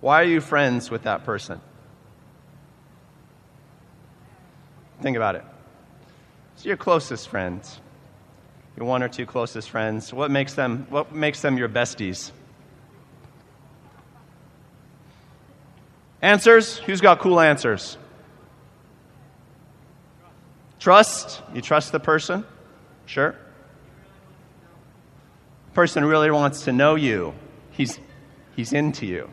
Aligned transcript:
Why 0.00 0.20
are 0.20 0.24
you 0.24 0.40
friends 0.40 0.90
with 0.90 1.02
that 1.02 1.24
person? 1.24 1.60
Think 5.02 5.16
about 5.16 5.34
it. 5.34 5.44
It's 6.54 6.64
your 6.64 6.76
closest 6.76 7.28
friends, 7.28 7.80
your 8.76 8.86
one 8.86 9.02
or 9.02 9.08
two 9.08 9.26
closest 9.26 9.70
friends. 9.70 10.12
What 10.12 10.30
makes 10.30 10.54
them, 10.54 10.86
what 10.90 11.12
makes 11.12 11.40
them 11.40 11.56
your 11.56 11.68
besties? 11.68 12.32
Answers? 16.22 16.78
Who's 16.78 17.00
got 17.00 17.18
cool 17.18 17.40
answers? 17.40 17.96
Trust? 20.78 21.42
You 21.54 21.62
trust 21.62 21.92
the 21.92 22.00
person? 22.00 22.44
Sure. 23.06 23.34
Person 25.72 26.04
really 26.04 26.30
wants 26.30 26.64
to 26.64 26.72
know 26.72 26.94
you. 26.94 27.34
He's, 27.70 27.98
he's 28.54 28.72
into 28.72 29.06
you. 29.06 29.30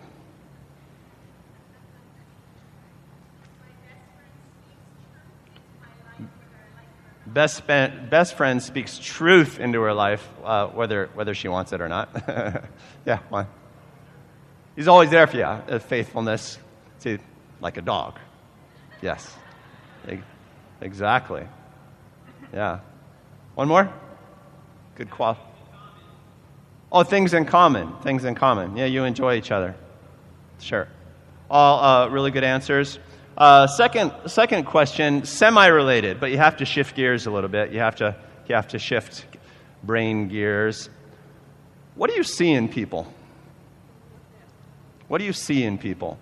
Best, 7.37 7.68
best 7.68 8.33
friend 8.33 8.64
speaks 8.64 8.97
truth 8.97 9.59
into 9.59 9.79
her 9.82 9.93
life, 9.93 10.27
uh, 10.43 10.69
whether, 10.69 11.11
whether 11.14 11.36
she 11.36 11.47
wants 11.47 11.71
it 11.71 11.82
or 11.82 11.87
not. 11.87 12.10
yeah, 13.05 13.19
why? 13.29 13.46
He's 14.75 14.87
always 14.87 15.11
there 15.11 15.27
for 15.27 15.37
you. 15.37 15.43
Uh, 15.43 15.77
faithfulness, 15.77 16.57
see, 16.97 17.19
like 17.61 17.77
a 17.77 17.83
dog. 17.83 18.18
Yes. 19.04 19.32
Exactly. 20.82 21.47
Yeah. 22.51 22.79
One 23.54 23.68
more? 23.68 23.93
Good 24.96 25.11
qual. 25.11 25.38
Oh, 26.91 27.04
things 27.04 27.35
in 27.35 27.46
common. 27.46 27.93
Things 28.01 28.25
in 28.25 28.33
common. 28.33 28.75
Yeah, 28.75 28.85
you 28.85 29.04
enjoy 29.04 29.35
each 29.35 29.51
other. 29.51 29.75
Sure. 30.57 30.88
All 31.51 31.83
uh, 31.83 32.08
really 32.09 32.31
good 32.31 32.44
answers. 32.44 32.97
Uh, 33.38 33.67
second, 33.67 34.11
second 34.25 34.63
question, 34.63 35.23
semi-related, 35.23 36.19
but 36.19 36.31
you 36.31 36.38
have 36.38 36.57
to 36.57 36.66
shift 36.66 36.95
gears 36.95 37.27
a 37.27 37.31
little 37.31 37.49
bit. 37.49 37.71
You 37.71 37.79
have 37.79 37.95
to, 37.97 38.16
you 38.47 38.55
have 38.55 38.69
to 38.69 38.79
shift 38.79 39.27
brain 39.83 40.27
gears. 40.27 40.89
What 41.94 42.09
do 42.09 42.16
you 42.16 42.23
see 42.23 42.52
in 42.52 42.67
people? 42.67 43.13
What 45.07 45.19
do 45.19 45.25
you 45.25 45.33
see 45.33 45.63
in 45.63 45.77
people? 45.77 46.17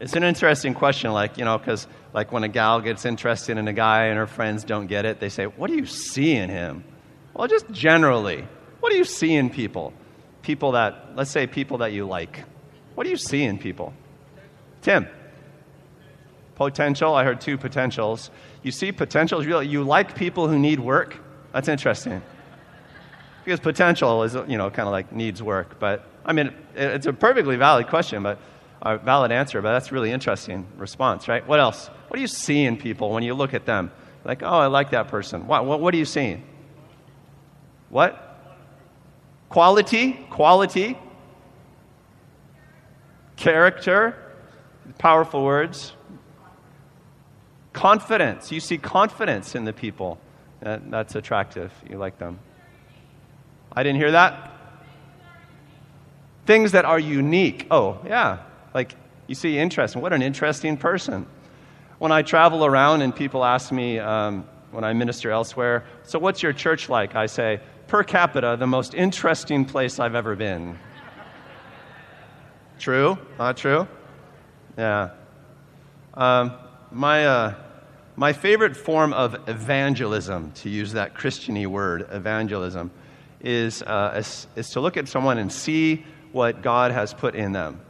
It's 0.00 0.14
an 0.14 0.24
interesting 0.24 0.72
question, 0.72 1.12
like, 1.12 1.36
you 1.36 1.44
know, 1.44 1.58
because 1.58 1.86
like 2.14 2.32
when 2.32 2.42
a 2.42 2.48
gal 2.48 2.80
gets 2.80 3.04
interested 3.04 3.58
in 3.58 3.68
a 3.68 3.72
guy 3.74 4.06
and 4.06 4.18
her 4.18 4.26
friends 4.26 4.64
don't 4.64 4.86
get 4.86 5.04
it, 5.04 5.20
they 5.20 5.28
say, 5.28 5.44
What 5.44 5.68
do 5.68 5.76
you 5.76 5.86
see 5.86 6.32
in 6.32 6.48
him? 6.48 6.84
Well, 7.34 7.48
just 7.48 7.70
generally, 7.70 8.46
what 8.80 8.90
do 8.90 8.96
you 8.96 9.04
see 9.04 9.34
in 9.34 9.50
people? 9.50 9.92
People 10.40 10.72
that, 10.72 11.16
let's 11.16 11.30
say, 11.30 11.46
people 11.46 11.78
that 11.78 11.92
you 11.92 12.06
like. 12.06 12.44
What 12.94 13.04
do 13.04 13.10
you 13.10 13.16
see 13.18 13.42
in 13.42 13.58
people? 13.58 13.92
Tim. 14.80 15.06
Potential. 16.54 17.14
I 17.14 17.24
heard 17.24 17.40
two 17.40 17.58
potentials. 17.58 18.30
You 18.62 18.70
see 18.70 18.92
potentials. 18.92 19.46
You 19.46 19.82
like 19.82 20.14
people 20.14 20.48
who 20.48 20.58
need 20.58 20.80
work. 20.80 21.16
That's 21.52 21.68
interesting. 21.68 22.22
Because 23.44 23.60
potential 23.60 24.22
is, 24.22 24.34
you 24.48 24.56
know, 24.56 24.70
kind 24.70 24.88
of 24.88 24.92
like 24.92 25.12
needs 25.12 25.42
work. 25.42 25.78
But, 25.78 26.06
I 26.24 26.32
mean, 26.32 26.52
it's 26.74 27.06
a 27.06 27.12
perfectly 27.12 27.56
valid 27.56 27.88
question, 27.88 28.22
but 28.22 28.38
a 28.82 28.98
valid 28.98 29.32
answer, 29.32 29.62
but 29.62 29.72
that's 29.72 29.92
really 29.92 30.12
interesting 30.12 30.66
response, 30.76 31.26
right? 31.26 31.46
What 31.46 31.60
else? 31.60 31.88
What 32.08 32.16
do 32.16 32.20
you 32.20 32.28
see 32.28 32.64
in 32.64 32.76
people 32.76 33.10
when 33.10 33.22
you 33.22 33.34
look 33.34 33.54
at 33.54 33.66
them? 33.66 33.90
Like, 34.24 34.42
oh, 34.42 34.58
I 34.58 34.66
like 34.66 34.90
that 34.90 35.08
person. 35.08 35.46
What, 35.46 35.66
what, 35.66 35.80
what 35.80 35.94
are 35.94 35.96
you 35.96 36.04
seeing? 36.04 36.44
What? 37.90 38.20
Quality? 39.48 40.12
Quality? 40.30 40.98
Character? 43.36 44.16
Powerful 44.98 45.44
words. 45.44 45.92
Confidence. 47.74 48.50
You 48.50 48.60
see 48.60 48.78
confidence 48.78 49.54
in 49.54 49.64
the 49.64 49.72
people. 49.74 50.18
That, 50.60 50.90
that's 50.90 51.14
attractive. 51.14 51.70
You 51.90 51.98
like 51.98 52.18
them. 52.18 52.38
I 53.70 53.82
didn't 53.82 53.98
hear 53.98 54.12
that. 54.12 54.52
Things 56.46 56.72
that 56.72 56.86
are 56.86 56.98
unique. 56.98 57.66
Oh, 57.70 57.98
yeah. 58.06 58.38
Like, 58.72 58.94
you 59.26 59.34
see 59.34 59.58
interest. 59.58 59.96
What 59.96 60.12
an 60.12 60.22
interesting 60.22 60.76
person. 60.76 61.26
When 61.98 62.12
I 62.12 62.22
travel 62.22 62.64
around 62.64 63.02
and 63.02 63.14
people 63.14 63.44
ask 63.44 63.72
me 63.72 63.98
um, 63.98 64.46
when 64.70 64.84
I 64.84 64.92
minister 64.92 65.30
elsewhere, 65.30 65.84
so 66.04 66.18
what's 66.18 66.42
your 66.42 66.52
church 66.52 66.88
like? 66.88 67.14
I 67.14 67.26
say, 67.26 67.60
per 67.88 68.04
capita, 68.04 68.56
the 68.58 68.66
most 68.66 68.94
interesting 68.94 69.64
place 69.64 69.98
I've 69.98 70.14
ever 70.14 70.36
been. 70.36 70.78
true? 72.78 73.18
Not 73.38 73.56
true? 73.56 73.88
Yeah. 74.78 75.10
Um, 76.14 76.52
my, 76.94 77.26
uh, 77.26 77.54
my 78.16 78.32
favorite 78.32 78.76
form 78.76 79.12
of 79.12 79.48
evangelism, 79.48 80.52
to 80.52 80.70
use 80.70 80.92
that 80.92 81.14
Christiany 81.14 81.66
word, 81.66 82.08
evangelism, 82.10 82.90
is, 83.40 83.82
uh, 83.82 84.14
is, 84.16 84.46
is 84.56 84.70
to 84.70 84.80
look 84.80 84.96
at 84.96 85.08
someone 85.08 85.38
and 85.38 85.52
see 85.52 86.06
what 86.32 86.62
God 86.62 86.92
has 86.92 87.12
put 87.12 87.34
in 87.34 87.52
them 87.52 87.80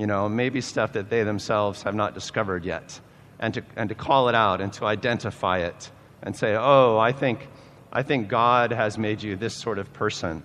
you 0.00 0.06
know, 0.06 0.30
maybe 0.30 0.62
stuff 0.62 0.94
that 0.94 1.10
they 1.10 1.24
themselves 1.24 1.82
have 1.82 1.94
not 1.94 2.14
discovered 2.14 2.64
yet, 2.64 2.98
and 3.38 3.52
to, 3.52 3.62
and 3.76 3.90
to 3.90 3.94
call 3.94 4.30
it 4.30 4.34
out 4.34 4.62
and 4.62 4.72
to 4.74 4.86
identify 4.86 5.58
it 5.58 5.90
and 6.22 6.34
say, 6.34 6.56
oh, 6.56 6.96
I 6.98 7.12
think, 7.12 7.46
I 7.92 8.02
think 8.02 8.28
God 8.28 8.72
has 8.72 8.96
made 8.96 9.22
you 9.22 9.36
this 9.36 9.54
sort 9.54 9.78
of 9.78 9.92
person. 9.92 10.42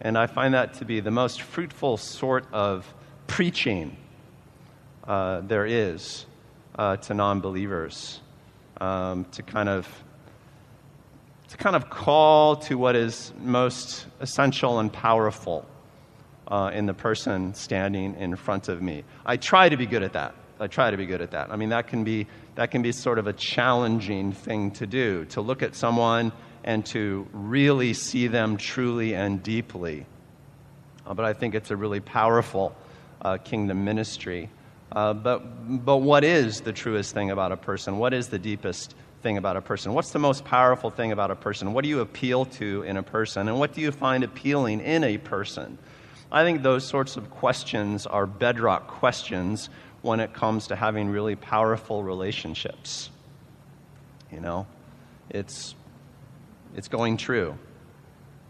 And 0.00 0.18
I 0.18 0.26
find 0.26 0.52
that 0.52 0.74
to 0.74 0.84
be 0.84 1.00
the 1.00 1.10
most 1.10 1.40
fruitful 1.40 1.96
sort 1.96 2.44
of 2.52 2.92
preaching 3.26 3.96
uh, 5.04 5.40
there 5.40 5.64
is 5.64 6.26
uh, 6.78 6.96
to 6.96 7.14
non 7.14 7.40
believers, 7.40 8.20
um, 8.80 9.26
to 9.32 9.42
kind 9.42 9.68
of 9.68 9.86
to 11.48 11.56
kind 11.56 11.74
of 11.74 11.90
call 11.90 12.56
to 12.56 12.76
what 12.76 12.94
is 12.94 13.32
most 13.40 14.06
essential 14.20 14.78
and 14.78 14.92
powerful 14.92 15.66
uh, 16.46 16.70
in 16.72 16.86
the 16.86 16.94
person 16.94 17.54
standing 17.54 18.14
in 18.16 18.36
front 18.36 18.68
of 18.68 18.82
me. 18.82 19.04
I 19.24 19.36
try 19.36 19.68
to 19.68 19.76
be 19.76 19.86
good 19.86 20.02
at 20.02 20.12
that. 20.12 20.34
I 20.60 20.66
try 20.66 20.90
to 20.90 20.96
be 20.96 21.06
good 21.06 21.22
at 21.22 21.30
that. 21.30 21.50
I 21.50 21.56
mean, 21.56 21.68
that 21.70 21.86
can 21.86 22.04
be, 22.04 22.26
that 22.56 22.70
can 22.70 22.82
be 22.82 22.92
sort 22.92 23.18
of 23.18 23.26
a 23.26 23.32
challenging 23.32 24.32
thing 24.32 24.72
to 24.72 24.86
do, 24.86 25.24
to 25.26 25.40
look 25.40 25.62
at 25.62 25.74
someone 25.74 26.32
and 26.64 26.84
to 26.86 27.26
really 27.32 27.94
see 27.94 28.26
them 28.26 28.56
truly 28.56 29.14
and 29.14 29.42
deeply. 29.42 30.04
Uh, 31.06 31.14
but 31.14 31.24
I 31.24 31.32
think 31.32 31.54
it's 31.54 31.70
a 31.70 31.76
really 31.76 32.00
powerful 32.00 32.76
uh, 33.22 33.38
kingdom 33.38 33.84
ministry. 33.84 34.50
Uh, 34.92 35.12
but, 35.12 35.84
but 35.84 35.98
what 35.98 36.24
is 36.24 36.62
the 36.62 36.72
truest 36.72 37.12
thing 37.14 37.30
about 37.30 37.52
a 37.52 37.56
person? 37.56 37.98
What 37.98 38.14
is 38.14 38.28
the 38.28 38.38
deepest 38.38 38.94
thing 39.22 39.36
about 39.36 39.56
a 39.56 39.60
person? 39.60 39.92
What's 39.92 40.12
the 40.12 40.18
most 40.18 40.44
powerful 40.44 40.90
thing 40.90 41.12
about 41.12 41.30
a 41.30 41.34
person? 41.34 41.72
What 41.72 41.82
do 41.82 41.90
you 41.90 42.00
appeal 42.00 42.46
to 42.46 42.82
in 42.82 42.96
a 42.96 43.02
person? 43.02 43.48
And 43.48 43.58
what 43.58 43.74
do 43.74 43.80
you 43.80 43.92
find 43.92 44.24
appealing 44.24 44.80
in 44.80 45.04
a 45.04 45.18
person? 45.18 45.78
I 46.30 46.44
think 46.44 46.62
those 46.62 46.84
sorts 46.84 47.16
of 47.16 47.30
questions 47.30 48.06
are 48.06 48.26
bedrock 48.26 48.86
questions 48.86 49.68
when 50.02 50.20
it 50.20 50.32
comes 50.32 50.68
to 50.68 50.76
having 50.76 51.08
really 51.08 51.36
powerful 51.36 52.02
relationships. 52.02 53.10
You 54.30 54.40
know, 54.40 54.66
it's, 55.30 55.74
it's 56.76 56.88
going 56.88 57.16
true. 57.16 57.58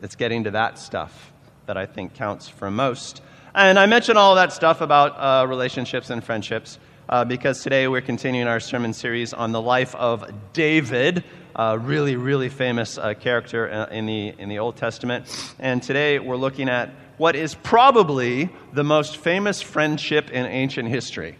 It's 0.00 0.16
getting 0.16 0.44
to 0.44 0.53
that 0.53 0.78
stuff 0.78 1.32
that 1.66 1.76
I 1.76 1.87
think 1.87 2.15
counts 2.15 2.49
for 2.49 2.70
most. 2.70 3.22
And 3.59 3.77
I 3.77 3.87
mention 3.87 4.17
all 4.17 4.37
that 4.37 4.53
stuff 4.53 4.83
about 4.83 5.19
uh, 5.19 5.45
relationships 5.49 6.11
and 6.11 6.23
friendships 6.23 6.79
uh, 7.09 7.25
because 7.25 7.61
today 7.61 7.89
we're 7.89 8.01
continuing 8.01 8.47
our 8.47 8.61
sermon 8.61 8.93
series 8.93 9.35
on 9.35 9.51
the 9.51 9.61
life 9.61 9.97
of 9.97 10.31
David, 10.53 11.25
a 11.57 11.77
really, 11.77 12.15
really 12.15 12.51
famous 12.51 12.99
uh, 12.99 13.15
character 13.15 13.69
uh, 13.69 13.87
in 13.87 14.07
the, 14.07 14.29
in 14.39 14.49
the 14.49 14.61
Old 14.61 14.77
Testament. 14.77 15.27
And 15.59 15.83
today 15.83 16.21
we're 16.21 16.37
looking 16.37 16.69
at 16.69 16.91
what 17.17 17.35
is 17.35 17.57
probably 17.57 18.49
the 18.75 18.85
most 18.85 19.17
famous 19.17 19.61
friendship 19.61 20.31
in 20.31 20.47
ancient 20.47 20.88
history. 20.88 21.35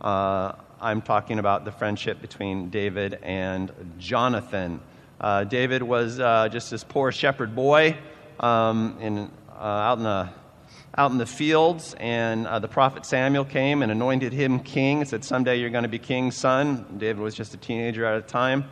Uh, 0.00 0.54
I'm 0.80 1.02
talking 1.02 1.38
about 1.38 1.64
the 1.64 1.70
friendship 1.70 2.20
between 2.20 2.70
David 2.70 3.16
and 3.22 3.70
Jonathan. 4.00 4.80
Uh, 5.20 5.44
David 5.44 5.84
was 5.84 6.16
just 6.52 6.72
this 6.72 6.82
poor 6.82 7.12
shepherd 7.12 7.54
boy 7.54 7.96
um, 8.40 8.98
in, 9.00 9.30
out, 9.56 9.98
in 9.98 10.02
the, 10.02 10.30
out 10.96 11.10
in 11.10 11.18
the 11.18 11.26
fields, 11.26 11.94
and 11.98 12.46
uh, 12.46 12.58
the 12.58 12.68
prophet 12.68 13.04
Samuel 13.04 13.44
came 13.44 13.82
and 13.82 13.92
anointed 13.92 14.32
him 14.32 14.60
king. 14.60 15.04
Said, 15.04 15.24
Someday 15.24 15.56
you're 15.56 15.70
going 15.70 15.82
to 15.82 15.88
be 15.88 15.98
king's 15.98 16.36
son. 16.36 16.96
David 16.98 17.20
was 17.20 17.34
just 17.34 17.54
a 17.54 17.56
teenager 17.56 18.04
at 18.04 18.16
a 18.16 18.22
time. 18.22 18.64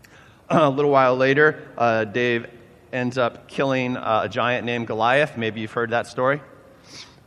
a 0.50 0.68
little 0.70 0.90
while 0.90 1.16
later, 1.16 1.68
uh, 1.78 2.04
Dave 2.04 2.46
ends 2.92 3.18
up 3.18 3.48
killing 3.48 3.96
uh, 3.96 4.22
a 4.24 4.28
giant 4.28 4.66
named 4.66 4.86
Goliath. 4.86 5.36
Maybe 5.36 5.60
you've 5.60 5.72
heard 5.72 5.90
that 5.90 6.06
story. 6.06 6.40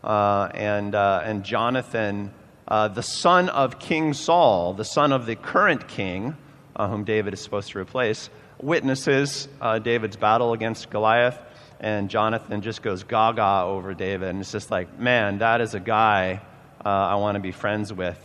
Uh, 0.04 0.50
and, 0.54 0.94
uh, 0.94 1.22
and 1.24 1.44
Jonathan, 1.44 2.34
uh, 2.68 2.90
the 2.90 3.04
son 3.04 3.50
of 3.50 3.80
King 3.80 4.14
Saul, 4.14 4.74
the 4.74 4.86
son 4.86 5.14
of 5.14 5.26
the 5.26 5.36
current 5.36 5.88
king, 5.88 6.36
whom 6.78 7.06
David 7.06 7.34
is 7.34 7.42
supposed 7.42 7.72
to 7.72 7.80
replace, 7.80 8.30
witnesses 8.62 9.48
David's 9.84 10.18
battle 10.18 10.54
against 10.54 10.90
Goliath. 10.90 11.38
And 11.80 12.10
Jonathan 12.10 12.62
just 12.62 12.82
goes 12.82 13.04
gaga 13.04 13.64
over 13.66 13.94
David. 13.94 14.30
And 14.30 14.40
it's 14.40 14.52
just 14.52 14.72
like, 14.72 15.00
man, 15.00 15.40
that 15.40 15.62
is 15.62 15.74
a 15.74 15.80
guy 15.80 16.42
uh, 16.86 16.90
I 16.90 17.16
want 17.16 17.36
to 17.36 17.40
be 17.40 17.52
friends 17.52 17.92
with. 17.92 18.20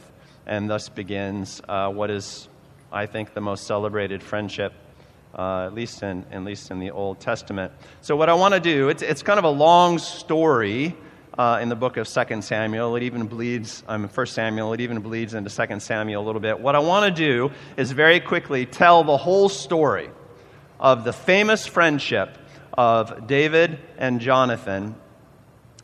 And 0.46 0.68
thus 0.68 0.88
begins 0.88 1.60
uh, 1.68 1.90
what 1.90 2.10
is, 2.10 2.48
I 2.92 3.06
think, 3.06 3.34
the 3.34 3.40
most 3.40 3.66
celebrated 3.66 4.22
friendship, 4.22 4.72
uh, 5.36 5.66
at, 5.66 5.74
least 5.74 6.02
in, 6.02 6.24
at 6.32 6.42
least 6.44 6.70
in 6.70 6.78
the 6.78 6.90
Old 6.90 7.20
Testament. 7.20 7.72
So, 8.00 8.16
what 8.16 8.28
I 8.28 8.34
want 8.34 8.54
to 8.54 8.60
do, 8.60 8.88
it's, 8.88 9.02
it's 9.02 9.22
kind 9.22 9.38
of 9.38 9.44
a 9.44 9.50
long 9.50 9.98
story. 9.98 10.96
Uh, 11.36 11.60
in 11.62 11.68
the 11.68 11.76
book 11.76 11.96
of 11.96 12.08
2 12.08 12.42
Samuel. 12.42 12.96
It 12.96 13.04
even 13.04 13.28
bleeds, 13.28 13.84
I'm 13.86 14.02
um, 14.02 14.10
1 14.10 14.26
Samuel, 14.26 14.72
it 14.72 14.80
even 14.80 14.98
bleeds 14.98 15.34
into 15.34 15.48
2 15.48 15.78
Samuel 15.78 16.20
a 16.20 16.26
little 16.26 16.40
bit. 16.40 16.58
What 16.58 16.74
I 16.74 16.80
want 16.80 17.04
to 17.04 17.12
do 17.12 17.52
is 17.76 17.92
very 17.92 18.18
quickly 18.18 18.66
tell 18.66 19.04
the 19.04 19.16
whole 19.16 19.48
story 19.48 20.10
of 20.80 21.04
the 21.04 21.12
famous 21.12 21.64
friendship 21.64 22.36
of 22.78 23.26
David 23.26 23.76
and 23.98 24.20
Jonathan 24.20 24.94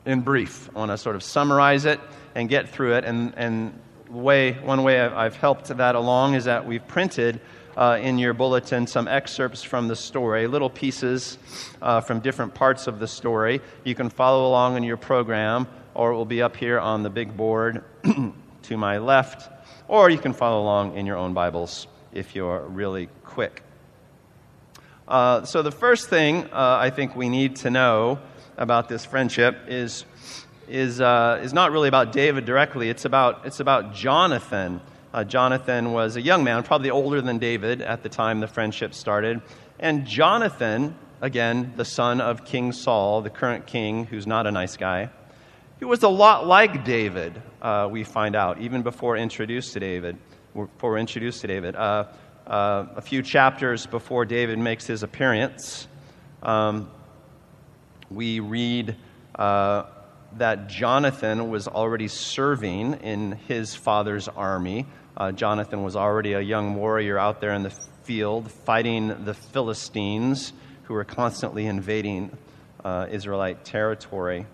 in 0.06 0.20
brief. 0.20 0.70
I 0.76 0.78
want 0.78 0.92
to 0.92 0.96
sort 0.96 1.16
of 1.16 1.24
summarize 1.24 1.86
it 1.86 1.98
and 2.36 2.48
get 2.48 2.68
through 2.68 2.94
it. 2.94 3.04
And, 3.04 3.34
and 3.36 3.76
way, 4.08 4.52
one 4.52 4.84
way 4.84 5.00
I've, 5.00 5.34
helped 5.34 5.76
that 5.76 5.96
along 5.96 6.34
is 6.34 6.44
that 6.44 6.66
we've 6.66 6.86
printed 6.86 7.40
uh, 7.76 7.98
in 8.00 8.18
your 8.18 8.32
bulletin 8.32 8.86
some 8.86 9.08
excerpts 9.08 9.64
from 9.64 9.88
the 9.88 9.96
story, 9.96 10.46
little 10.46 10.70
pieces 10.70 11.36
uh, 11.82 12.00
from 12.00 12.20
different 12.20 12.54
parts 12.54 12.86
of 12.86 13.00
the 13.00 13.08
story. 13.08 13.60
You 13.82 13.96
can 13.96 14.08
follow 14.08 14.46
along 14.46 14.76
in 14.76 14.84
your 14.84 14.96
program, 14.96 15.66
or 15.94 16.12
it 16.12 16.14
will 16.14 16.24
be 16.24 16.42
up 16.42 16.54
here 16.54 16.78
on 16.78 17.02
the 17.02 17.10
big 17.10 17.36
board 17.36 17.82
to 18.62 18.76
my 18.76 18.98
left, 18.98 19.50
or 19.88 20.10
you 20.10 20.18
can 20.18 20.32
follow 20.32 20.62
along 20.62 20.96
in 20.96 21.06
your 21.06 21.16
own 21.16 21.34
Bibles 21.34 21.88
if 22.12 22.36
you're 22.36 22.60
really 22.60 23.08
quick. 23.24 23.63
Uh, 25.06 25.44
so, 25.44 25.60
the 25.60 25.70
first 25.70 26.08
thing 26.08 26.44
uh, 26.44 26.78
I 26.80 26.88
think 26.88 27.14
we 27.14 27.28
need 27.28 27.56
to 27.56 27.70
know 27.70 28.18
about 28.56 28.88
this 28.88 29.04
friendship 29.04 29.56
is, 29.68 30.06
is, 30.66 30.98
uh, 30.98 31.40
is 31.42 31.52
not 31.52 31.72
really 31.72 31.88
about 31.88 32.12
David 32.12 32.46
directly, 32.46 32.88
it's 32.88 33.04
about, 33.04 33.44
it's 33.44 33.60
about 33.60 33.94
Jonathan. 33.94 34.80
Uh, 35.12 35.22
Jonathan 35.22 35.92
was 35.92 36.16
a 36.16 36.22
young 36.22 36.42
man, 36.42 36.62
probably 36.62 36.90
older 36.90 37.20
than 37.20 37.38
David 37.38 37.82
at 37.82 38.02
the 38.02 38.08
time 38.08 38.40
the 38.40 38.48
friendship 38.48 38.94
started. 38.94 39.42
And 39.78 40.06
Jonathan, 40.06 40.96
again, 41.20 41.74
the 41.76 41.84
son 41.84 42.22
of 42.22 42.46
King 42.46 42.72
Saul, 42.72 43.20
the 43.20 43.30
current 43.30 43.66
king, 43.66 44.06
who's 44.06 44.26
not 44.26 44.46
a 44.46 44.50
nice 44.50 44.76
guy, 44.78 45.10
he 45.78 45.84
was 45.84 46.02
a 46.02 46.08
lot 46.08 46.46
like 46.46 46.84
David, 46.84 47.42
uh, 47.60 47.88
we 47.90 48.04
find 48.04 48.34
out, 48.34 48.58
even 48.60 48.80
before 48.80 49.18
introduced 49.18 49.74
to 49.74 49.80
David. 49.80 50.16
Before 50.54 50.96
introduced 50.96 51.42
to 51.42 51.46
David. 51.46 51.76
Uh, 52.46 52.86
a 52.96 53.00
few 53.00 53.22
chapters 53.22 53.86
before 53.86 54.26
David 54.26 54.58
makes 54.58 54.86
his 54.86 55.02
appearance, 55.02 55.88
um, 56.42 56.90
we 58.10 58.40
read 58.40 58.96
uh, 59.34 59.84
that 60.36 60.68
Jonathan 60.68 61.48
was 61.48 61.66
already 61.66 62.06
serving 62.06 62.94
in 62.94 63.32
his 63.48 63.74
father's 63.74 64.28
army. 64.28 64.84
Uh, 65.16 65.32
Jonathan 65.32 65.82
was 65.82 65.96
already 65.96 66.34
a 66.34 66.40
young 66.40 66.74
warrior 66.74 67.18
out 67.18 67.40
there 67.40 67.54
in 67.54 67.62
the 67.62 67.72
field 68.02 68.50
fighting 68.50 69.24
the 69.24 69.32
Philistines 69.32 70.52
who 70.82 70.92
were 70.92 71.04
constantly 71.04 71.64
invading 71.64 72.30
uh, 72.84 73.06
Israelite 73.10 73.64
territory. 73.64 74.44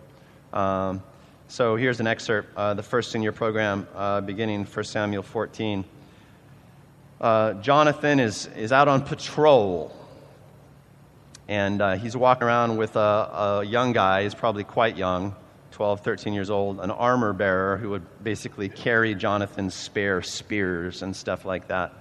Um, 0.53 1.03
so 1.49 1.75
here's 1.75 1.99
an 1.99 2.07
excerpt, 2.07 2.57
uh, 2.57 2.75
the 2.75 2.85
first 2.85 3.17
in 3.17 3.23
your 3.23 3.33
program, 3.33 3.89
uh, 3.97 4.21
beginning 4.21 4.65
1 4.65 4.85
Samuel 4.85 5.25
14 5.25 5.85
uh, 7.21 7.55
Jonathan 7.55 8.19
is, 8.19 8.47
is 8.57 8.73
out 8.73 8.89
on 8.89 9.03
patrol. 9.03 9.95
And 11.49 11.83
uh, 11.83 11.97
he's 11.97 12.17
walking 12.17 12.45
around 12.45 12.77
with 12.77 12.97
a, 12.97 13.01
a 13.01 13.65
young 13.65 13.93
guy, 13.93 14.23
he's 14.23 14.35
probably 14.35 14.63
quite 14.65 14.97
young, 14.97 15.35
12, 15.73 16.01
13 16.01 16.33
years 16.33 16.49
old, 16.49 16.81
an 16.81 16.91
armor 16.91 17.33
bearer 17.33 17.77
who 17.77 17.91
would 17.91 18.07
basically 18.23 18.69
carry 18.69 19.15
Jonathan's 19.15 19.75
spare 19.75 20.23
spears 20.23 21.03
and 21.03 21.15
stuff 21.15 21.45
like 21.45 21.69
that. 21.69 21.93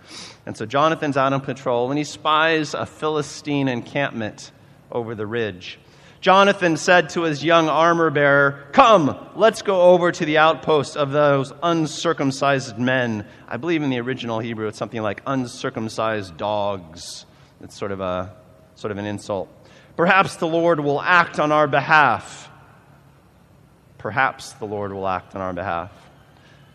And 0.45 0.56
so 0.56 0.66
Jonathan's 0.66 1.18
out 1.18 1.33
on 1.33 1.42
patrol 1.42 1.89
and 1.89 1.98
he 1.98 2.04
spies 2.04 2.74
a 2.74 2.86
Philistine 2.86 3.68
encampment 3.68 4.51
over 4.92 5.16
the 5.16 5.25
ridge. 5.25 5.80
Jonathan 6.21 6.75
said 6.75 7.10
to 7.12 7.21
his 7.21 7.44
young 7.44 7.69
armor 7.69 8.10
bearer, 8.10 8.68
Come, 8.74 9.30
let's 9.36 9.62
go 9.62 9.94
over 9.94 10.12
to 10.12 10.25
the 10.25 10.38
outpost 10.38 10.98
of 10.98 11.12
those 11.12 11.54
uncircumcised 11.63 12.77
men. 12.77 13.25
I 13.48 13.56
believe 13.56 13.83
in 13.83 13.89
the 13.89 14.01
original 14.01 14.39
Hebrew 14.39 14.68
it's 14.68 14.77
something 14.77 15.01
like 15.01 15.21
uncircumcised 15.25 16.36
dogs. 16.36 17.25
It's 17.62 17.77
sort 17.77 17.94
of, 17.94 18.01
a, 18.01 18.36
sort 18.75 18.92
of 18.92 18.98
an 18.98 19.06
insult. 19.06 19.48
Perhaps 19.95 20.38
the 20.38 20.48
Lord 20.48 20.81
will 20.81 21.01
act 21.01 21.39
on 21.39 21.54
our 21.54 21.68
behalf. 21.68 22.50
Perhaps 23.98 24.54
the 24.54 24.66
Lord 24.66 24.92
will 24.92 25.07
act 25.07 25.36
on 25.36 25.42
our 25.42 25.54
behalf. 25.54 25.92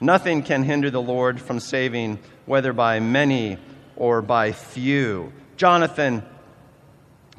Nothing 0.01 0.43
can 0.43 0.63
hinder 0.63 0.91
the 0.91 1.03
Lord 1.03 1.41
from 1.41 1.61
saving, 1.61 2.19
whether 2.47 2.73
by 2.73 3.01
many 3.01 3.59
or 3.97 4.23
by 4.23 4.53
few. 4.53 5.33
Jonathan 5.57 6.23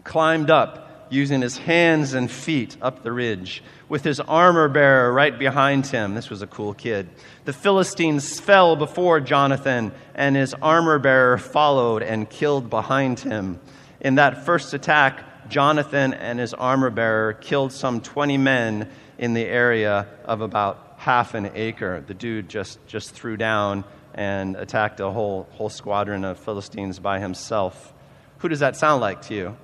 climbed 0.04 0.52
up 0.52 0.85
using 1.10 1.42
his 1.42 1.58
hands 1.58 2.14
and 2.14 2.30
feet 2.30 2.78
up 2.82 3.04
the 3.04 3.12
ridge, 3.12 3.64
with 3.90 4.04
his 4.04 4.20
armor 4.20 4.68
bearer 4.68 5.14
right 5.14 5.38
behind 5.38 5.88
him. 5.88 6.16
This 6.16 6.30
was 6.30 6.42
a 6.42 6.48
cool 6.48 6.74
kid. 6.74 7.10
The 7.46 7.54
Philistines 7.54 8.40
fell 8.40 8.76
before 8.76 9.20
Jonathan, 9.20 9.92
and 10.14 10.36
his 10.36 10.54
armor 10.56 11.00
bearer 11.00 11.38
followed 11.38 12.04
and 12.04 12.30
killed 12.30 12.70
behind 12.70 13.20
him. 13.20 13.60
In 14.02 14.16
that 14.16 14.46
first 14.46 14.74
attack, 14.74 15.50
Jonathan 15.50 16.14
and 16.14 16.40
his 16.40 16.54
armor 16.54 16.90
bearer 16.90 17.34
killed 17.34 17.72
some 17.72 18.02
20 18.02 18.38
men 18.38 18.90
in 19.18 19.34
the 19.34 19.46
area 19.46 20.08
of 20.26 20.42
about 20.42 20.96
half 20.98 21.34
an 21.34 21.52
acre. 21.54 22.04
The 22.06 22.14
dude 22.14 22.50
just, 22.50 22.86
just 22.88 23.12
threw 23.12 23.38
down 23.38 23.84
and 24.14 24.56
attacked 24.56 25.00
a 25.00 25.12
whole, 25.12 25.48
whole 25.52 25.70
squadron 25.70 26.24
of 26.24 26.40
Philistines 26.40 27.00
by 27.00 27.20
himself. 27.20 27.94
Who 28.40 28.50
does 28.50 28.60
that 28.60 28.76
sound 28.76 29.02
like 29.02 29.24
to 29.24 29.36
you? 29.36 29.58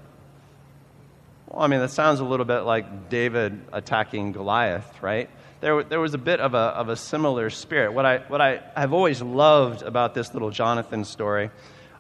Well, 1.52 1.66
I 1.66 1.68
mean, 1.68 1.82
that 1.82 1.92
sounds 1.92 2.22
a 2.22 2.24
little 2.24 2.46
bit 2.46 2.62
like 2.62 3.10
David 3.10 3.60
attacking 3.74 4.32
Goliath, 4.32 5.02
right? 5.02 5.30
There, 5.60 5.84
there 5.84 6.00
was 6.00 6.14
a 6.14 6.18
bit 6.18 6.40
of 6.40 6.54
a, 6.54 6.58
of 6.58 6.88
a 6.88 6.96
similar 6.96 7.50
spirit. 7.50 7.92
What 7.92 8.06
I, 8.06 8.20
what 8.20 8.40
I 8.40 8.62
have 8.74 8.94
always 8.94 9.22
loved 9.22 9.82
about 9.82 10.14
this 10.14 10.34
little 10.34 10.50
Jonathan 10.50 11.04
story 11.04 11.52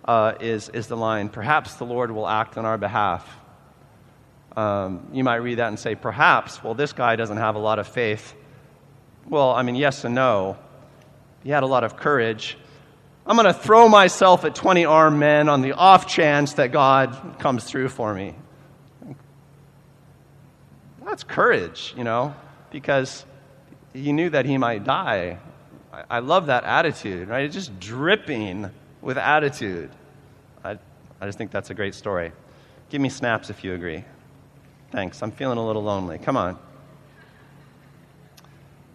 uh, 0.05 0.35
is, 0.39 0.69
is 0.69 0.87
the 0.87 0.95
line, 0.95 1.27
Perhaps 1.27 1.75
the 1.75 1.83
Lord 1.83 2.11
will 2.11 2.29
act 2.29 2.57
on 2.57 2.65
our 2.65 2.77
behalf. 2.77 3.27
Um, 4.55 5.09
you 5.11 5.25
might 5.25 5.35
read 5.37 5.55
that 5.55 5.67
and 5.67 5.77
say, 5.77 5.95
Perhaps, 5.95 6.63
well, 6.63 6.73
this 6.73 6.93
guy 6.93 7.17
doesn't 7.17 7.37
have 7.37 7.55
a 7.55 7.59
lot 7.59 7.77
of 7.77 7.89
faith. 7.89 8.33
Well, 9.27 9.51
I 9.51 9.63
mean, 9.63 9.75
yes 9.75 10.05
and 10.05 10.15
no. 10.15 10.57
He 11.43 11.49
had 11.49 11.63
a 11.63 11.67
lot 11.67 11.83
of 11.83 11.97
courage. 11.97 12.57
I'm 13.25 13.35
going 13.35 13.47
to 13.47 13.53
throw 13.53 13.89
myself 13.89 14.45
at 14.45 14.55
20 14.55 14.85
armed 14.85 15.19
men 15.19 15.49
on 15.49 15.61
the 15.61 15.73
off 15.73 16.07
chance 16.07 16.53
that 16.53 16.71
God 16.71 17.35
comes 17.39 17.65
through 17.65 17.89
for 17.89 18.13
me. 18.13 18.33
That's 21.11 21.25
courage, 21.25 21.93
you 21.97 22.05
know, 22.05 22.33
because 22.71 23.25
he 23.91 24.13
knew 24.13 24.29
that 24.29 24.45
he 24.45 24.57
might 24.57 24.85
die. 24.85 25.39
I, 25.91 26.03
I 26.09 26.19
love 26.19 26.45
that 26.45 26.63
attitude, 26.63 27.27
right? 27.27 27.43
It's 27.43 27.53
just 27.53 27.77
dripping 27.81 28.71
with 29.01 29.17
attitude. 29.17 29.89
I, 30.63 30.77
I 31.19 31.25
just 31.25 31.37
think 31.37 31.51
that's 31.51 31.69
a 31.69 31.73
great 31.73 31.95
story. 31.95 32.31
Give 32.89 33.01
me 33.01 33.09
snaps 33.09 33.49
if 33.49 33.61
you 33.61 33.73
agree. 33.73 34.05
Thanks. 34.91 35.21
I'm 35.21 35.31
feeling 35.31 35.57
a 35.57 35.67
little 35.67 35.83
lonely. 35.83 36.17
Come 36.17 36.37
on. 36.37 36.57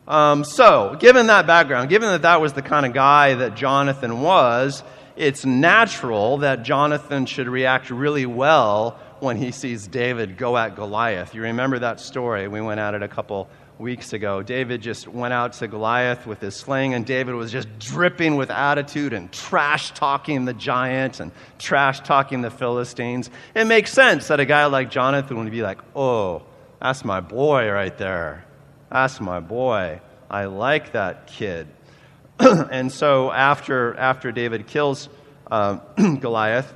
Um, 0.09 0.43
so, 0.43 0.97
given 0.99 1.27
that 1.27 1.47
background, 1.47 1.91
given 1.91 2.09
that 2.09 2.23
that 2.23 2.41
was 2.41 2.55
the 2.55 2.63
kind 2.63 2.87
of 2.87 2.95
guy 2.95 3.35
that 3.35 3.57
Jonathan 3.57 4.23
was, 4.23 4.83
it's 5.17 5.45
natural 5.45 6.39
that 6.39 6.63
Jonathan 6.63 7.27
should 7.27 7.49
react 7.49 7.91
really 7.91 8.25
well 8.25 8.99
when 9.21 9.37
he 9.37 9.51
sees 9.51 9.87
David 9.87 10.37
go 10.37 10.57
at 10.57 10.77
Goliath. 10.77 11.35
You 11.35 11.43
remember 11.43 11.79
that 11.81 12.01
story? 12.01 12.49
We 12.49 12.61
went 12.61 12.81
at 12.81 12.95
it 12.95 13.03
a 13.03 13.09
couple 13.09 13.49
weeks 13.79 14.13
ago. 14.13 14.43
David 14.43 14.81
just 14.81 15.07
went 15.07 15.35
out 15.35 15.55
to 15.55 15.69
Goliath 15.69 16.27
with 16.27 16.41
his 16.41 16.57
sling, 16.57 16.95
and 16.95 17.05
David 17.05 17.35
was 17.35 17.53
just 17.53 17.69
dripping 17.79 18.37
with 18.37 18.51
attitude 18.51 19.13
and 19.13 19.31
trash 19.33 19.93
talking 19.93 20.45
the 20.45 20.55
giant 20.55 21.21
and 21.21 21.33
trash 21.59 22.01
talking 22.01 22.43
the 22.43 22.51
Philistines. 22.51 23.31
It 23.55 23.67
makes 23.67 23.93
sense 23.93 24.29
that 24.29 24.41
a 24.41 24.47
guy 24.47 24.67
like 24.67 24.91
Jonathan 24.91 25.39
would 25.39 25.51
be 25.51 25.63
like, 25.63 25.79
oh, 25.95 26.43
that's 26.81 27.05
my 27.05 27.21
boy 27.21 27.71
right 27.71 27.97
there. 27.97 28.45
That's 28.91 29.21
my 29.21 29.41
boy. 29.41 30.01
I 30.31 30.47
like 30.47 30.93
that 30.93 31.27
kid. 31.27 31.69
and 32.39 32.91
so 32.93 33.31
after, 33.31 33.95
after 33.97 34.33
David 34.33 34.67
kills 34.67 35.09
uh, 35.51 35.79
Goliath, 36.21 36.73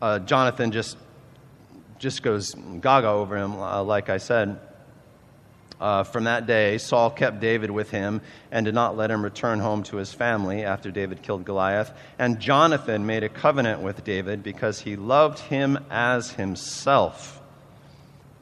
uh, 0.00 0.18
Jonathan 0.20 0.72
just 0.72 0.96
just 1.98 2.22
goes 2.22 2.54
gaga 2.80 3.08
over 3.08 3.36
him, 3.36 3.52
uh, 3.52 3.82
like 3.82 4.08
I 4.08 4.18
said. 4.18 4.58
Uh, 5.78 6.04
from 6.04 6.24
that 6.24 6.46
day, 6.46 6.78
Saul 6.78 7.10
kept 7.10 7.38
David 7.40 7.70
with 7.70 7.90
him 7.90 8.22
and 8.50 8.64
did 8.64 8.74
not 8.74 8.96
let 8.96 9.10
him 9.10 9.22
return 9.22 9.60
home 9.60 9.82
to 9.84 9.96
his 9.96 10.12
family 10.12 10.64
after 10.64 10.90
David 10.90 11.22
killed 11.22 11.44
Goliath. 11.44 11.92
And 12.18 12.40
Jonathan 12.40 13.04
made 13.04 13.24
a 13.24 13.28
covenant 13.28 13.82
with 13.82 14.02
David 14.02 14.42
because 14.42 14.80
he 14.80 14.96
loved 14.96 15.38
him 15.38 15.78
as 15.90 16.30
himself. 16.30 17.42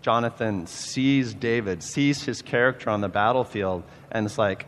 Jonathan 0.00 0.66
sees 0.66 1.34
David, 1.34 1.82
sees 1.82 2.22
his 2.22 2.42
character 2.42 2.90
on 2.90 3.00
the 3.00 3.08
battlefield, 3.08 3.82
and 4.12 4.26
it's 4.26 4.38
like, 4.38 4.66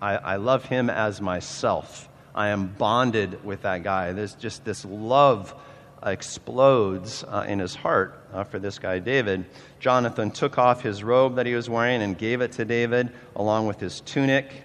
I, 0.00 0.16
I 0.16 0.36
love 0.36 0.64
him 0.64 0.90
as 0.90 1.20
myself. 1.20 2.08
I 2.34 2.48
am 2.48 2.68
bonded 2.68 3.44
with 3.44 3.62
that 3.62 3.84
guy. 3.84 4.12
There's 4.12 4.34
just 4.34 4.64
this 4.64 4.84
love 4.84 5.54
explodes 6.04 7.24
uh, 7.24 7.44
in 7.48 7.58
his 7.58 7.74
heart 7.74 8.26
uh, 8.32 8.44
for 8.44 8.58
this 8.58 8.78
guy, 8.78 8.98
David. 8.98 9.44
Jonathan 9.80 10.30
took 10.30 10.58
off 10.58 10.82
his 10.82 11.04
robe 11.04 11.36
that 11.36 11.46
he 11.46 11.54
was 11.54 11.68
wearing 11.68 12.02
and 12.02 12.16
gave 12.16 12.40
it 12.40 12.52
to 12.52 12.64
David, 12.64 13.10
along 13.36 13.66
with 13.66 13.78
his 13.80 14.00
tunic 14.00 14.64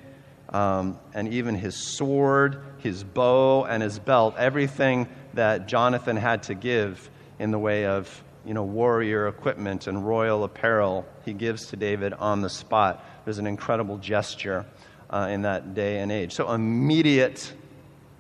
um, 0.50 0.98
and 1.14 1.34
even 1.34 1.56
his 1.56 1.76
sword, 1.76 2.62
his 2.78 3.04
bow, 3.04 3.66
and 3.66 3.84
his 3.84 4.00
belt. 4.00 4.36
Everything 4.38 5.08
that 5.34 5.68
Jonathan 5.68 6.16
had 6.16 6.44
to 6.44 6.56
give 6.56 7.10
in 7.40 7.52
the 7.52 7.60
way 7.60 7.86
of 7.86 8.24
you 8.46 8.54
know, 8.54 8.64
warrior 8.64 9.28
equipment 9.28 9.88
and 9.88 10.08
royal 10.08 10.46
apparel, 10.46 11.06
he 11.26 11.34
gives 11.34 11.68
to 11.68 11.76
David 11.76 12.14
on 12.14 12.42
the 12.42 12.50
spot. 12.50 13.04
There's 13.26 13.40
an 13.40 13.48
incredible 13.48 13.98
gesture 13.98 14.66
uh, 15.10 15.28
in 15.30 15.42
that 15.42 15.74
day 15.74 16.00
and 16.00 16.12
age. 16.12 16.34
So, 16.34 16.52
immediate 16.52 17.54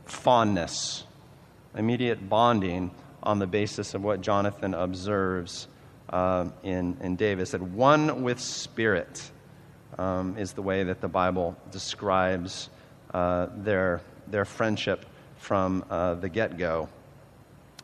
fondness, 0.05 1.05
immediate 1.75 2.29
bonding 2.29 2.91
on 3.27 3.39
the 3.39 3.45
basis 3.45 3.93
of 3.93 4.01
what 4.01 4.21
Jonathan 4.21 4.73
observes 4.73 5.67
uh, 6.09 6.47
in, 6.63 6.95
in 7.01 7.17
David. 7.17 7.45
said, 7.45 7.73
one 7.73 8.23
with 8.23 8.39
spirit 8.39 9.29
um, 9.97 10.37
is 10.37 10.53
the 10.53 10.61
way 10.61 10.85
that 10.85 11.01
the 11.01 11.09
Bible 11.09 11.53
describes 11.69 12.69
uh, 13.13 13.47
their, 13.57 13.99
their 14.27 14.45
friendship 14.45 15.05
from 15.39 15.83
uh, 15.89 16.13
the 16.13 16.29
get 16.29 16.57
go. 16.57 16.87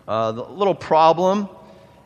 Uh, 0.08 0.32
the 0.32 0.44
little 0.44 0.74
problem 0.74 1.50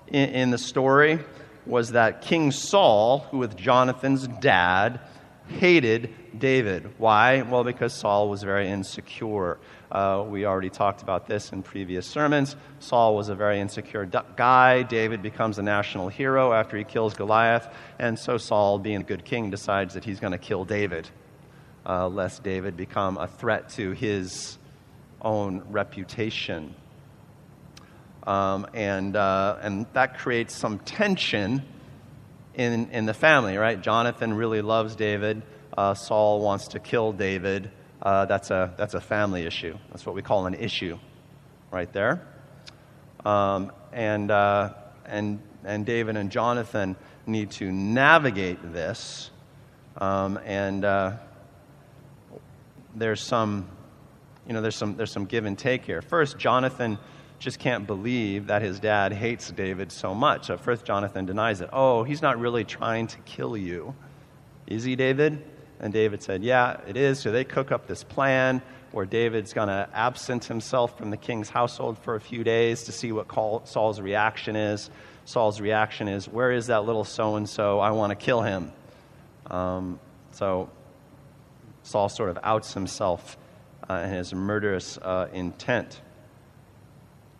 in, 0.08 0.30
in 0.30 0.50
the 0.50 0.58
story 0.58 1.20
was 1.68 1.92
that 1.92 2.24
King 2.24 2.50
Saul, 2.50 3.20
who 3.30 3.38
was 3.38 3.54
Jonathan's 3.54 4.28
dad, 4.28 5.00
hated 5.48 6.12
David. 6.40 6.94
Why? 6.98 7.42
Well, 7.42 7.64
because 7.64 7.94
Saul 7.94 8.30
was 8.30 8.44
very 8.44 8.70
insecure. 8.70 9.58
Uh, 9.92 10.26
we 10.28 10.46
already 10.46 10.70
talked 10.70 11.02
about 11.02 11.28
this 11.28 11.52
in 11.52 11.64
previous 11.64 12.06
sermons. 12.06 12.56
Saul 12.80 13.16
was 13.16 13.30
a 13.30 13.36
very 13.36 13.60
insecure 13.60 14.06
guy. 14.06 14.84
David 14.84 15.22
becomes 15.22 15.60
a 15.60 15.64
national 15.64 16.10
hero 16.10 16.54
after 16.54 16.78
he 16.78 16.84
kills 16.84 17.14
Goliath. 17.14 17.68
And 18.00 18.18
so 18.18 18.38
Saul, 18.38 18.80
being 18.80 19.02
a 19.02 19.04
good 19.04 19.26
king, 19.26 19.50
decides 19.50 19.94
that 19.94 20.04
he's 20.04 20.20
going 20.20 20.34
to 20.34 20.38
kill 20.38 20.66
David, 20.66 21.10
uh, 21.86 22.08
lest 22.08 22.44
David 22.44 22.76
become 22.78 23.18
a 23.18 23.28
threat 23.28 23.70
to 23.72 23.92
his 23.92 24.58
own 25.22 25.64
reputation. 25.70 26.76
Um, 28.26 28.68
and, 28.74 29.16
uh, 29.16 29.58
and 29.62 29.86
that 29.94 30.18
creates 30.18 30.54
some 30.54 30.80
tension 30.80 31.64
in, 32.54 32.90
in 32.92 33.06
the 33.06 33.14
family, 33.14 33.56
right? 33.56 33.80
Jonathan 33.80 34.34
really 34.34 34.62
loves 34.62 34.96
David. 34.96 35.44
Uh, 35.78 35.94
Saul 35.94 36.42
wants 36.42 36.70
to 36.70 36.80
kill 36.80 37.14
David 37.14 37.72
uh, 38.02 38.26
that's, 38.26 38.52
a, 38.52 38.74
that's 38.78 38.94
a 38.94 39.02
family 39.02 39.46
issue. 39.46 39.78
That's 39.90 40.06
what 40.06 40.16
we 40.16 40.22
call 40.22 40.46
an 40.46 40.54
issue 40.54 41.00
right 41.72 41.92
there. 41.92 42.26
Um, 43.26 43.72
and, 43.92 44.30
uh, 44.30 44.74
and, 45.06 45.40
and 45.64 45.86
David 45.86 46.16
and 46.16 46.32
Jonathan 46.32 46.96
need 47.26 47.52
to 47.52 47.72
navigate 47.72 48.72
this. 48.72 49.32
Um, 49.98 50.40
and 50.46 50.86
uh, 50.86 51.14
there's 52.96 53.22
some, 53.22 53.68
you 54.46 54.54
know, 54.54 54.62
there's 54.62 54.76
some, 54.76 54.96
there's 54.96 55.12
some 55.12 55.26
give 55.26 55.46
and 55.46 55.58
take 55.58 55.84
here. 55.84 56.02
First, 56.04 56.38
Jonathan 56.38 57.00
just 57.40 57.60
can't 57.60 57.88
believe 57.88 58.48
that 58.48 58.62
his 58.62 58.80
dad 58.80 59.12
hates 59.12 59.50
David 59.50 59.92
so 59.92 60.14
much. 60.14 60.50
At 60.50 60.60
first, 60.60 60.86
Jonathan 60.86 61.26
denies 61.26 61.62
it. 61.62 61.70
Oh, 61.74 62.04
he's 62.04 62.22
not 62.22 62.40
really 62.40 62.64
trying 62.64 63.08
to 63.08 63.18
kill 63.20 63.58
you. 63.58 63.96
Is 64.68 64.84
he, 64.84 64.96
David? 64.96 65.44
And 65.80 65.94
David 65.94 66.24
said, 66.24 66.44
Yeah, 66.44 66.80
it 66.88 66.98
is. 66.98 67.20
So 67.20 67.32
they 67.32 67.44
cook 67.44 67.72
up 67.72 67.88
this 67.88 68.04
plan 68.04 68.62
where 68.92 69.06
David's 69.06 69.54
going 69.54 69.68
to 69.68 69.90
absent 69.94 70.46
himself 70.46 70.98
from 70.98 71.10
the 71.10 71.18
king's 71.18 71.50
household 71.50 72.00
for 72.00 72.16
a 72.16 72.22
few 72.22 72.44
days 72.44 72.84
to 72.84 72.92
see 72.92 73.12
what 73.12 73.28
Saul's 73.68 74.00
reaction 74.00 74.56
is. 74.56 74.90
Saul's 75.26 75.60
reaction 75.60 76.08
is, 76.08 76.28
Where 76.28 76.52
is 76.52 76.68
that 76.68 76.86
little 76.86 77.04
so 77.04 77.36
and 77.36 77.48
so? 77.48 77.80
I 77.80 77.92
want 77.92 78.12
to 78.12 78.16
kill 78.16 78.42
him. 78.42 78.72
Um, 79.48 80.00
so 80.32 80.70
Saul 81.84 82.10
sort 82.10 82.30
of 82.30 82.40
outs 82.44 82.74
himself 82.74 83.38
uh, 83.90 83.94
and 83.94 84.14
his 84.14 84.34
murderous 84.34 84.98
uh, 84.98 85.28
intent. 85.32 86.02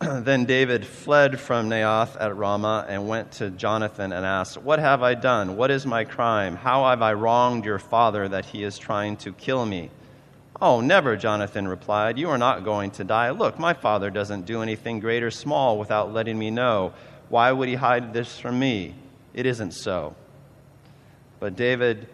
then 0.00 0.44
David 0.44 0.86
fled 0.86 1.40
from 1.40 1.68
Naioth 1.68 2.16
at 2.20 2.36
Ramah 2.36 2.86
and 2.88 3.08
went 3.08 3.32
to 3.32 3.50
Jonathan 3.50 4.12
and 4.12 4.24
asked, 4.24 4.56
What 4.56 4.78
have 4.78 5.02
I 5.02 5.14
done? 5.14 5.56
What 5.56 5.72
is 5.72 5.84
my 5.86 6.04
crime? 6.04 6.54
How 6.54 6.88
have 6.88 7.02
I 7.02 7.14
wronged 7.14 7.64
your 7.64 7.80
father 7.80 8.28
that 8.28 8.44
he 8.44 8.62
is 8.62 8.78
trying 8.78 9.16
to 9.18 9.32
kill 9.32 9.66
me? 9.66 9.90
Oh, 10.60 10.80
never, 10.80 11.16
Jonathan 11.16 11.66
replied. 11.66 12.18
You 12.18 12.30
are 12.30 12.38
not 12.38 12.64
going 12.64 12.92
to 12.92 13.04
die. 13.04 13.30
Look, 13.30 13.58
my 13.58 13.74
father 13.74 14.10
doesn't 14.10 14.46
do 14.46 14.62
anything 14.62 15.00
great 15.00 15.22
or 15.22 15.32
small 15.32 15.78
without 15.78 16.12
letting 16.12 16.38
me 16.38 16.50
know. 16.50 16.92
Why 17.28 17.50
would 17.50 17.68
he 17.68 17.74
hide 17.74 18.12
this 18.12 18.38
from 18.38 18.58
me? 18.58 18.94
It 19.34 19.46
isn't 19.46 19.72
so. 19.72 20.14
But 21.40 21.56
David 21.56 22.08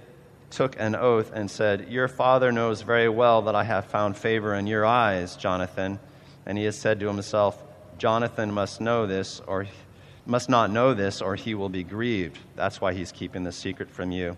took 0.50 0.78
an 0.78 0.94
oath 0.94 1.32
and 1.34 1.50
said, 1.50 1.88
Your 1.88 2.08
father 2.08 2.52
knows 2.52 2.82
very 2.82 3.08
well 3.08 3.42
that 3.42 3.54
I 3.54 3.64
have 3.64 3.86
found 3.86 4.16
favor 4.16 4.54
in 4.54 4.66
your 4.66 4.86
eyes, 4.86 5.36
Jonathan. 5.36 5.98
And 6.46 6.58
he 6.58 6.64
has 6.64 6.78
said 6.78 7.00
to 7.00 7.06
himself, 7.06 7.62
Jonathan 7.98 8.52
must 8.52 8.80
know 8.80 9.06
this 9.06 9.40
or 9.46 9.66
must 10.26 10.48
not 10.48 10.70
know 10.70 10.94
this 10.94 11.20
or 11.20 11.34
he 11.34 11.54
will 11.54 11.68
be 11.68 11.82
grieved. 11.82 12.38
That's 12.56 12.80
why 12.80 12.92
he's 12.92 13.12
keeping 13.12 13.44
the 13.44 13.52
secret 13.52 13.90
from 13.90 14.10
you. 14.10 14.36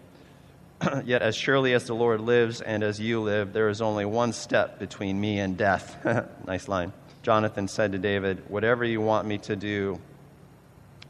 Yet 1.04 1.22
as 1.22 1.36
surely 1.36 1.72
as 1.72 1.86
the 1.86 1.94
Lord 1.94 2.20
lives 2.20 2.60
and 2.60 2.82
as 2.82 3.00
you 3.00 3.20
live, 3.20 3.52
there 3.52 3.68
is 3.68 3.80
only 3.80 4.04
one 4.04 4.32
step 4.32 4.78
between 4.78 5.20
me 5.20 5.38
and 5.38 5.56
death. 5.56 5.96
nice 6.46 6.68
line. 6.68 6.92
Jonathan 7.22 7.68
said 7.68 7.92
to 7.92 7.98
David, 7.98 8.42
Whatever 8.48 8.84
you 8.84 9.00
want 9.00 9.26
me 9.26 9.38
to 9.38 9.56
do, 9.56 10.00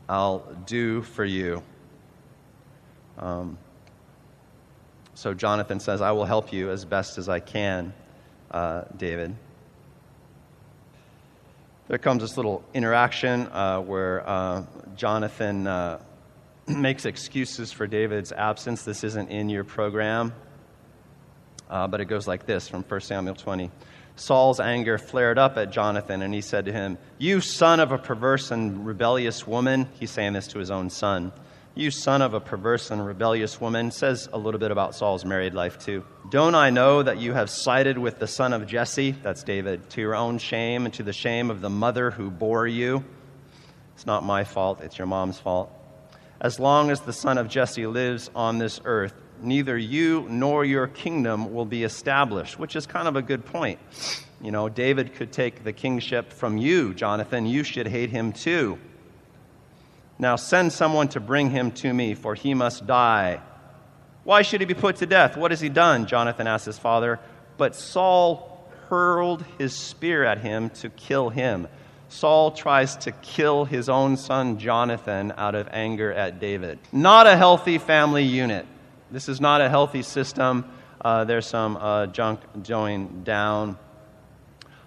I'll 0.09 0.41
do 0.67 1.03
for 1.03 1.25
you. 1.25 1.63
Um, 3.19 3.59
so 5.15 5.35
Jonathan 5.35 5.81
says, 5.81 6.01
I 6.01 6.13
will 6.13 6.27
help 6.27 6.53
you 6.53 6.71
as 6.71 6.85
best 6.85 7.19
as 7.19 7.29
I 7.29 7.41
can, 7.41 7.93
uh, 8.51 8.83
David 8.97 9.35
there 11.89 11.99
comes 11.99 12.23
this 12.23 12.37
little 12.37 12.65
interaction 12.75 13.47
uh, 13.47 13.81
where 13.81 14.29
uh, 14.29 14.65
Jonathan 14.97 15.67
uh, 15.67 16.01
makes 16.69 17.05
excuses 17.05 17.73
for 17.73 17.87
David's 17.87 18.33
absence. 18.33 18.83
This 18.83 19.05
isn't 19.05 19.31
in 19.31 19.49
your 19.49 19.65
program, 19.65 20.33
uh, 21.71 21.87
but 21.87 22.01
it 22.01 22.07
goes 22.07 22.27
like 22.27 22.47
this 22.47 22.69
from 22.69 22.83
1 22.83 23.01
Samuel 23.03 23.37
20. 23.37 23.71
Saul's 24.17 24.61
anger 24.61 24.99
flared 24.99 25.39
up 25.39 25.59
at 25.59 25.71
Jonathan, 25.71 26.23
and 26.23 26.33
he 26.33 26.41
said 26.41 26.65
to 26.65 26.73
him, 26.73 26.99
You 27.19 27.41
son 27.41 27.81
of 27.81 27.93
a 27.93 27.99
perverse 27.99 28.51
and 28.51 28.87
rebellious 28.87 29.47
woman. 29.47 29.89
He's 30.01 30.11
saying 30.11 30.33
this 30.33 30.49
to 30.49 30.59
his 30.59 30.71
own 30.71 30.91
son 30.91 31.33
you 31.77 31.91
son 31.91 32.23
of 32.23 32.33
a 32.33 32.41
perverse 32.41 32.91
and 32.91 33.05
rebellious 33.05 33.61
woman, 33.61 33.91
says 33.91 34.29
a 34.33 34.39
little 34.39 34.59
bit 34.59 34.71
about 34.71 34.95
Saul's 34.95 35.27
married 35.27 35.53
life, 35.53 35.79
too. 35.79 36.05
Don't 36.31 36.55
I 36.55 36.71
know 36.71 37.03
that 37.03 37.19
you 37.19 37.35
have 37.35 37.51
sided 37.51 37.99
with 37.99 38.19
the 38.19 38.27
son 38.27 38.55
of 38.55 38.67
Jesse, 38.67 39.11
that's 39.11 39.43
David, 39.43 39.91
to 39.91 40.01
your 40.01 40.15
own 40.15 40.39
shame 40.39 40.87
and 40.87 40.95
to 40.95 41.03
the 41.03 41.13
shame 41.13 41.51
of 41.51 41.61
the 41.61 41.69
mother 41.69 42.11
who 42.11 42.31
bore 42.31 42.67
you? 42.67 43.05
It's 43.95 44.07
not 44.07 44.25
my 44.25 44.45
fault, 44.45 44.81
it's 44.81 44.97
your 44.97 45.07
mom's 45.07 45.39
fault. 45.39 45.71
As 46.41 46.59
long 46.59 46.91
as 46.91 47.03
the 47.03 47.13
son 47.13 47.37
of 47.37 47.49
Jesse 47.49 47.87
lives 47.87 48.31
on 48.35 48.57
this 48.57 48.81
earth, 48.87 49.15
neither 49.43 49.77
you 49.77 50.27
nor 50.31 50.65
your 50.65 50.87
kingdom 50.87 51.53
will 51.53 51.67
be 51.67 51.85
established, 51.85 52.59
which 52.59 52.75
is 52.75 52.87
kind 52.87 53.07
of 53.07 53.17
a 53.17 53.23
good 53.23 53.45
point. 53.45 53.79
You 54.41 54.51
know, 54.51 54.71
David 54.71 55.15
could 55.15 55.31
take 55.31 55.63
the 55.63 55.73
kingship 55.73 56.33
from 56.33 56.57
you, 56.57 56.95
Jonathan. 56.95 57.45
You 57.45 57.65
should 57.65 57.87
hate 57.87 58.11
him 58.11 58.33
too. 58.33 58.79
Now 60.19 60.37
send 60.37 60.73
someone 60.73 61.09
to 61.09 61.21
bring 61.21 61.51
him 61.51 61.71
to 61.73 61.93
me, 61.93 62.15
for 62.15 62.35
he 62.35 62.55
must 62.55 62.87
die. 62.87 63.41
Why 64.25 64.43
should 64.43 64.61
he 64.61 64.67
be 64.67 64.75
put 64.75 64.97
to 64.97 65.07
death? 65.07 65.37
What 65.37 65.51
has 65.51 65.61
he 65.61 65.69
done? 65.69 66.07
Jonathan 66.07 66.47
asked 66.47 66.67
his 66.67 66.79
father. 66.79 67.21
But 67.59 67.75
Saul 67.75 68.67
hurled 68.89 69.45
his 69.59 69.75
spear 69.75 70.25
at 70.25 70.39
him 70.39 70.71
to 70.71 70.91
kill 70.91 71.29
him. 71.31 71.69
Saul 72.09 72.53
tries 72.53 72.97
to 72.99 73.13
kill 73.13 73.65
his 73.65 73.89
own 73.89 74.17
son 74.17 74.59
Jonathan 74.59 75.33
out 75.37 75.55
of 75.55 75.69
anger 75.71 76.13
at 76.13 76.41
David. 76.41 76.79
Not 76.93 77.27
a 77.27 77.37
healthy 77.37 77.79
family 77.79 78.25
unit. 78.25 78.67
This 79.11 79.29
is 79.29 79.41
not 79.41 79.61
a 79.61 79.69
healthy 79.69 80.03
system. 80.03 80.65
Uh, 81.01 81.25
there's 81.25 81.47
some 81.47 81.77
uh, 81.77 82.07
junk 82.07 82.41
going 82.67 83.23
down. 83.23 83.79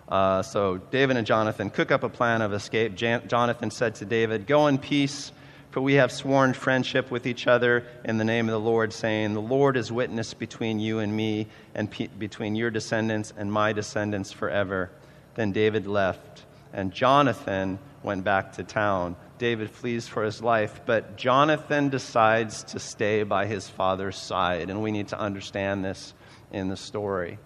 Uh, 0.09 0.41
so 0.41 0.77
David 0.77 1.17
and 1.17 1.27
Jonathan 1.27 1.69
cook 1.69 1.91
up 1.91 2.03
a 2.03 2.09
plan 2.09 2.41
of 2.41 2.51
escape. 2.51 2.95
Jan- 2.95 3.27
Jonathan 3.27 3.69
said 3.69 3.95
to 3.95 4.05
David, 4.05 4.47
Go 4.47 4.65
in 4.65 4.79
peace, 4.79 5.31
for 5.69 5.81
we 5.81 5.93
have 5.93 6.11
sworn 6.11 6.53
friendship 6.53 7.11
with 7.11 7.27
each 7.27 7.45
other 7.45 7.85
in 8.03 8.17
the 8.17 8.25
name 8.25 8.47
of 8.49 8.53
the 8.53 8.59
Lord, 8.59 8.91
saying, 8.91 9.33
The 9.33 9.41
Lord 9.41 9.77
is 9.77 9.91
witness 9.91 10.33
between 10.33 10.79
you 10.79 10.97
and 10.97 11.15
me, 11.15 11.47
and 11.75 11.91
pe- 11.91 12.07
between 12.07 12.55
your 12.55 12.71
descendants 12.71 13.31
and 13.37 13.51
my 13.51 13.71
descendants 13.71 14.31
forever. 14.31 14.89
Then 15.35 15.51
David 15.51 15.85
left, 15.85 16.43
and 16.73 16.91
Jonathan 16.91 17.77
went 18.01 18.23
back 18.23 18.53
to 18.53 18.63
town. 18.63 19.15
David 19.37 19.69
flees 19.69 20.07
for 20.07 20.23
his 20.23 20.41
life, 20.41 20.81
but 20.87 21.17
Jonathan 21.17 21.89
decides 21.89 22.63
to 22.63 22.79
stay 22.79 23.21
by 23.21 23.45
his 23.45 23.69
father's 23.69 24.17
side, 24.17 24.71
and 24.71 24.81
we 24.81 24.91
need 24.91 25.09
to 25.09 25.19
understand 25.19 25.85
this 25.85 26.15
in 26.51 26.67
the 26.67 26.75
story. 26.75 27.37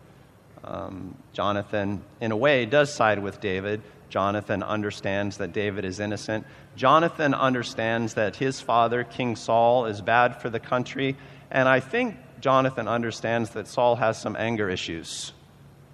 Um, 0.63 1.17
Jonathan, 1.33 2.03
in 2.21 2.31
a 2.31 2.37
way, 2.37 2.65
does 2.65 2.93
side 2.93 3.19
with 3.19 3.41
David. 3.41 3.81
Jonathan 4.09 4.63
understands 4.63 5.37
that 5.37 5.53
David 5.53 5.85
is 5.85 5.99
innocent. 5.99 6.45
Jonathan 6.75 7.33
understands 7.33 8.13
that 8.13 8.35
his 8.35 8.61
father, 8.61 9.03
King 9.03 9.35
Saul, 9.35 9.87
is 9.87 10.01
bad 10.01 10.41
for 10.41 10.49
the 10.49 10.59
country. 10.59 11.17
And 11.49 11.67
I 11.67 11.79
think 11.79 12.17
Jonathan 12.39 12.87
understands 12.87 13.51
that 13.51 13.67
Saul 13.67 13.95
has 13.95 14.19
some 14.21 14.35
anger 14.35 14.69
issues 14.69 15.33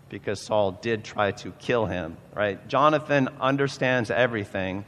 because 0.09 0.41
Saul 0.41 0.71
did 0.71 1.03
try 1.03 1.31
to 1.31 1.51
kill 1.51 1.85
him, 1.85 2.17
right? 2.33 2.67
Jonathan 2.67 3.29
understands 3.39 4.09
everything, 4.11 4.85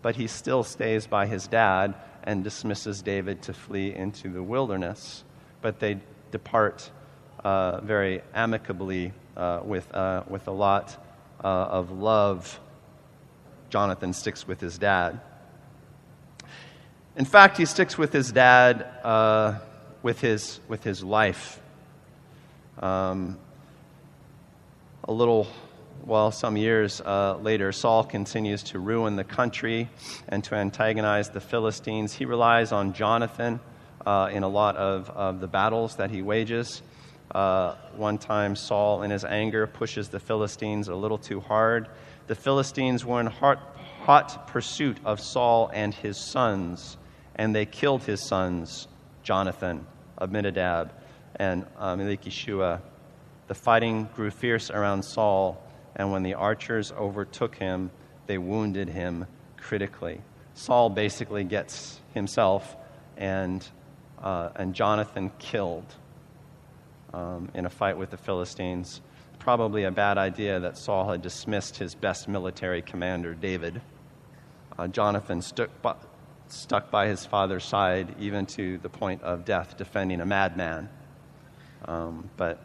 but 0.00 0.16
he 0.16 0.26
still 0.26 0.62
stays 0.62 1.06
by 1.06 1.26
his 1.26 1.46
dad 1.48 1.94
and 2.22 2.44
dismisses 2.44 3.02
David 3.02 3.42
to 3.42 3.52
flee 3.52 3.94
into 3.94 4.28
the 4.28 4.42
wilderness. 4.42 5.24
But 5.60 5.80
they 5.80 6.00
depart 6.30 6.90
uh, 7.44 7.80
very 7.82 8.22
amicably 8.34 9.12
uh, 9.36 9.60
with, 9.62 9.92
uh, 9.94 10.24
with 10.28 10.48
a 10.48 10.52
lot 10.52 10.96
uh, 11.42 11.46
of 11.46 11.90
love. 11.90 12.58
Jonathan 13.70 14.12
sticks 14.12 14.46
with 14.46 14.60
his 14.60 14.78
dad. 14.78 15.20
In 17.16 17.24
fact, 17.24 17.58
he 17.58 17.64
sticks 17.64 17.96
with 17.96 18.12
his 18.12 18.32
dad 18.32 18.82
uh, 19.04 19.58
with, 20.02 20.20
his, 20.20 20.58
with 20.68 20.82
his 20.82 21.04
life. 21.04 21.60
Um, 22.80 23.38
a 25.04 25.12
little, 25.12 25.46
well, 26.04 26.32
some 26.32 26.56
years 26.56 27.00
uh, 27.00 27.36
later, 27.36 27.72
Saul 27.72 28.04
continues 28.04 28.62
to 28.64 28.78
ruin 28.78 29.16
the 29.16 29.24
country 29.24 29.88
and 30.28 30.42
to 30.44 30.54
antagonize 30.54 31.30
the 31.30 31.40
Philistines. 31.40 32.14
He 32.14 32.24
relies 32.24 32.72
on 32.72 32.94
Jonathan 32.94 33.60
uh, 34.04 34.30
in 34.32 34.42
a 34.42 34.48
lot 34.48 34.76
of, 34.76 35.10
of 35.10 35.40
the 35.40 35.46
battles 35.46 35.96
that 35.96 36.10
he 36.10 36.22
wages. 36.22 36.82
Uh, 37.30 37.74
one 37.96 38.18
time, 38.18 38.54
Saul, 38.54 39.02
in 39.02 39.10
his 39.10 39.24
anger, 39.24 39.66
pushes 39.66 40.08
the 40.08 40.20
Philistines 40.20 40.88
a 40.88 40.94
little 40.94 41.18
too 41.18 41.40
hard. 41.40 41.88
The 42.26 42.34
Philistines 42.34 43.04
were 43.04 43.20
in 43.20 43.26
hot, 43.26 43.76
hot 44.02 44.46
pursuit 44.48 44.98
of 45.04 45.20
Saul 45.20 45.70
and 45.72 45.94
his 45.94 46.16
sons, 46.16 46.96
and 47.34 47.54
they 47.54 47.66
killed 47.66 48.02
his 48.04 48.22
sons, 48.22 48.88
Jonathan, 49.22 49.86
Abinadab, 50.18 50.92
and 51.36 51.66
Malchishua. 51.78 52.80
The 53.46 53.54
fighting 53.54 54.08
grew 54.14 54.30
fierce 54.30 54.70
around 54.70 55.02
Saul, 55.02 55.62
and 55.96 56.12
when 56.12 56.22
the 56.22 56.34
archers 56.34 56.92
overtook 56.92 57.56
him, 57.56 57.90
they 58.26 58.38
wounded 58.38 58.88
him 58.88 59.26
critically. 59.56 60.20
Saul 60.54 60.88
basically 60.88 61.44
gets 61.44 62.00
himself 62.14 62.76
and, 63.16 63.66
uh, 64.22 64.50
and 64.56 64.74
Jonathan 64.74 65.30
killed 65.38 65.84
um, 67.14 67.48
in 67.54 67.64
a 67.64 67.70
fight 67.70 67.96
with 67.96 68.10
the 68.10 68.16
Philistines. 68.16 69.00
Probably 69.38 69.84
a 69.84 69.90
bad 69.90 70.18
idea 70.18 70.58
that 70.60 70.76
Saul 70.76 71.10
had 71.10 71.22
dismissed 71.22 71.76
his 71.76 71.94
best 71.94 72.28
military 72.28 72.82
commander, 72.82 73.34
David. 73.34 73.80
Uh, 74.78 74.88
Jonathan 74.88 75.40
stuck 75.40 75.70
by, 75.80 75.94
stuck 76.48 76.90
by 76.90 77.06
his 77.06 77.24
father's 77.24 77.64
side, 77.64 78.14
even 78.18 78.46
to 78.46 78.78
the 78.78 78.88
point 78.88 79.22
of 79.22 79.44
death, 79.44 79.76
defending 79.76 80.20
a 80.20 80.26
madman. 80.26 80.88
Um, 81.84 82.28
but 82.36 82.60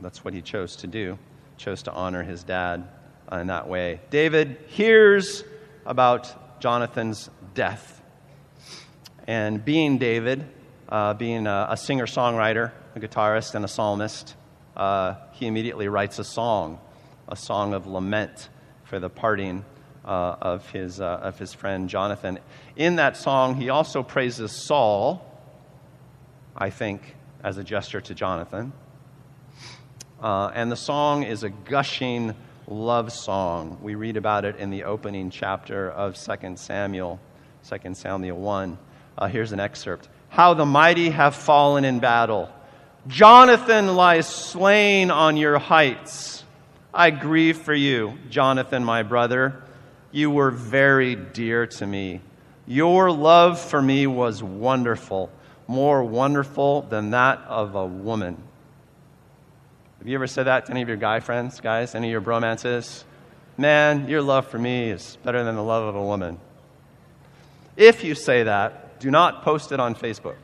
that's 0.00 0.24
what 0.24 0.34
he 0.34 0.42
chose 0.42 0.76
to 0.76 0.86
do, 0.86 1.18
chose 1.56 1.82
to 1.84 1.92
honor 1.92 2.22
his 2.22 2.44
dad 2.44 2.86
in 3.32 3.48
that 3.48 3.66
way. 3.68 4.00
David 4.10 4.58
hears 4.68 5.42
about 5.84 6.60
Jonathan's 6.60 7.30
death. 7.54 8.02
And 9.26 9.64
being 9.64 9.98
David, 9.98 10.46
uh, 10.88 11.14
being 11.14 11.46
a, 11.46 11.68
a 11.70 11.76
singer 11.76 12.06
songwriter, 12.06 12.72
a 12.94 13.00
guitarist, 13.00 13.54
and 13.54 13.64
a 13.64 13.68
psalmist, 13.68 14.34
uh, 14.76 15.14
he 15.32 15.46
immediately 15.46 15.88
writes 15.88 16.18
a 16.18 16.24
song, 16.24 16.80
a 17.28 17.36
song 17.36 17.74
of 17.74 17.86
lament 17.86 18.48
for 18.84 18.98
the 18.98 19.10
parting 19.10 19.64
uh, 20.04 20.36
of, 20.40 20.68
his, 20.70 21.00
uh, 21.00 21.04
of 21.04 21.38
his 21.38 21.52
friend 21.52 21.88
Jonathan. 21.88 22.38
In 22.76 22.96
that 22.96 23.16
song, 23.16 23.56
he 23.56 23.68
also 23.68 24.02
praises 24.02 24.52
Saul, 24.66 25.24
I 26.56 26.70
think, 26.70 27.16
as 27.44 27.58
a 27.58 27.64
gesture 27.64 28.00
to 28.00 28.14
Jonathan. 28.14 28.72
Uh, 30.20 30.50
and 30.54 30.72
the 30.72 30.76
song 30.76 31.22
is 31.22 31.42
a 31.42 31.50
gushing 31.50 32.34
love 32.66 33.12
song. 33.12 33.78
We 33.82 33.94
read 33.94 34.16
about 34.16 34.44
it 34.44 34.56
in 34.56 34.70
the 34.70 34.84
opening 34.84 35.30
chapter 35.30 35.90
of 35.90 36.16
2 36.16 36.56
Samuel, 36.56 37.20
2 37.68 37.94
Samuel 37.94 38.38
1. 38.38 38.78
Uh, 39.16 39.26
here's 39.26 39.52
an 39.52 39.60
excerpt 39.60 40.08
How 40.38 40.54
the 40.54 40.64
mighty 40.64 41.10
have 41.10 41.34
fallen 41.34 41.84
in 41.84 41.98
battle. 41.98 42.48
Jonathan 43.08 43.96
lies 43.96 44.28
slain 44.28 45.10
on 45.10 45.36
your 45.36 45.58
heights. 45.58 46.44
I 46.94 47.10
grieve 47.10 47.58
for 47.58 47.74
you, 47.74 48.16
Jonathan, 48.30 48.84
my 48.84 49.02
brother. 49.02 49.60
You 50.12 50.30
were 50.30 50.52
very 50.52 51.16
dear 51.16 51.66
to 51.66 51.84
me. 51.84 52.20
Your 52.68 53.10
love 53.10 53.58
for 53.58 53.82
me 53.82 54.06
was 54.06 54.40
wonderful, 54.40 55.28
more 55.66 56.04
wonderful 56.04 56.82
than 56.82 57.10
that 57.10 57.40
of 57.48 57.74
a 57.74 57.84
woman. 57.84 58.40
Have 59.98 60.06
you 60.06 60.14
ever 60.14 60.28
said 60.28 60.44
that 60.44 60.66
to 60.66 60.70
any 60.70 60.82
of 60.82 60.88
your 60.88 60.98
guy 60.98 61.18
friends, 61.18 61.58
guys? 61.58 61.96
Any 61.96 62.06
of 62.06 62.12
your 62.12 62.20
bromances? 62.20 63.02
Man, 63.56 64.08
your 64.08 64.22
love 64.22 64.46
for 64.46 64.60
me 64.60 64.90
is 64.90 65.18
better 65.24 65.42
than 65.42 65.56
the 65.56 65.64
love 65.64 65.82
of 65.82 65.96
a 65.96 66.04
woman. 66.04 66.38
If 67.76 68.04
you 68.04 68.14
say 68.14 68.44
that, 68.44 68.87
do 68.98 69.10
not 69.10 69.42
post 69.42 69.72
it 69.72 69.80
on 69.80 69.94
Facebook. 69.94 70.36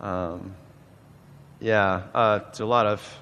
Um, 0.00 0.54
yeah, 1.60 2.02
uh, 2.14 2.40
a 2.58 2.64
lot 2.64 2.86
of, 2.86 3.20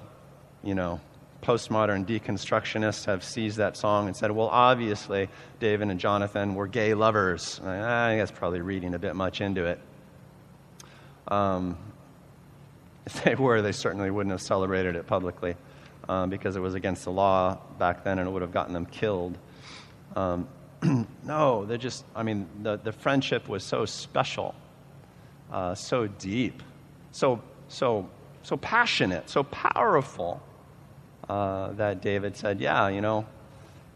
you 0.63 0.75
know, 0.75 0.99
postmodern 1.41 2.05
deconstructionists 2.05 3.05
have 3.05 3.23
seized 3.23 3.57
that 3.57 3.77
song 3.77 4.07
and 4.07 4.15
said, 4.15 4.31
well, 4.31 4.47
obviously, 4.47 5.29
David 5.59 5.89
and 5.89 5.99
Jonathan 5.99 6.55
were 6.55 6.67
gay 6.67 6.93
lovers. 6.93 7.59
I 7.63 8.09
think 8.09 8.21
that's 8.21 8.31
probably 8.31 8.61
reading 8.61 8.93
a 8.93 8.99
bit 8.99 9.15
much 9.15 9.39
into 9.39 9.65
it. 9.65 9.79
Um, 11.27 11.77
if 13.05 13.23
they 13.23 13.35
were, 13.35 13.61
they 13.61 13.71
certainly 13.71 14.11
wouldn't 14.11 14.31
have 14.31 14.41
celebrated 14.41 14.95
it 14.95 15.07
publicly 15.07 15.55
um, 16.09 16.29
because 16.29 16.55
it 16.55 16.61
was 16.61 16.73
against 16.73 17.03
the 17.03 17.11
law 17.11 17.59
back 17.77 18.03
then 18.03 18.19
and 18.19 18.27
it 18.27 18.31
would 18.31 18.41
have 18.41 18.51
gotten 18.51 18.73
them 18.73 18.85
killed. 18.85 19.37
Um, 20.15 20.47
no, 21.23 21.65
they're 21.65 21.77
just, 21.77 22.05
I 22.15 22.23
mean, 22.23 22.47
the, 22.61 22.77
the 22.77 22.91
friendship 22.91 23.47
was 23.47 23.63
so 23.63 23.85
special, 23.85 24.55
uh, 25.51 25.75
so 25.75 26.07
deep, 26.07 26.61
so, 27.11 27.41
so, 27.67 28.09
so 28.41 28.57
passionate, 28.57 29.29
so 29.29 29.43
powerful 29.43 30.41
uh, 31.29 31.71
that 31.73 32.01
David 32.01 32.35
said, 32.35 32.59
yeah, 32.59 32.89
you 32.89 33.01
know, 33.01 33.25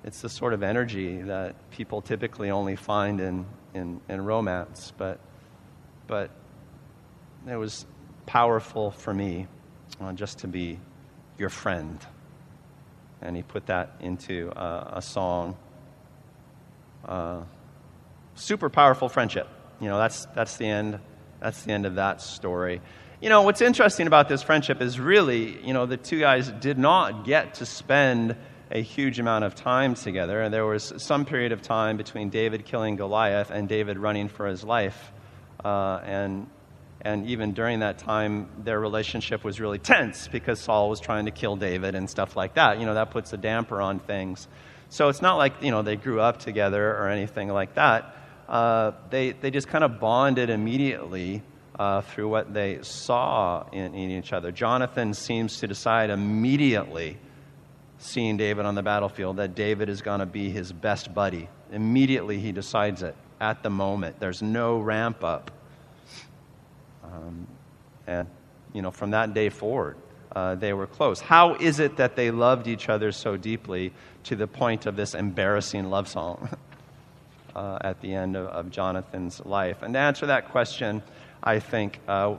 it's 0.04 0.21
the 0.21 0.30
sort 0.30 0.54
of 0.54 0.63
energy 0.63 1.21
that 1.23 1.56
people 1.71 2.02
typically 2.02 2.50
only 2.52 2.76
find 2.76 3.19
in, 3.19 3.45
in, 3.73 4.00
in 4.08 4.23
romance, 4.23 4.93
but, 4.97 5.19
but 6.08 6.32
it 7.47 7.56
was 7.56 7.86
powerful 8.26 8.91
for 8.91 9.13
me 9.13 9.47
uh, 10.00 10.13
just 10.13 10.39
to 10.39 10.47
be 10.47 10.80
your 11.38 11.50
friend. 11.50 12.00
And 13.21 13.36
he 13.36 13.43
put 13.43 13.65
that 13.65 13.95
into 14.00 14.52
a 14.56 15.02
song. 15.02 15.58
Uh, 17.08 17.43
super 18.36 18.70
powerful 18.70 19.10
friendship. 19.10 19.48
You 19.80 19.88
know, 19.88 19.98
that's, 19.98 20.26
that's, 20.36 20.58
the 20.58 20.65
end, 20.65 21.00
that's 21.39 21.63
the 21.63 21.72
end 21.72 21.86
of 21.86 21.96
that 21.96 22.22
story. 22.22 22.82
You 23.22 23.30
know, 23.30 23.41
what's 23.41 23.62
interesting 23.62 24.08
about 24.08 24.30
this 24.30 24.43
friendship 24.43 24.82
is 24.82 25.00
really, 25.00 25.60
you 25.65 25.74
know, 25.74 25.86
the 25.86 25.98
two 25.98 26.20
guys 26.20 26.50
did 26.50 26.78
not 26.78 27.26
get 27.26 27.56
to 27.56 27.65
spend 27.65 28.36
a 28.70 28.82
huge 28.82 29.20
amount 29.20 29.43
of 29.43 29.56
time 29.56 29.96
together. 29.96 30.41
And 30.41 30.54
there 30.54 30.65
was 30.65 30.93
some 30.98 31.26
period 31.26 31.52
of 31.52 31.62
time 31.62 31.98
between 31.98 32.30
David 32.30 32.65
killing 32.65 32.96
Goliath 32.96 33.50
and 33.50 33.67
David 33.67 33.98
running 33.98 34.28
for 34.28 34.48
his 34.48 34.63
life. 34.63 35.12
Uh, 35.63 36.00
and 36.04 36.48
and 37.02 37.28
even 37.28 37.54
during 37.54 37.80
that 37.80 38.00
time, 38.00 38.50
their 38.63 38.80
relationship 38.80 39.43
was 39.43 39.60
really 39.60 39.80
tense 39.80 40.28
because 40.28 40.60
Saul 40.60 40.89
was 40.89 41.00
trying 41.00 41.26
to 41.26 41.32
kill 41.32 41.56
David 41.56 41.96
and 41.96 42.10
stuff 42.10 42.36
like 42.36 42.56
that. 42.56 42.80
You 42.80 42.86
know, 42.86 42.96
that 42.96 43.12
puts 43.12 43.32
a 43.34 43.38
damper 43.38 43.82
on 43.82 44.00
things. 44.00 44.48
So 44.89 45.10
it's 45.10 45.21
not 45.21 45.36
like, 45.36 45.62
you 45.62 45.71
know, 45.71 45.82
they 45.82 45.95
grew 45.95 46.21
up 46.21 46.39
together 46.39 46.95
or 46.95 47.10
anything 47.10 47.50
like 47.50 47.76
that. 47.76 48.15
Uh, 48.47 48.91
they, 49.10 49.32
they 49.32 49.52
just 49.52 49.67
kind 49.67 49.84
of 49.84 50.00
bonded 50.00 50.50
immediately 50.50 51.43
uh, 51.78 52.02
through 52.02 52.30
what 52.30 52.54
they 52.54 52.80
saw 52.82 53.67
in, 53.71 53.93
in 53.93 54.12
each 54.12 54.32
other. 54.34 54.52
Jonathan 54.52 55.13
seems 55.13 55.60
to 55.60 55.67
decide 55.67 56.10
immediately, 56.10 57.17
seeing 58.00 58.38
David 58.38 58.65
on 58.65 58.76
the 58.76 58.84
battlefield, 58.84 59.38
that 59.38 59.56
David 59.56 59.89
is 59.89 60.02
going 60.02 60.21
to 60.21 60.26
be 60.26 60.50
his 60.50 60.71
best 60.71 61.13
buddy. 61.13 61.50
Immediately 61.71 62.39
he 62.39 62.52
decides 62.52 63.04
it 63.04 63.15
at 63.41 63.63
the 63.63 63.69
moment. 63.69 64.19
There's 64.19 64.41
no 64.41 64.80
ramp 64.80 65.23
up. 65.23 65.52
Um, 67.04 67.47
and, 68.08 68.28
you 68.73 68.82
know, 68.82 68.91
from 68.91 69.12
that 69.12 69.34
day 69.34 69.50
forward, 69.50 69.97
uh, 70.38 70.54
they 70.54 70.71
were 70.71 70.86
close. 70.86 71.19
How 71.19 71.56
is 71.56 71.80
it 71.80 71.97
that 71.97 72.15
they 72.15 72.30
loved 72.30 72.67
each 72.67 72.89
other 72.89 73.12
so 73.12 73.38
deeply 73.38 73.91
to 74.26 74.36
the 74.36 74.45
point 74.45 74.86
of 74.86 74.95
this 74.95 75.15
embarrassing 75.15 75.89
love 75.89 76.08
song 76.08 76.50
uh, 77.56 77.80
at 77.82 78.02
the 78.02 78.13
end 78.13 78.36
of, 78.36 78.45
of, 78.45 78.69
Jonathan's 78.69 79.43
life? 79.45 79.82
And 79.82 79.95
to 79.95 80.00
answer 80.00 80.28
that 80.28 80.50
question, 80.50 81.02
I 81.41 81.58
think 81.58 82.00
uh, 82.08 82.36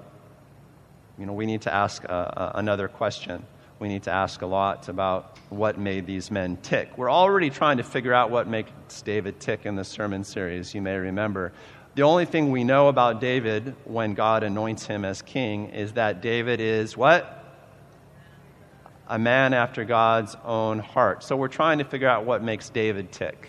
you 1.18 1.26
know, 1.26 1.32
we 1.32 1.44
need 1.44 1.62
to 1.62 1.74
ask 1.74 2.04
uh, 2.04 2.12
uh, 2.12 2.52
another 2.54 2.87
question. 2.87 3.44
We 3.80 3.88
need 3.88 4.04
to 4.04 4.12
ask 4.12 4.42
a 4.42 4.46
lot 4.46 4.88
about 4.88 5.37
what 5.48 5.76
made 5.76 6.06
these 6.06 6.30
men 6.30 6.56
tick. 6.62 6.96
We're 6.96 7.11
already 7.11 7.50
trying 7.50 7.78
to 7.78 7.82
figure 7.82 8.14
out 8.14 8.30
what 8.30 8.46
makes 8.46 9.02
David 9.02 9.40
tick 9.40 9.66
in 9.66 9.74
the 9.74 9.84
sermon 9.84 10.22
series, 10.22 10.72
you 10.72 10.82
may 10.82 10.96
remember. 10.96 11.52
The 11.96 12.02
only 12.02 12.26
thing 12.26 12.52
we 12.52 12.62
know 12.62 12.87
about 12.87 13.20
David 13.20 13.74
when 13.84 14.14
God 14.14 14.44
anoints 14.44 14.87
him 14.87 15.04
as 15.04 15.20
king 15.20 15.70
is 15.70 15.94
that 15.94 16.22
David 16.22 16.61
is 16.61 16.96
what? 16.96 17.38
A 19.09 19.18
man 19.18 19.55
after 19.55 19.85
God's 19.85 20.37
own 20.44 20.79
heart. 20.79 21.25
So 21.25 21.35
we're 21.35 21.49
trying 21.49 21.79
to 21.79 21.85
figure 21.85 22.09
out 22.09 22.27
what 22.27 22.42
makes 22.42 22.68
David 22.68 23.11
tick. 23.11 23.49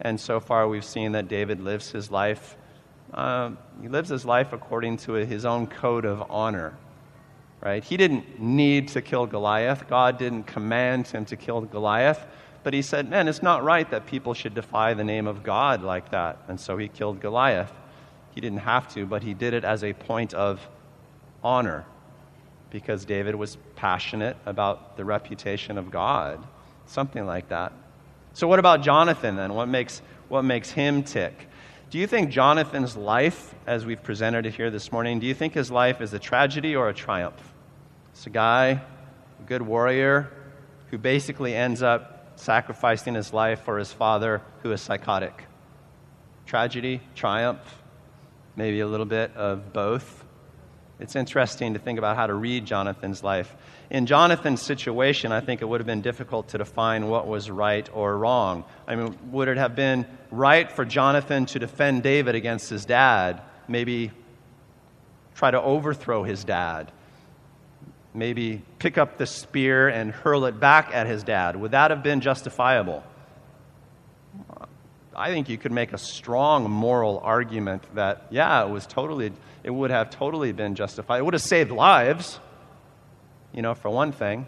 And 0.00 0.18
so 0.18 0.40
far, 0.40 0.66
we've 0.68 0.84
seen 0.84 1.12
that 1.12 1.28
David 1.28 1.60
lives 1.60 1.90
his 1.90 2.10
life. 2.10 2.56
Uh, 3.12 3.52
he 3.82 3.88
lives 3.88 4.08
his 4.08 4.24
life 4.24 4.52
according 4.52 4.96
to 4.98 5.12
his 5.12 5.44
own 5.44 5.66
code 5.66 6.06
of 6.06 6.30
honor. 6.30 6.76
Right? 7.60 7.84
He 7.84 7.96
didn't 7.96 8.40
need 8.40 8.88
to 8.88 9.02
kill 9.02 9.26
Goliath. 9.26 9.88
God 9.88 10.18
didn't 10.18 10.44
command 10.44 11.08
him 11.08 11.24
to 11.26 11.36
kill 11.36 11.62
Goliath. 11.62 12.24
But 12.62 12.74
he 12.74 12.82
said, 12.82 13.08
Man, 13.08 13.28
it's 13.28 13.42
not 13.42 13.64
right 13.64 13.88
that 13.90 14.06
people 14.06 14.34
should 14.34 14.54
defy 14.54 14.94
the 14.94 15.04
name 15.04 15.26
of 15.26 15.42
God 15.42 15.82
like 15.82 16.10
that. 16.10 16.38
And 16.48 16.58
so 16.58 16.76
he 16.76 16.88
killed 16.88 17.20
Goliath. 17.20 17.72
He 18.34 18.40
didn't 18.40 18.58
have 18.58 18.92
to, 18.94 19.06
but 19.06 19.22
he 19.22 19.34
did 19.34 19.54
it 19.54 19.64
as 19.64 19.84
a 19.84 19.92
point 19.92 20.34
of 20.34 20.60
honor 21.42 21.86
because 22.70 23.04
David 23.04 23.34
was 23.34 23.56
passionate 23.76 24.36
about 24.46 24.96
the 24.96 25.04
reputation 25.04 25.78
of 25.78 25.90
God, 25.90 26.44
something 26.86 27.26
like 27.26 27.48
that. 27.48 27.72
So, 28.32 28.46
what 28.46 28.58
about 28.58 28.82
Jonathan 28.82 29.36
then? 29.36 29.54
What 29.54 29.68
makes, 29.68 30.02
what 30.28 30.42
makes 30.42 30.70
him 30.70 31.02
tick? 31.02 31.48
Do 31.88 31.98
you 31.98 32.06
think 32.06 32.30
Jonathan's 32.30 32.96
life, 32.96 33.54
as 33.66 33.86
we've 33.86 34.02
presented 34.02 34.44
it 34.44 34.54
here 34.54 34.70
this 34.70 34.90
morning, 34.90 35.20
do 35.20 35.26
you 35.26 35.34
think 35.34 35.54
his 35.54 35.70
life 35.70 36.00
is 36.00 36.12
a 36.12 36.18
tragedy 36.18 36.74
or 36.74 36.88
a 36.88 36.94
triumph? 36.94 37.40
It's 38.10 38.26
a 38.26 38.30
guy, 38.30 38.66
a 38.68 39.42
good 39.46 39.62
warrior, 39.62 40.30
who 40.90 40.98
basically 40.98 41.54
ends 41.54 41.82
up 41.82 42.32
sacrificing 42.36 43.14
his 43.14 43.32
life 43.32 43.60
for 43.62 43.78
his 43.78 43.92
father, 43.92 44.42
who 44.62 44.72
is 44.72 44.80
psychotic. 44.80 45.44
Tragedy, 46.44 47.00
triumph, 47.14 47.82
maybe 48.56 48.80
a 48.80 48.86
little 48.86 49.06
bit 49.06 49.34
of 49.36 49.72
both. 49.72 50.25
It's 50.98 51.14
interesting 51.14 51.74
to 51.74 51.78
think 51.78 51.98
about 51.98 52.16
how 52.16 52.26
to 52.26 52.34
read 52.34 52.64
Jonathan's 52.64 53.22
life. 53.22 53.54
In 53.90 54.06
Jonathan's 54.06 54.62
situation, 54.62 55.30
I 55.30 55.40
think 55.40 55.60
it 55.60 55.66
would 55.66 55.80
have 55.80 55.86
been 55.86 56.00
difficult 56.00 56.48
to 56.48 56.58
define 56.58 57.08
what 57.08 57.26
was 57.26 57.50
right 57.50 57.88
or 57.92 58.16
wrong. 58.16 58.64
I 58.86 58.96
mean, 58.96 59.16
would 59.30 59.48
it 59.48 59.58
have 59.58 59.76
been 59.76 60.06
right 60.30 60.70
for 60.72 60.84
Jonathan 60.84 61.44
to 61.46 61.58
defend 61.58 62.02
David 62.02 62.34
against 62.34 62.70
his 62.70 62.86
dad? 62.86 63.42
Maybe 63.68 64.10
try 65.34 65.50
to 65.50 65.60
overthrow 65.60 66.22
his 66.22 66.44
dad? 66.44 66.90
Maybe 68.14 68.62
pick 68.78 68.96
up 68.96 69.18
the 69.18 69.26
spear 69.26 69.88
and 69.88 70.10
hurl 70.10 70.46
it 70.46 70.58
back 70.58 70.94
at 70.94 71.06
his 71.06 71.22
dad? 71.22 71.56
Would 71.56 71.72
that 71.72 71.90
have 71.90 72.02
been 72.02 72.22
justifiable? 72.22 73.04
I 75.18 75.30
think 75.30 75.48
you 75.48 75.56
could 75.56 75.72
make 75.72 75.94
a 75.94 75.98
strong 75.98 76.70
moral 76.70 77.20
argument 77.24 77.82
that, 77.94 78.26
yeah, 78.30 78.62
it 78.62 78.68
was 78.68 78.86
totally 78.86 79.32
it 79.64 79.70
would 79.70 79.90
have 79.90 80.10
totally 80.10 80.52
been 80.52 80.76
justified. 80.76 81.18
It 81.18 81.24
would 81.24 81.34
have 81.34 81.42
saved 81.42 81.72
lives, 81.72 82.38
you 83.52 83.62
know, 83.62 83.74
for 83.74 83.90
one 83.90 84.12
thing. 84.12 84.46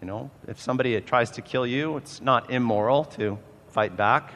You 0.00 0.06
know, 0.06 0.30
if 0.48 0.60
somebody 0.60 0.98
tries 1.02 1.32
to 1.32 1.42
kill 1.42 1.66
you, 1.66 1.98
it's 1.98 2.22
not 2.22 2.50
immoral 2.50 3.04
to 3.16 3.38
fight 3.68 3.94
back. 3.94 4.32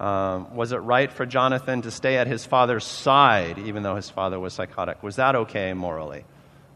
Um, 0.00 0.56
was 0.56 0.72
it 0.72 0.78
right 0.78 1.12
for 1.12 1.26
Jonathan 1.26 1.82
to 1.82 1.92
stay 1.92 2.16
at 2.16 2.26
his 2.26 2.44
father's 2.44 2.84
side, 2.84 3.58
even 3.58 3.84
though 3.84 3.94
his 3.94 4.10
father 4.10 4.40
was 4.40 4.54
psychotic? 4.54 5.02
Was 5.02 5.16
that 5.16 5.36
okay 5.36 5.74
morally? 5.74 6.24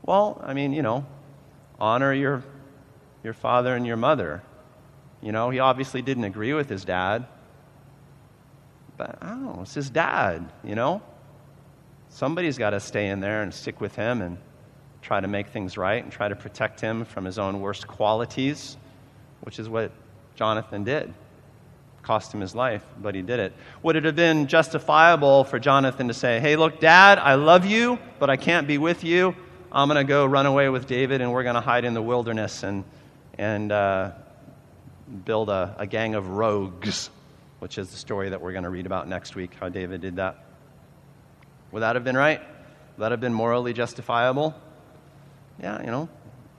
Well, 0.03 0.41
I 0.45 0.53
mean, 0.53 0.73
you 0.73 0.83
know, 0.83 1.07
honor 1.81 2.13
your, 2.13 2.45
your 3.25 3.33
father 3.33 3.75
and 3.75 3.87
your 3.87 3.97
mother. 3.97 4.43
You 5.23 5.33
know, 5.33 5.51
he 5.51 5.59
obviously 5.59 6.03
didn't 6.03 6.25
agree 6.25 6.53
with 6.53 6.69
his 6.69 6.85
dad, 6.85 7.27
but 8.97 9.19
I 9.21 9.29
don't 9.29 9.45
know, 9.45 9.59
it's 9.63 9.75
his 9.75 9.91
dad, 9.91 10.51
you 10.63 10.75
know? 10.75 11.03
somebody's 12.17 12.57
got 12.57 12.71
to 12.71 12.81
stay 12.81 13.09
in 13.09 13.21
there 13.21 13.43
and 13.43 13.53
stick 13.53 13.79
with 13.79 13.95
him 13.95 14.23
and 14.23 14.39
try 15.03 15.21
to 15.21 15.29
make 15.29 15.49
things 15.49 15.77
right 15.77 16.03
and 16.03 16.11
try 16.11 16.29
to 16.29 16.35
protect 16.35 16.81
him 16.81 17.05
from 17.05 17.27
his 17.27 17.39
own 17.39 17.61
worst 17.61 17.87
qualities, 17.87 18.79
which 19.43 19.59
is 19.59 19.69
what 19.69 19.93
Jonathan 20.35 20.83
did. 20.83 21.13
Cost 22.03 22.33
him 22.33 22.41
his 22.41 22.55
life, 22.55 22.83
but 23.03 23.15
he 23.15 23.21
did 23.21 23.39
it. 23.39 23.53
Would 23.83 23.97
it 23.97 24.05
have 24.05 24.17
been 24.17 24.47
justifiable 24.47 25.45
for 25.45 25.59
Jonathan 25.59 26.09
to 26.09 26.15
say, 26.15 26.41
Hey, 26.41 26.57
look, 26.57 26.81
Dad, 26.81 27.19
I 27.19 27.35
love 27.35 27.67
you, 27.67 27.99
but 28.19 28.31
I 28.31 28.37
can't 28.37 28.67
be 28.67 28.79
with 28.79 29.05
you. 29.05 29.37
I'm 29.71 29.89
going 29.89 29.99
to 29.99 30.09
go 30.09 30.25
run 30.25 30.47
away 30.47 30.71
with 30.71 30.87
David 30.87 31.21
and 31.21 31.33
we're 31.33 31.43
going 31.43 31.57
to 31.57 31.61
hide 31.61 31.85
in 31.85 31.93
the 31.93 32.03
wilderness 32.03 32.63
and, 32.63 32.85
and 33.37 33.71
uh, 33.71 34.13
build 35.25 35.49
a, 35.49 35.75
a 35.79 35.87
gang 35.87 36.15
of 36.15 36.29
rogues, 36.29 37.11
which 37.59 37.79
is 37.79 37.91
the 37.91 37.97
story 37.97 38.31
that 38.31 38.41
we're 38.41 38.53
going 38.53 38.65
to 38.65 38.71
read 38.71 38.87
about 38.87 39.09
next 39.09 39.35
week, 39.35 39.53
how 39.61 39.69
David 39.69 40.01
did 40.01 40.17
that. 40.17 40.45
Would 41.73 41.81
that 41.81 41.97
have 41.97 42.05
been 42.05 42.17
right? 42.17 42.41
Would 42.41 43.03
that 43.03 43.11
have 43.13 43.21
been 43.21 43.35
morally 43.35 43.73
justifiable? 43.73 44.55
Yeah, 45.61 45.81
you 45.81 45.91
know, 45.91 46.09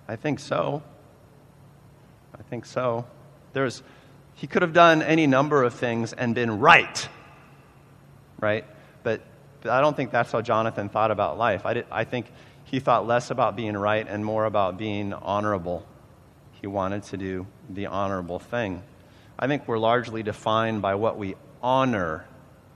I 0.08 0.16
think 0.16 0.40
so. 0.40 0.82
I 2.38 2.44
think 2.44 2.66
so. 2.66 3.06
There's, 3.54 3.82
he 4.36 4.48
could 4.48 4.62
have 4.62 4.74
done 4.74 5.02
any 5.02 5.28
number 5.28 5.64
of 5.64 5.74
things 5.74 6.14
and 6.14 6.36
been 6.36 6.60
right, 6.60 7.10
right? 8.40 8.66
But, 9.04 9.22
but 9.62 9.72
I 9.72 9.82
don't 9.82 9.96
think 9.96 10.12
that's 10.12 10.32
how 10.32 10.42
Jonathan 10.42 10.90
thought 10.90 11.12
about 11.12 11.38
life. 11.38 11.66
I, 11.66 11.74
did, 11.74 11.86
I 11.92 12.04
think 12.04 12.32
he 12.66 12.80
thought 12.80 13.08
less 13.08 13.32
about 13.32 13.56
being 13.56 13.76
right 13.76 14.08
and 14.08 14.24
more 14.24 14.46
about 14.46 14.78
being 14.78 15.14
honorable. 15.14 15.86
He 16.62 16.68
wanted 16.68 17.04
to 17.04 17.18
do 17.18 17.48
the 17.70 17.88
honorable 17.88 18.40
thing. 18.40 18.82
I 19.38 19.48
think 19.48 19.68
we're 19.68 19.78
largely 19.78 20.24
defined 20.24 20.82
by 20.82 20.96
what 20.96 21.18
we 21.18 21.36
honor 21.62 22.26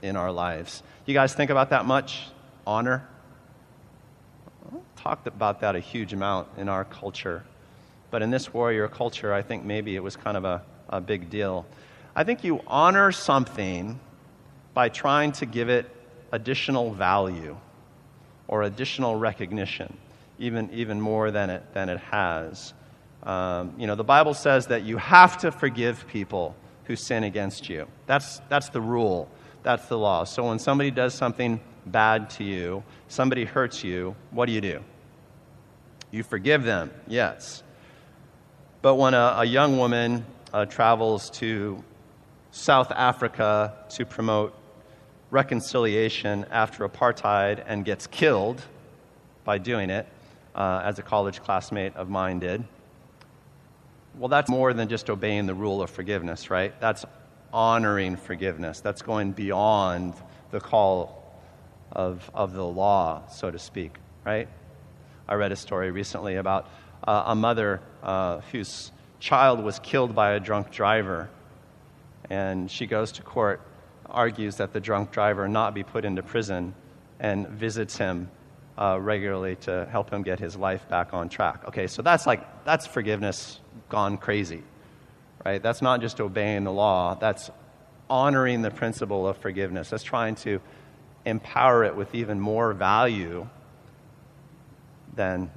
in 0.02 0.16
our 0.16 0.32
lives. 0.32 0.84
You 1.06 1.14
guys 1.14 1.34
think 1.34 1.50
about 1.50 1.72
that 1.72 1.86
much? 1.86 2.28
Honor? 2.66 3.08
talked 5.02 5.26
about 5.26 5.62
that 5.62 5.76
a 5.76 5.80
huge 5.80 6.14
amount 6.14 6.48
in 6.58 6.70
our 6.70 6.86
culture. 6.86 7.44
But 8.12 8.22
in 8.22 8.30
this 8.30 8.54
warrior 8.54 8.88
culture, 8.88 9.34
I 9.34 9.42
think 9.42 9.64
maybe 9.64 9.96
it 9.96 10.04
was 10.04 10.16
kind 10.16 10.38
of 10.38 10.46
a, 10.46 10.62
a 10.90 11.02
big 11.02 11.30
deal. 11.30 11.66
I 12.16 12.24
think 12.24 12.44
you 12.44 12.62
honor 12.68 13.12
something 13.12 14.00
by 14.74 14.90
trying 14.90 15.32
to 15.34 15.46
give 15.46 15.70
it 15.70 15.90
additional 16.32 16.94
value 16.94 17.58
or 18.48 18.64
additional 18.64 19.16
recognition, 19.16 19.98
even, 20.38 20.70
even 20.72 21.02
more 21.02 21.32
than 21.32 21.50
it, 21.50 21.74
than 21.74 21.90
it 21.90 22.00
has. 22.00 22.74
Um, 23.24 23.74
you 23.78 23.88
know, 23.88 23.96
the 23.96 24.04
Bible 24.04 24.34
says 24.34 24.68
that 24.68 24.84
you 24.84 24.98
have 24.98 25.38
to 25.40 25.52
forgive 25.52 26.08
people 26.08 26.56
who 26.86 26.96
sin 26.96 27.24
against 27.24 27.70
you. 27.70 27.88
That's, 28.08 28.42
that's 28.50 28.70
the 28.70 28.82
rule. 28.82 29.30
That's 29.64 29.88
the 29.88 29.98
law. 29.98 30.24
So 30.24 30.48
when 30.48 30.60
somebody 30.60 30.92
does 30.92 31.14
something 31.14 31.60
bad 31.86 32.30
to 32.32 32.44
you, 32.44 32.84
somebody 33.08 33.46
hurts 33.46 33.84
you, 33.84 34.16
what 34.32 34.48
do 34.48 34.52
you 34.52 34.62
do? 34.62 34.84
You 36.10 36.24
forgive 36.24 36.64
them, 36.64 36.92
yes. 37.08 37.64
But 38.82 38.96
when 38.96 39.14
a, 39.14 39.36
a 39.38 39.46
young 39.46 39.78
woman 39.78 40.26
uh, 40.52 40.66
travels 40.66 41.30
to 41.32 41.84
South 42.52 42.92
Africa 42.92 43.74
to 43.92 44.06
promote 44.06 44.54
reconciliation 45.30 46.46
after 46.52 46.88
apartheid 46.88 47.64
and 47.66 47.86
gets 47.86 48.08
killed 48.08 48.62
by 49.44 49.58
doing 49.58 49.90
it, 49.90 50.08
uh, 50.54 50.82
as 50.84 51.00
a 51.00 51.02
college 51.02 51.42
classmate 51.42 51.96
of 51.96 52.10
mine 52.10 52.40
did, 52.40 52.64
well, 54.18 54.30
that's 54.30 54.50
more 54.50 54.74
than 54.74 54.90
just 54.90 55.10
obeying 55.10 55.46
the 55.46 55.54
rule 55.54 55.82
of 55.82 55.90
forgiveness, 55.90 56.50
right? 56.50 56.80
That's 56.80 57.06
honoring 57.54 58.18
forgiveness. 58.18 58.80
That's 58.80 59.02
going 59.02 59.32
beyond 59.32 60.14
the 60.52 60.60
call 60.60 61.34
of, 61.92 62.30
of 62.34 62.54
the 62.54 62.66
law, 62.66 63.28
so 63.28 63.52
to 63.52 63.60
speak, 63.60 63.98
right? 64.26 64.48
I 65.28 65.36
read 65.36 65.52
a 65.52 65.56
story 65.56 65.92
recently 65.92 66.36
about 66.36 66.70
uh, 67.04 67.24
a 67.28 67.36
mother 67.36 67.82
uh, 68.04 68.42
whose 68.52 68.92
child 69.20 69.64
was 69.64 69.80
killed 69.80 70.14
by 70.14 70.32
a 70.34 70.40
drunk 70.40 70.72
driver. 70.72 71.30
And 72.30 72.70
she 72.70 72.88
goes 72.88 73.14
to 73.14 73.24
court, 73.24 73.62
argues 74.06 74.58
that 74.58 74.74
the 74.74 74.80
drunk 74.80 75.12
driver 75.12 75.48
not 75.48 75.74
be 75.74 75.84
put 75.84 76.06
into 76.06 76.24
prison, 76.24 76.74
and 77.20 77.48
visits 77.48 77.98
him 77.98 78.30
uh, 78.82 78.98
regularly 79.00 79.56
to 79.58 79.88
help 79.92 80.10
him 80.10 80.24
get 80.24 80.40
his 80.40 80.56
life 80.56 80.90
back 80.90 81.14
on 81.14 81.30
track. 81.30 81.68
Okay, 81.68 81.88
so 81.88 82.02
that's 82.02 82.26
like, 82.26 82.66
that's 82.66 82.88
forgiveness 82.88 83.60
gone 83.90 84.18
crazy 84.18 84.64
right? 85.46 85.62
That's 85.62 85.82
not 85.82 86.02
just 86.02 86.20
obeying 86.20 86.64
the 86.64 86.72
law, 86.72 87.16
that's 87.16 87.50
honoring 88.10 88.62
the 88.62 88.72
principle 88.72 89.28
of 89.28 89.38
forgiveness. 89.38 89.90
That's 89.90 90.04
trying 90.04 90.36
to 90.36 90.60
empower 91.26 91.84
it 91.84 91.96
with 91.96 92.14
even 92.14 92.40
more 92.40 92.74
value 92.74 93.48
than 95.16 95.52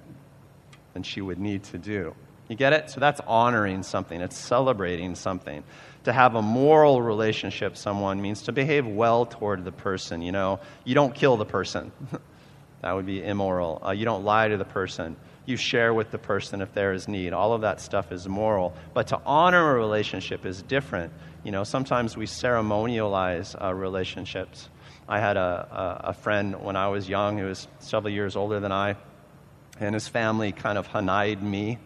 than 0.93 1.03
she 1.03 1.21
would 1.21 1.41
need 1.41 1.65
to 1.65 1.79
do. 1.79 2.15
You 2.49 2.55
get 2.55 2.73
it? 2.73 2.89
So 2.91 3.01
that's 3.01 3.21
honoring 3.27 3.83
something, 3.83 4.21
it's 4.21 4.39
celebrating 4.39 5.15
something. 5.15 5.65
To 6.05 6.13
have 6.13 6.35
a 6.35 6.43
moral 6.43 7.01
relationship 7.01 7.79
someone 7.79 8.21
means 8.21 8.43
to 8.43 8.53
behave 8.53 8.87
well 8.87 9.25
toward 9.25 9.65
the 9.65 9.73
person. 9.73 10.21
You 10.21 10.33
know, 10.33 10.61
you 10.85 10.95
don't 10.95 11.15
kill 11.15 11.37
the 11.37 11.47
person. 11.47 11.91
that 12.85 12.93
would 12.93 13.07
be 13.07 13.25
immoral. 13.25 13.81
Uh, 13.83 13.93
you 13.93 14.05
don't 14.05 14.25
lie 14.25 14.47
to 14.47 14.59
the 14.59 14.65
person. 14.67 15.17
You 15.47 15.57
share 15.57 15.95
with 15.95 16.11
the 16.11 16.19
person 16.19 16.61
if 16.61 16.75
there 16.75 16.93
is 16.93 17.09
need. 17.09 17.33
All 17.33 17.55
of 17.55 17.63
that 17.63 17.81
stuff 17.81 18.13
is 18.13 18.29
moral. 18.29 18.75
But 18.93 19.07
to 19.07 19.21
honor 19.25 19.71
a 19.71 19.81
relationship 19.81 20.45
is 20.45 20.61
different. 20.61 21.11
You 21.45 21.51
know, 21.51 21.65
sometimes 21.65 22.15
we 22.15 22.27
ceremonialize 22.27 23.57
uh, 23.59 23.73
relationships. 23.73 24.69
I 25.09 25.19
had 25.19 25.39
a, 25.39 26.01
a, 26.05 26.09
a 26.11 26.13
friend 26.13 26.63
when 26.63 26.77
I 26.77 26.89
was 26.89 27.09
young 27.09 27.39
who 27.39 27.47
was 27.47 27.69
several 27.79 28.13
years 28.13 28.37
older 28.37 28.61
than 28.61 28.71
I, 28.71 28.97
and 29.81 29.95
his 29.95 30.07
family 30.07 30.53
kind 30.53 30.77
of 30.77 30.87
hanide 30.87 31.41
me. 31.41 31.79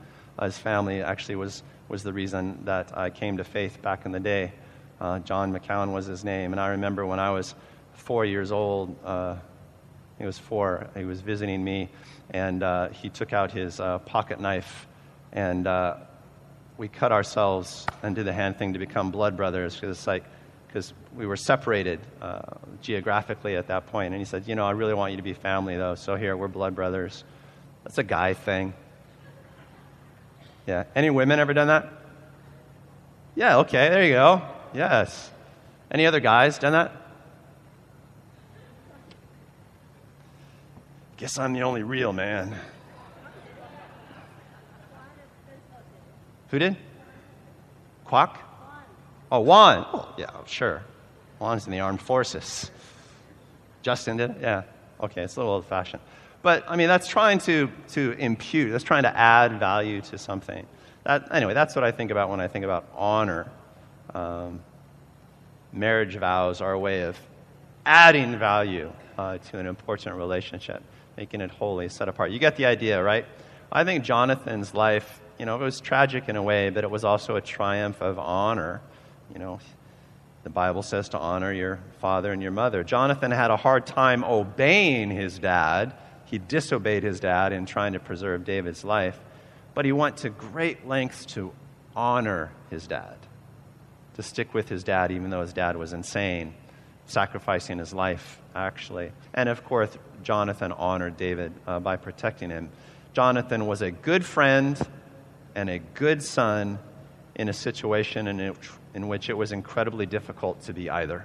His 0.42 0.58
family 0.58 1.00
actually 1.00 1.36
was, 1.36 1.62
was 1.86 2.02
the 2.02 2.12
reason 2.12 2.64
that 2.64 2.98
I 2.98 3.10
came 3.10 3.36
to 3.36 3.44
faith 3.44 3.80
back 3.82 4.04
in 4.04 4.10
the 4.10 4.18
day. 4.18 4.52
Uh, 5.00 5.20
John 5.20 5.52
McCown 5.52 5.92
was 5.92 6.06
his 6.06 6.24
name. 6.24 6.50
And 6.50 6.60
I 6.60 6.70
remember 6.70 7.06
when 7.06 7.20
I 7.20 7.30
was 7.30 7.54
four 7.92 8.24
years 8.24 8.50
old, 8.50 8.96
uh, 9.04 9.36
he 10.18 10.24
was 10.24 10.38
four, 10.38 10.88
he 10.96 11.04
was 11.04 11.20
visiting 11.20 11.62
me, 11.62 11.88
and 12.30 12.62
uh, 12.62 12.88
he 12.88 13.08
took 13.08 13.32
out 13.32 13.52
his 13.52 13.80
uh, 13.80 13.98
pocket 13.98 14.40
knife 14.40 14.86
and 15.32 15.66
uh, 15.66 15.96
we 16.76 16.88
cut 16.88 17.12
ourselves 17.12 17.86
and 18.02 18.14
did 18.14 18.24
the 18.24 18.32
hand 18.32 18.58
thing 18.58 18.72
to 18.72 18.78
become 18.78 19.10
blood 19.10 19.36
brothers 19.36 19.74
because 19.74 20.06
like 20.06 20.24
because 20.68 20.92
we 21.16 21.26
were 21.26 21.36
separated 21.36 21.98
uh, 22.20 22.42
geographically 22.82 23.56
at 23.56 23.68
that 23.68 23.86
point. 23.86 24.12
And 24.12 24.20
he 24.20 24.24
said, 24.24 24.46
You 24.46 24.54
know, 24.54 24.66
I 24.66 24.72
really 24.72 24.94
want 24.94 25.12
you 25.12 25.16
to 25.16 25.22
be 25.22 25.32
family, 25.32 25.76
though. 25.76 25.94
So 25.94 26.14
here, 26.14 26.36
we're 26.36 26.48
blood 26.48 26.74
brothers. 26.74 27.24
That's 27.84 27.96
a 27.98 28.02
guy 28.02 28.34
thing. 28.34 28.74
Yeah. 30.66 30.84
Any 30.94 31.08
women 31.08 31.40
ever 31.40 31.54
done 31.54 31.68
that? 31.68 31.90
Yeah, 33.34 33.58
okay, 33.58 33.88
there 33.88 34.04
you 34.04 34.12
go. 34.12 34.42
Yes. 34.74 35.30
Any 35.90 36.04
other 36.04 36.20
guys 36.20 36.58
done 36.58 36.72
that? 36.72 36.92
Guess 41.18 41.38
I'm 41.38 41.52
the 41.52 41.62
only 41.62 41.82
real 41.82 42.12
man. 42.12 42.56
Who 46.48 46.58
did? 46.58 46.76
Quack? 48.04 48.40
Oh, 49.30 49.40
Juan. 49.40 49.84
Oh, 49.92 50.14
yeah, 50.16 50.30
sure. 50.46 50.82
Juan's 51.38 51.66
in 51.66 51.72
the 51.72 51.80
armed 51.80 52.00
forces. 52.00 52.70
Justin 53.82 54.16
did 54.16 54.30
it? 54.30 54.36
Yeah. 54.40 54.62
Okay, 55.00 55.22
it's 55.22 55.36
a 55.36 55.40
little 55.40 55.54
old 55.54 55.66
fashioned. 55.66 56.02
But, 56.40 56.64
I 56.68 56.76
mean, 56.76 56.88
that's 56.88 57.08
trying 57.08 57.40
to, 57.40 57.68
to 57.88 58.12
impute, 58.12 58.70
that's 58.70 58.84
trying 58.84 59.02
to 59.02 59.16
add 59.16 59.58
value 59.58 60.00
to 60.02 60.18
something. 60.18 60.66
That, 61.02 61.34
anyway, 61.34 61.52
that's 61.52 61.74
what 61.74 61.84
I 61.84 61.90
think 61.90 62.12
about 62.12 62.30
when 62.30 62.40
I 62.40 62.46
think 62.46 62.64
about 62.64 62.86
honor. 62.94 63.50
Um, 64.14 64.60
marriage 65.72 66.16
vows 66.16 66.60
are 66.60 66.72
a 66.72 66.78
way 66.78 67.02
of 67.02 67.18
adding 67.84 68.38
value 68.38 68.92
uh, 69.18 69.38
to 69.38 69.58
an 69.58 69.66
important 69.66 70.16
relationship, 70.16 70.82
making 71.18 71.40
it 71.40 71.50
holy, 71.50 71.88
set 71.88 72.08
apart. 72.08 72.30
You 72.30 72.38
get 72.38 72.54
the 72.54 72.66
idea, 72.66 73.02
right? 73.02 73.26
I 73.72 73.82
think 73.82 74.04
Jonathan's 74.04 74.72
life, 74.72 75.20
you 75.36 75.46
know, 75.46 75.56
it 75.56 75.60
was 75.60 75.80
tragic 75.80 76.28
in 76.28 76.36
a 76.36 76.42
way, 76.42 76.70
but 76.70 76.84
it 76.84 76.90
was 76.92 77.04
also 77.04 77.34
a 77.34 77.40
triumph 77.40 78.00
of 78.00 78.20
honor. 78.20 78.80
You 79.32 79.40
know, 79.40 79.58
the 80.44 80.50
Bible 80.50 80.84
says 80.84 81.08
to 81.08 81.18
honor 81.18 81.52
your 81.52 81.80
father 82.00 82.30
and 82.32 82.40
your 82.40 82.52
mother. 82.52 82.84
Jonathan 82.84 83.32
had 83.32 83.50
a 83.50 83.56
hard 83.56 83.84
time 83.84 84.22
obeying 84.22 85.10
his 85.10 85.40
dad. 85.40 85.92
He 86.26 86.38
disobeyed 86.38 87.02
his 87.02 87.18
dad 87.18 87.52
in 87.52 87.66
trying 87.66 87.94
to 87.94 87.98
preserve 87.98 88.44
David's 88.44 88.84
life, 88.84 89.18
but 89.74 89.84
he 89.84 89.90
went 89.90 90.18
to 90.18 90.30
great 90.30 90.86
lengths 90.86 91.26
to 91.34 91.52
honor 91.96 92.52
his 92.70 92.86
dad, 92.86 93.16
to 94.14 94.22
stick 94.22 94.54
with 94.54 94.68
his 94.68 94.84
dad, 94.84 95.10
even 95.10 95.30
though 95.30 95.40
his 95.40 95.52
dad 95.52 95.76
was 95.76 95.92
insane, 95.92 96.54
sacrificing 97.06 97.78
his 97.78 97.92
life, 97.92 98.40
actually. 98.54 99.10
And 99.34 99.48
of 99.48 99.64
course, 99.64 99.98
Jonathan 100.28 100.72
honored 100.72 101.16
David 101.16 101.54
uh, 101.66 101.80
by 101.80 101.96
protecting 101.96 102.50
him. 102.50 102.68
Jonathan 103.14 103.66
was 103.66 103.80
a 103.80 103.90
good 103.90 104.22
friend 104.22 104.78
and 105.54 105.70
a 105.70 105.78
good 105.78 106.22
son 106.22 106.78
in 107.36 107.48
a 107.48 107.52
situation 107.54 108.26
in 108.28 108.36
which, 108.36 108.70
in 108.92 109.08
which 109.08 109.30
it 109.30 109.32
was 109.32 109.52
incredibly 109.52 110.04
difficult 110.04 110.60
to 110.64 110.74
be 110.74 110.90
either. 110.90 111.24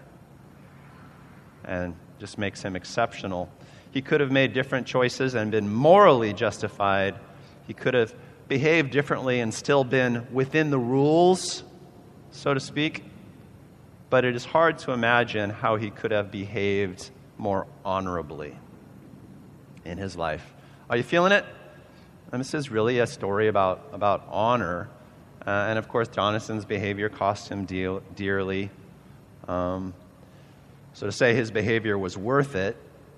And 1.65 1.95
just 2.17 2.37
makes 2.37 2.61
him 2.61 2.77
exceptional. 2.77 3.49
He 3.91 4.01
could 4.01 4.21
have 4.21 4.31
made 4.31 4.53
different 4.53 4.87
choices 4.87 5.35
and 5.35 5.51
been 5.51 5.67
morally 5.69 6.31
justified. 6.31 7.15
He 7.67 7.73
could 7.73 7.95
have 7.95 8.15
behaved 8.47 8.91
differently 8.91 9.41
and 9.41 9.53
still 9.53 9.83
been 9.83 10.25
within 10.31 10.69
the 10.69 10.79
rules, 10.79 11.65
so 12.31 12.53
to 12.53 12.59
speak. 12.61 13.03
But 14.09 14.23
it 14.23 14.33
is 14.33 14.45
hard 14.45 14.77
to 14.77 14.93
imagine 14.93 15.49
how 15.49 15.75
he 15.75 15.89
could 15.89 16.11
have 16.11 16.31
behaved 16.31 17.11
more 17.37 17.67
honorably 17.83 18.57
in 19.85 19.97
his 19.97 20.15
life. 20.15 20.53
Are 20.89 20.97
you 20.97 21.03
feeling 21.03 21.31
it? 21.31 21.45
And 22.31 22.39
this 22.39 22.53
is 22.53 22.69
really 22.71 22.99
a 22.99 23.07
story 23.07 23.47
about, 23.47 23.89
about 23.93 24.27
honor. 24.29 24.89
Uh, 25.45 25.49
and 25.69 25.77
of 25.77 25.87
course, 25.87 26.07
Jonathan's 26.07 26.65
behavior 26.65 27.09
cost 27.09 27.49
him 27.49 27.65
deal, 27.65 28.01
dearly. 28.15 28.69
Um, 29.47 29.93
so 30.93 31.05
to 31.05 31.11
say 31.11 31.33
his 31.35 31.51
behavior 31.51 31.97
was 31.97 32.17
worth 32.17 32.55
it, 32.55 32.77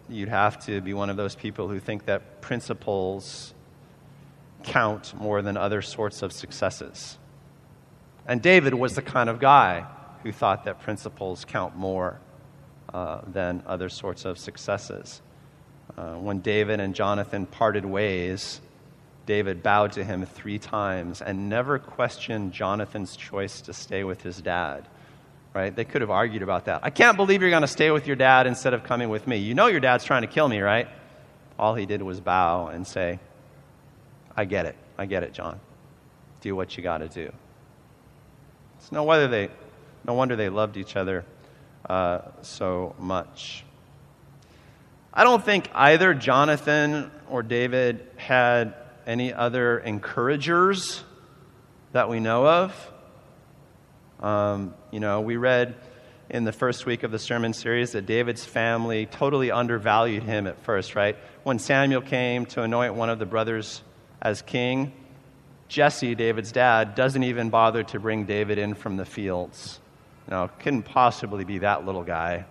you'd 0.10 0.30
have 0.30 0.63
to 0.65 0.82
be 0.82 0.93
one 0.93 1.10
of 1.10 1.17
those 1.17 1.36
people 1.36 1.67
who 1.67 1.80
think 1.80 2.06
that 2.06 2.41
principles 2.41 3.54
count 4.63 5.13
more 5.19 5.41
than 5.41 5.58
other 5.58 5.82
sorts 5.82 6.21
of 6.21 6.32
successes. 6.32 7.17
And 8.28 8.41
David 8.41 8.73
was 8.73 8.95
the 8.95 9.01
kind 9.01 9.30
of 9.30 9.39
guy 9.39 9.86
who 10.23 10.32
thought 10.32 10.65
that 10.65 10.82
principles 10.82 11.45
count 11.45 11.75
more 11.75 12.19
uh, 12.93 13.21
than 13.28 13.63
other 13.67 13.89
sorts 13.89 14.25
of 14.25 14.38
successes. 14.38 15.21
Uh, 15.98 16.15
when 16.15 16.39
David 16.39 16.80
and 16.80 16.93
Jonathan 16.93 17.45
parted 17.45 17.86
ways, 17.86 18.60
David 19.26 19.63
bowed 19.63 19.93
to 19.93 20.04
him 20.04 20.26
three 20.26 20.60
times 20.60 21.21
and 21.21 21.50
never 21.50 21.80
questioned 21.80 22.54
Jonathan's 22.54 23.15
choice 23.15 23.62
to 23.62 23.74
stay 23.74 24.04
with 24.04 24.21
his 24.21 24.41
dad. 24.41 24.88
Right? 25.54 25.74
They 25.74 25.86
could 25.86 26.02
have 26.02 26.12
argued 26.12 26.43
about 26.43 26.65
that. 26.65 26.82
I 26.84 26.89
can't 26.89 27.15
believe 27.15 27.41
you're 27.41 27.50
going 27.50 27.62
to 27.62 27.67
stay 27.67 27.89
with 27.89 28.08
your 28.08 28.17
dad 28.17 28.45
instead 28.45 28.74
of 28.74 28.84
coming 28.84 29.10
with 29.10 29.26
me. 29.26 29.38
You 29.38 29.54
know 29.54 29.67
your 29.67 29.80
dad's 29.80 30.04
trying 30.04 30.24
to 30.24 30.28
kill 30.28 30.50
me, 30.50 30.60
right? 30.60 30.89
All 31.58 31.76
he 31.76 31.86
did 31.86 32.02
was 32.02 32.19
bow 32.19 32.67
and 32.67 32.86
say, 32.86 33.19
I 34.36 34.45
get 34.45 34.65
it. 34.65 34.76
I 34.98 35.06
get 35.06 35.24
it, 35.24 35.34
John. 35.34 35.60
Do 36.41 36.56
what 36.56 36.76
you 36.76 36.84
got 36.84 36.98
to 36.98 37.08
do. 37.08 37.32
It's 38.80 38.91
no 38.91 39.04
wonder 39.04 39.28
they, 39.28 39.50
no 40.06 40.13
wonder 40.13 40.36
they 40.36 40.50
loved 40.50 40.78
each 40.78 40.95
other 40.95 41.26
uh, 41.89 42.19
so 42.41 42.95
much. 43.00 43.64
I 45.17 45.23
don't 45.23 45.43
think 45.43 45.69
either 45.73 46.13
Jonathan 46.13 47.10
or 47.30 47.41
David 47.41 48.06
had 48.17 48.73
any 49.08 49.32
other 49.32 49.80
encouragers 49.80 51.04
that 51.93 52.10
we 52.10 52.19
know 52.19 52.45
of? 52.45 52.91
Um, 54.19 54.73
you 54.91 54.99
know, 54.99 55.21
we 55.21 55.38
read 55.38 55.75
in 56.30 56.43
the 56.43 56.51
first 56.51 56.86
week 56.86 57.04
of 57.04 57.12
the 57.12 57.19
sermon 57.19 57.54
series 57.54 57.93
that 57.93 58.06
David's 58.06 58.43
family 58.43 59.06
totally 59.06 59.51
undervalued 59.51 60.23
him 60.23 60.47
at 60.47 60.60
first, 60.63 60.95
right? 60.95 61.15
When 61.43 61.60
Samuel 61.60 62.01
came 62.01 62.45
to 62.47 62.63
anoint 62.63 62.95
one 62.95 63.10
of 63.10 63.17
the 63.17 63.25
brothers 63.25 63.84
as 64.21 64.41
king, 64.41 64.91
Jesse, 65.69 66.15
David's 66.15 66.51
dad, 66.51 66.93
doesn't 66.93 67.23
even 67.23 67.49
bother 67.49 67.84
to 67.84 67.99
bring 68.01 68.25
David 68.25 68.58
in 68.58 68.73
from 68.73 68.97
the 68.97 69.06
fields. 69.06 69.80
You 70.28 70.32
know, 70.32 70.49
couldn't 70.60 70.84
possibly 70.84 71.45
be 71.45 71.60
that 71.60 71.86
little 71.86 72.04
guy. 72.04 72.45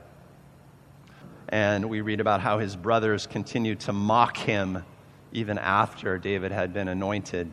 And 1.54 1.88
we 1.88 2.00
read 2.00 2.18
about 2.18 2.40
how 2.40 2.58
his 2.58 2.74
brothers 2.74 3.28
continued 3.28 3.78
to 3.82 3.92
mock 3.92 4.36
him 4.36 4.82
even 5.32 5.56
after 5.56 6.18
David 6.18 6.50
had 6.50 6.74
been 6.74 6.88
anointed 6.88 7.48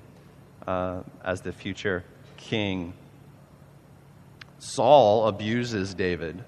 uh, 0.66 1.04
as 1.24 1.42
the 1.42 1.52
future 1.52 2.04
king. 2.36 2.94
Saul 4.58 5.28
abuses 5.28 5.94
David 5.94 6.44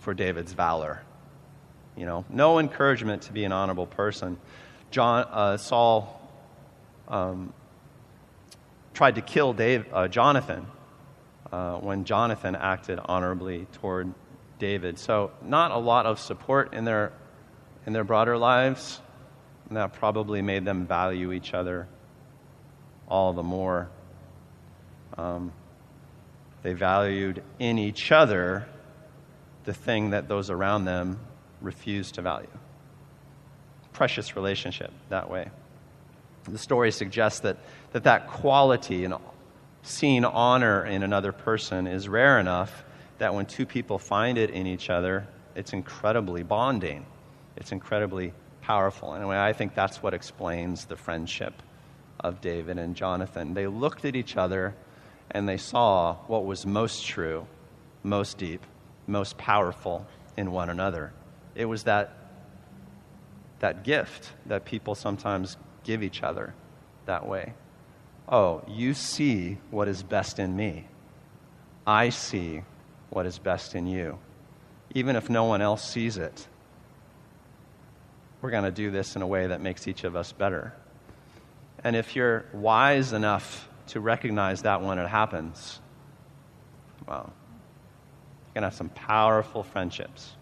for 0.00 0.12
David's 0.12 0.52
valor. 0.52 1.00
You 1.96 2.04
know, 2.04 2.24
no 2.28 2.58
encouragement 2.58 3.22
to 3.22 3.32
be 3.32 3.44
an 3.44 3.52
honorable 3.52 3.86
person. 3.86 4.36
John, 4.90 5.24
uh, 5.30 5.56
Saul 5.56 6.20
um, 7.06 7.52
tried 8.92 9.14
to 9.14 9.20
kill 9.20 9.52
Dave, 9.52 9.86
uh, 9.92 10.08
Jonathan 10.08 10.66
uh, 11.52 11.74
when 11.76 12.02
Jonathan 12.02 12.56
acted 12.56 12.98
honorably 13.04 13.68
toward 13.74 14.12
David. 14.58 14.98
So, 14.98 15.30
not 15.42 15.70
a 15.70 15.78
lot 15.78 16.06
of 16.06 16.18
support 16.18 16.74
in 16.74 16.84
their, 16.84 17.12
in 17.86 17.92
their 17.92 18.04
broader 18.04 18.36
lives. 18.36 19.00
And 19.68 19.76
that 19.76 19.92
probably 19.94 20.40
made 20.42 20.64
them 20.64 20.86
value 20.86 21.32
each 21.32 21.52
other 21.52 21.88
all 23.06 23.32
the 23.32 23.42
more. 23.42 23.90
Um, 25.16 25.52
they 26.62 26.72
valued 26.72 27.42
in 27.58 27.78
each 27.78 28.10
other 28.12 28.66
the 29.64 29.74
thing 29.74 30.10
that 30.10 30.28
those 30.28 30.50
around 30.50 30.84
them 30.84 31.20
refused 31.60 32.14
to 32.14 32.22
value. 32.22 32.48
Precious 33.92 34.36
relationship 34.36 34.92
that 35.08 35.30
way. 35.30 35.50
The 36.44 36.58
story 36.58 36.92
suggests 36.92 37.40
that 37.40 37.58
that, 37.92 38.04
that 38.04 38.28
quality 38.28 39.04
and 39.04 39.14
seeing 39.82 40.24
honor 40.24 40.84
in 40.84 41.02
another 41.02 41.32
person 41.32 41.86
is 41.86 42.08
rare 42.08 42.38
enough 42.38 42.84
that 43.18 43.34
when 43.34 43.46
two 43.46 43.66
people 43.66 43.98
find 43.98 44.38
it 44.38 44.50
in 44.50 44.66
each 44.66 44.90
other, 44.90 45.26
it's 45.54 45.72
incredibly 45.72 46.42
bonding. 46.42 47.04
It's 47.56 47.72
incredibly 47.72 48.32
powerful. 48.62 49.14
Anyway, 49.14 49.36
I 49.36 49.52
think 49.52 49.74
that's 49.74 50.02
what 50.02 50.14
explains 50.14 50.84
the 50.84 50.96
friendship 50.96 51.54
of 52.20 52.40
David 52.40 52.78
and 52.78 52.94
Jonathan. 52.94 53.54
They 53.54 53.66
looked 53.66 54.04
at 54.04 54.14
each 54.14 54.36
other 54.36 54.74
and 55.30 55.48
they 55.48 55.56
saw 55.56 56.16
what 56.26 56.44
was 56.44 56.64
most 56.64 57.04
true, 57.04 57.46
most 58.02 58.38
deep, 58.38 58.64
most 59.06 59.36
powerful 59.36 60.06
in 60.36 60.52
one 60.52 60.70
another. 60.70 61.12
It 61.54 61.64
was 61.64 61.84
that, 61.84 62.12
that 63.60 63.84
gift 63.84 64.32
that 64.46 64.64
people 64.64 64.94
sometimes 64.94 65.56
give 65.82 66.02
each 66.02 66.22
other 66.22 66.54
that 67.06 67.26
way. 67.26 67.54
Oh, 68.28 68.62
you 68.68 68.94
see 68.94 69.58
what 69.70 69.88
is 69.88 70.02
best 70.02 70.38
in 70.38 70.54
me. 70.54 70.86
I 71.86 72.10
see 72.10 72.62
what 73.10 73.26
is 73.26 73.38
best 73.38 73.74
in 73.74 73.86
you. 73.86 74.18
Even 74.94 75.16
if 75.16 75.28
no 75.28 75.44
one 75.44 75.60
else 75.60 75.88
sees 75.88 76.16
it, 76.16 76.46
we're 78.40 78.50
going 78.50 78.64
to 78.64 78.70
do 78.70 78.90
this 78.90 79.16
in 79.16 79.22
a 79.22 79.26
way 79.26 79.48
that 79.48 79.60
makes 79.60 79.88
each 79.88 80.04
of 80.04 80.16
us 80.16 80.32
better. 80.32 80.72
And 81.82 81.96
if 81.96 82.16
you're 82.16 82.44
wise 82.52 83.12
enough 83.12 83.68
to 83.88 84.00
recognize 84.00 84.62
that 84.62 84.82
when 84.82 84.98
it 84.98 85.08
happens, 85.08 85.80
well, 87.06 87.32
you're 88.46 88.54
going 88.54 88.62
to 88.62 88.66
have 88.68 88.74
some 88.74 88.90
powerful 88.90 89.62
friendships, 89.62 90.32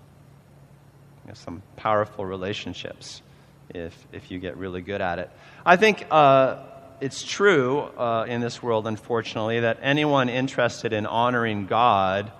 some 1.34 1.62
powerful 1.76 2.24
relationships 2.24 3.22
if, 3.70 4.06
if 4.12 4.30
you 4.30 4.38
get 4.38 4.56
really 4.56 4.80
good 4.80 5.00
at 5.00 5.18
it. 5.18 5.30
I 5.64 5.76
think 5.76 6.06
uh, 6.10 6.62
it's 7.00 7.22
true 7.22 7.80
uh, 7.80 8.26
in 8.28 8.40
this 8.40 8.62
world, 8.62 8.86
unfortunately, 8.86 9.60
that 9.60 9.78
anyone 9.82 10.28
interested 10.28 10.92
in 10.92 11.06
honoring 11.06 11.66
God, 11.66 12.32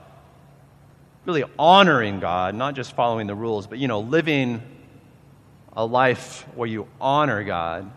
really 1.27 1.45
honoring 1.59 2.21
God, 2.21 2.55
not 2.55 2.75
just 2.75 2.95
following 2.95 3.27
the 3.27 3.35
rules, 3.35 3.67
but, 3.67 3.79
you 3.79 3.89
know, 3.89 4.01
living 4.01 4.63
a 5.73 5.85
life 5.85 6.47
where 6.55 6.69
you 6.69 6.87
honor 7.01 7.43
God, 7.43 7.91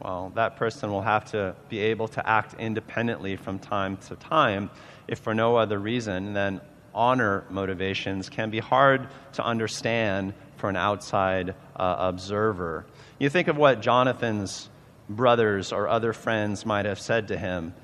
well, 0.00 0.32
that 0.34 0.56
person 0.56 0.90
will 0.90 1.02
have 1.02 1.26
to 1.26 1.54
be 1.68 1.78
able 1.78 2.08
to 2.08 2.28
act 2.28 2.54
independently 2.58 3.36
from 3.36 3.58
time 3.58 3.98
to 4.08 4.16
time, 4.16 4.70
if 5.06 5.18
for 5.20 5.34
no 5.34 5.56
other 5.56 5.78
reason 5.78 6.32
than 6.32 6.60
honor 6.94 7.44
motivations 7.50 8.28
can 8.28 8.50
be 8.50 8.58
hard 8.58 9.06
to 9.34 9.44
understand 9.44 10.34
for 10.56 10.68
an 10.68 10.76
outside 10.76 11.54
uh, 11.76 11.96
observer. 11.98 12.86
You 13.18 13.28
think 13.28 13.48
of 13.48 13.56
what 13.56 13.82
Jonathan's 13.82 14.68
brothers 15.08 15.72
or 15.72 15.88
other 15.88 16.12
friends 16.12 16.64
might 16.66 16.86
have 16.86 16.98
said 16.98 17.28
to 17.28 17.36
him 17.36 17.74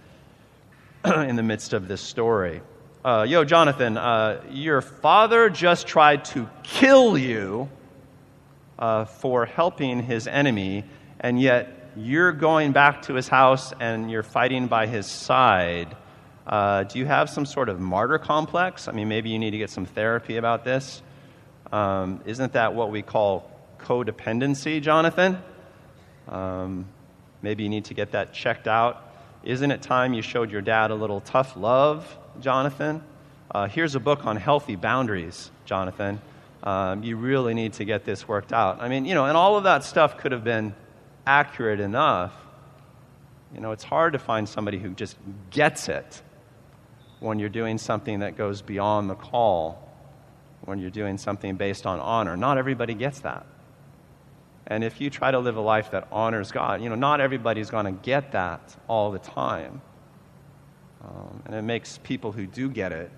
in 1.04 1.36
the 1.36 1.42
midst 1.42 1.72
of 1.72 1.88
this 1.88 2.00
story. 2.00 2.62
Uh, 3.04 3.24
Yo, 3.28 3.44
Jonathan, 3.44 3.96
uh, 3.96 4.42
your 4.50 4.80
father 4.80 5.48
just 5.48 5.86
tried 5.86 6.24
to 6.24 6.48
kill 6.64 7.16
you 7.16 7.68
uh, 8.76 9.04
for 9.04 9.46
helping 9.46 10.02
his 10.02 10.26
enemy, 10.26 10.84
and 11.20 11.40
yet 11.40 11.92
you're 11.96 12.32
going 12.32 12.72
back 12.72 13.02
to 13.02 13.14
his 13.14 13.28
house 13.28 13.72
and 13.78 14.10
you're 14.10 14.24
fighting 14.24 14.66
by 14.66 14.88
his 14.88 15.06
side. 15.06 15.96
Uh, 16.44 16.82
do 16.82 16.98
you 16.98 17.06
have 17.06 17.30
some 17.30 17.46
sort 17.46 17.68
of 17.68 17.78
martyr 17.78 18.18
complex? 18.18 18.88
I 18.88 18.92
mean, 18.92 19.06
maybe 19.08 19.30
you 19.30 19.38
need 19.38 19.52
to 19.52 19.58
get 19.58 19.70
some 19.70 19.86
therapy 19.86 20.36
about 20.36 20.64
this. 20.64 21.00
Um, 21.70 22.20
not 22.26 22.54
that 22.54 22.74
what 22.74 22.90
we 22.90 23.02
call 23.02 23.48
codependency, 23.78 24.82
Jonathan? 24.82 25.38
Um, 26.26 26.86
maybe 27.42 27.62
you 27.62 27.68
need 27.68 27.84
to 27.86 27.94
get 27.94 28.10
that 28.12 28.32
checked 28.32 28.66
out. 28.66 29.04
Isn't 29.44 29.70
it 29.70 29.82
time 29.82 30.14
you 30.14 30.22
showed 30.22 30.50
your 30.50 30.62
dad 30.62 30.90
a 30.90 30.96
little 30.96 31.20
tough 31.20 31.56
love, 31.56 32.04
Jonathan? 32.40 33.02
Uh, 33.50 33.66
here's 33.66 33.94
a 33.94 34.00
book 34.00 34.26
on 34.26 34.36
healthy 34.36 34.76
boundaries, 34.76 35.50
Jonathan. 35.64 36.20
Um, 36.62 37.02
you 37.02 37.16
really 37.16 37.54
need 37.54 37.74
to 37.74 37.84
get 37.84 38.04
this 38.04 38.26
worked 38.26 38.52
out. 38.52 38.82
I 38.82 38.88
mean, 38.88 39.04
you 39.04 39.14
know, 39.14 39.26
and 39.26 39.36
all 39.36 39.56
of 39.56 39.64
that 39.64 39.84
stuff 39.84 40.18
could 40.18 40.32
have 40.32 40.44
been 40.44 40.74
accurate 41.26 41.80
enough, 41.80 42.34
you 43.54 43.60
know, 43.60 43.72
it's 43.72 43.84
hard 43.84 44.12
to 44.14 44.18
find 44.18 44.48
somebody 44.48 44.78
who 44.78 44.90
just 44.90 45.16
gets 45.50 45.88
it 45.88 46.22
when 47.20 47.38
you're 47.38 47.48
doing 47.48 47.78
something 47.78 48.20
that 48.20 48.36
goes 48.36 48.62
beyond 48.62 49.08
the 49.08 49.14
call, 49.14 49.88
when 50.62 50.78
you're 50.78 50.90
doing 50.90 51.18
something 51.18 51.56
based 51.56 51.86
on 51.86 52.00
honor. 52.00 52.36
Not 52.36 52.58
everybody 52.58 52.94
gets 52.94 53.20
that. 53.20 53.46
And 54.66 54.84
if 54.84 55.00
you 55.00 55.08
try 55.08 55.30
to 55.30 55.38
live 55.38 55.56
a 55.56 55.60
life 55.60 55.92
that 55.92 56.08
honors 56.12 56.52
God, 56.52 56.82
you 56.82 56.90
know, 56.90 56.94
not 56.94 57.20
everybody's 57.20 57.70
going 57.70 57.86
to 57.86 57.92
get 57.92 58.32
that 58.32 58.76
all 58.86 59.10
the 59.10 59.18
time. 59.18 59.80
Um, 61.08 61.42
and 61.46 61.54
it 61.54 61.62
makes 61.62 61.98
people 61.98 62.32
who 62.32 62.46
do 62.46 62.68
get 62.68 62.92
it 62.92 63.10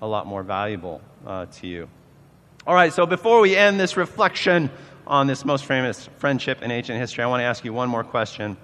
a 0.00 0.06
lot 0.06 0.26
more 0.26 0.42
valuable 0.42 1.00
uh, 1.26 1.46
to 1.46 1.66
you. 1.66 1.88
All 2.66 2.74
right, 2.74 2.92
so 2.92 3.06
before 3.06 3.40
we 3.40 3.56
end 3.56 3.80
this 3.80 3.96
reflection 3.96 4.70
on 5.06 5.26
this 5.26 5.44
most 5.44 5.64
famous 5.64 6.08
friendship 6.18 6.62
in 6.62 6.70
ancient 6.70 6.98
history, 6.98 7.24
I 7.24 7.26
want 7.26 7.40
to 7.40 7.44
ask 7.44 7.64
you 7.64 7.72
one 7.72 7.88
more 7.88 8.04
question, 8.04 8.56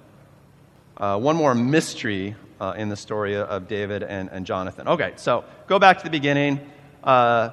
uh, 0.96 1.18
one 1.18 1.36
more 1.36 1.54
mystery 1.54 2.36
uh, 2.60 2.74
in 2.76 2.88
the 2.88 2.96
story 2.96 3.36
of 3.36 3.66
David 3.66 4.04
and, 4.04 4.28
and, 4.30 4.46
Jonathan. 4.46 4.86
Okay, 4.86 5.14
so 5.16 5.44
go 5.66 5.80
back 5.80 5.98
to 5.98 6.04
the 6.04 6.10
beginning, 6.10 6.60
uh, 7.02 7.50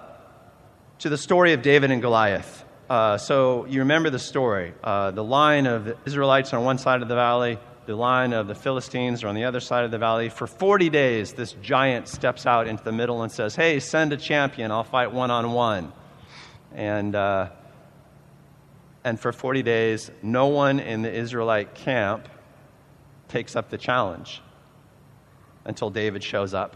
to 1.00 1.10
the 1.10 1.17
story 1.17 1.54
of 1.54 1.63
David 1.63 1.89
and 1.89 2.02
Goliath. 2.02 2.65
Uh, 2.89 3.17
so 3.17 3.65
you 3.65 3.80
remember 3.80 4.10
the 4.12 4.19
story. 4.19 4.74
Uh, 4.84 5.10
the 5.12 5.24
line 5.24 5.65
of 5.65 5.86
the 5.86 5.98
Israelites 6.06 6.54
on 6.54 6.63
one 6.63 6.78
side 6.78 7.02
of 7.02 7.08
the 7.08 7.15
valley, 7.15 7.58
the 7.89 7.95
line 7.95 8.34
of 8.34 8.45
the 8.45 8.54
Philistines 8.54 9.23
are 9.23 9.30
on 9.30 9.34
the 9.34 9.45
other 9.45 9.60
side 9.60 9.84
of 9.84 9.89
the 9.89 9.97
valley. 9.97 10.30
For 10.30 10.45
40 10.45 10.91
days, 10.91 11.34
this 11.34 11.54
giant 11.54 12.08
steps 12.08 12.45
out 12.45 12.67
into 12.67 12.84
the 12.84 12.91
middle 12.91 13.23
and 13.23 13.32
says, 13.32 13.56
Hey, 13.56 13.80
send 13.80 14.13
a 14.13 14.17
champion, 14.17 14.69
I'll 14.69 14.84
fight 14.84 15.12
one 15.12 15.32
on 15.32 15.54
one. 15.54 15.91
And 16.75 17.15
uh, 17.15 17.49
and 19.04 19.19
for 19.19 19.32
40 19.32 19.63
days, 19.63 20.12
no 20.21 20.45
one 20.49 20.80
in 20.80 21.02
the 21.02 21.12
Israelite 21.12 21.73
camp 21.73 22.30
takes 23.28 23.56
up 23.56 23.71
the 23.71 23.78
challenge 23.80 24.39
until 25.65 25.89
David 25.89 26.23
shows 26.23 26.54
up 26.54 26.75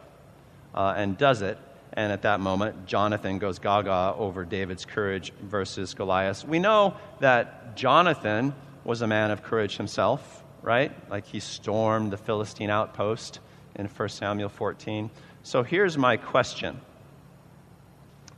uh, 0.74 0.96
and 0.98 1.16
does 1.16 1.44
it. 1.44 1.60
And 1.94 2.12
at 2.12 2.24
that 2.24 2.40
moment, 2.40 2.88
Jonathan 2.88 3.38
goes 3.38 3.60
gaga 3.60 4.16
over 4.18 4.46
David's 4.46 4.84
courage 4.84 5.32
versus 5.44 5.94
Goliath. 5.94 6.44
We 6.44 6.58
know 6.58 6.96
that 7.20 7.78
Jonathan 7.78 8.56
was 8.84 9.04
a 9.04 9.08
man 9.08 9.30
of 9.30 9.44
courage 9.44 9.78
himself, 9.78 10.43
right? 10.64 10.92
Like 11.12 11.28
he 11.28 11.40
stormed 11.40 12.12
the 12.12 12.18
Philistine 12.18 12.72
outpost 12.72 13.40
in 13.76 13.86
1 13.86 14.10
Samuel 14.10 14.50
14. 14.50 15.12
So 15.44 15.62
here's 15.62 15.98
my 15.98 16.18
question. 16.18 16.82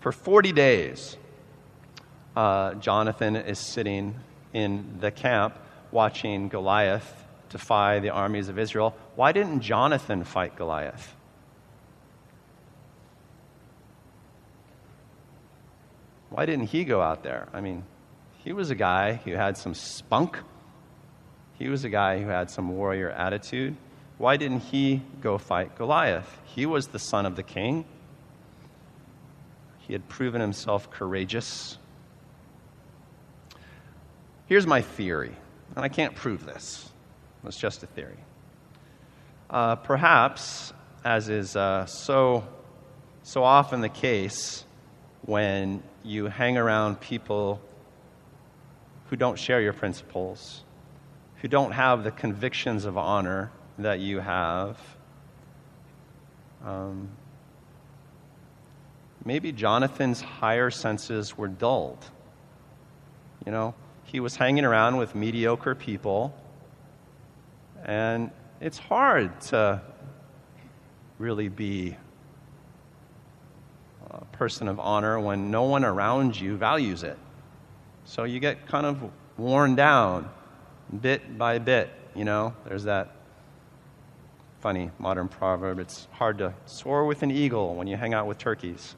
For 0.02 0.12
40 0.12 0.52
days, 0.52 1.18
uh, 2.36 2.74
Jonathan 2.76 3.38
is 3.38 3.60
sitting 3.60 4.16
in 4.54 4.98
the 5.00 5.12
camp 5.12 5.58
watching 5.92 6.50
Goliath 6.50 7.26
defy 7.50 8.00
the 8.00 8.10
armies 8.10 8.50
of 8.50 8.60
Israel. 8.60 8.96
Why 9.16 9.32
didn't 9.32 9.62
Jonathan 9.62 10.24
fight 10.24 10.58
Goliath? 10.58 11.16
Why 16.30 16.46
didn't 16.46 16.68
he 16.68 16.84
go 16.84 17.02
out 17.02 17.24
there? 17.24 17.48
I 17.54 17.62
mean, 17.62 17.84
he 18.44 18.52
was 18.52 18.72
a 18.72 18.76
guy 18.76 19.14
who 19.24 19.32
had 19.32 19.56
some 19.58 19.74
spunk. 19.74 20.38
He 21.58 21.70
was 21.70 21.84
a 21.84 21.90
guy 21.90 22.22
who 22.22 22.28
had 22.28 22.50
some 22.52 22.70
warrior 22.76 23.10
attitude. 23.10 23.78
Why 24.18 24.38
didn't 24.38 24.60
he 24.60 25.02
go 25.22 25.38
fight 25.38 25.76
Goliath? 25.78 26.40
He 26.46 26.66
was 26.66 26.88
the 26.88 27.00
son 27.00 27.26
of 27.26 27.36
the 27.36 27.44
king. 27.44 27.86
He 29.80 29.94
had 29.94 30.08
proven 30.10 30.42
himself 30.42 30.90
courageous. 30.90 31.78
Here's 34.48 34.68
my 34.68 34.82
theory, 34.82 35.36
and 35.76 35.86
I 35.86 35.90
can't 35.90 36.16
prove 36.16 36.46
this, 36.46 36.90
it's 37.46 37.58
just 37.58 37.84
a 37.84 37.88
theory. 37.88 38.18
Uh, 39.50 39.76
perhaps, 39.76 40.74
as 41.04 41.30
is 41.30 41.56
uh, 41.56 41.86
so, 41.86 42.48
so 43.24 43.44
often 43.44 43.82
the 43.82 43.90
case 43.90 44.66
when 45.22 45.82
you 46.04 46.26
hang 46.26 46.58
around 46.58 47.00
people 47.00 47.62
who 49.10 49.16
don't 49.16 49.38
share 49.38 49.62
your 49.62 49.74
principles, 49.74 50.65
who 51.42 51.48
don't 51.48 51.72
have 51.72 52.04
the 52.04 52.12
convictions 52.12 52.86
of 52.86 52.98
honor 52.98 53.52
that 53.78 54.00
you 54.00 54.20
have, 54.20 54.80
um, 56.64 57.10
maybe 59.24 59.52
Jonathan's 59.52 60.22
higher 60.22 60.70
senses 60.72 61.38
were 61.38 61.48
dulled. 61.48 62.04
You 63.46 63.52
know, 63.52 63.76
he 64.06 64.20
was 64.20 64.36
hanging 64.36 64.66
around 64.66 64.98
with 64.98 65.14
mediocre 65.16 65.76
people. 65.76 66.36
And 67.84 68.32
it's 68.60 68.78
hard 68.78 69.42
to 69.42 69.82
really 71.20 71.50
be 71.50 71.96
a 74.10 74.26
person 74.26 74.68
of 74.68 74.80
honor 74.80 75.20
when 75.20 75.52
no 75.52 75.64
one 75.64 75.84
around 75.84 76.40
you 76.40 76.58
values 76.58 77.04
it. 77.04 77.18
So 78.06 78.24
you 78.24 78.40
get 78.40 78.68
kind 78.68 78.86
of 78.86 79.12
worn 79.38 79.76
down 79.76 80.30
bit 81.02 81.38
by 81.38 81.60
bit. 81.60 81.90
You 82.16 82.26
know, 82.26 82.54
there's 82.66 82.86
that 82.86 83.16
funny 84.62 84.90
modern 84.98 85.28
proverb 85.28 85.78
it's 85.78 86.08
hard 86.12 86.40
to 86.40 86.54
soar 86.66 87.06
with 87.06 87.22
an 87.22 87.30
eagle 87.30 87.76
when 87.76 87.86
you 87.88 87.96
hang 87.96 88.14
out 88.14 88.26
with 88.26 88.38
turkeys. 88.38 88.96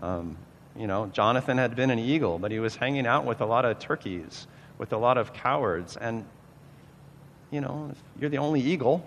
Um, 0.00 0.36
you 0.76 0.86
know, 0.86 1.06
Jonathan 1.06 1.58
had 1.58 1.74
been 1.74 1.90
an 1.90 1.98
eagle, 1.98 2.38
but 2.38 2.50
he 2.50 2.58
was 2.58 2.76
hanging 2.76 3.06
out 3.06 3.24
with 3.24 3.40
a 3.40 3.46
lot 3.46 3.64
of 3.64 3.78
turkeys, 3.78 4.46
with 4.78 4.92
a 4.92 4.96
lot 4.96 5.18
of 5.18 5.32
cowards. 5.32 5.96
And, 5.96 6.26
you 7.50 7.60
know, 7.60 7.88
if 7.92 7.98
you're 8.20 8.30
the 8.30 8.38
only 8.38 8.60
eagle, 8.60 9.04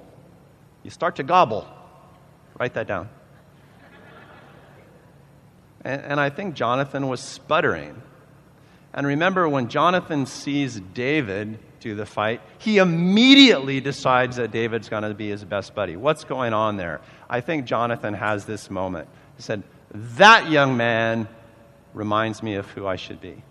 you 0.83 0.89
start 0.89 1.15
to 1.17 1.23
gobble. 1.23 1.67
Write 2.59 2.73
that 2.73 2.87
down. 2.87 3.09
and, 5.83 6.01
and 6.01 6.19
I 6.19 6.29
think 6.29 6.55
Jonathan 6.55 7.07
was 7.07 7.21
sputtering. 7.21 8.01
And 8.93 9.07
remember, 9.07 9.47
when 9.47 9.69
Jonathan 9.69 10.25
sees 10.25 10.79
David 10.79 11.57
the 11.91 12.05
fight, 12.05 12.41
he 12.57 12.77
immediately 12.77 13.81
decides 13.81 14.37
that 14.37 14.51
David's 14.51 14.89
going 14.89 15.03
to 15.03 15.13
be 15.13 15.29
his 15.29 15.43
best 15.43 15.75
buddy. 15.75 15.95
What's 15.95 16.23
going 16.23 16.53
on 16.53 16.77
there? 16.77 17.01
I 17.29 17.41
think 17.41 17.65
Jonathan 17.65 18.13
has 18.13 18.45
this 18.45 18.69
moment. 18.69 19.07
He 19.35 19.43
said, 19.43 19.63
That 19.91 20.49
young 20.49 20.77
man 20.77 21.27
reminds 21.93 22.41
me 22.41 22.55
of 22.55 22.69
who 22.71 22.87
I 22.87 22.95
should 22.95 23.21
be. 23.21 23.43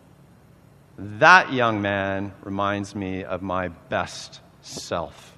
That 0.99 1.53
young 1.53 1.83
man 1.83 2.33
reminds 2.43 2.95
me 2.95 3.24
of 3.24 3.43
my 3.43 3.68
best 3.68 4.41
self. 4.62 5.37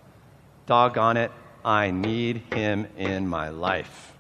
Doggone 0.67 1.17
it, 1.17 1.33
I 1.65 1.91
need 1.91 2.43
him 2.53 2.87
in 2.97 3.27
my 3.27 3.49
life. 3.49 4.13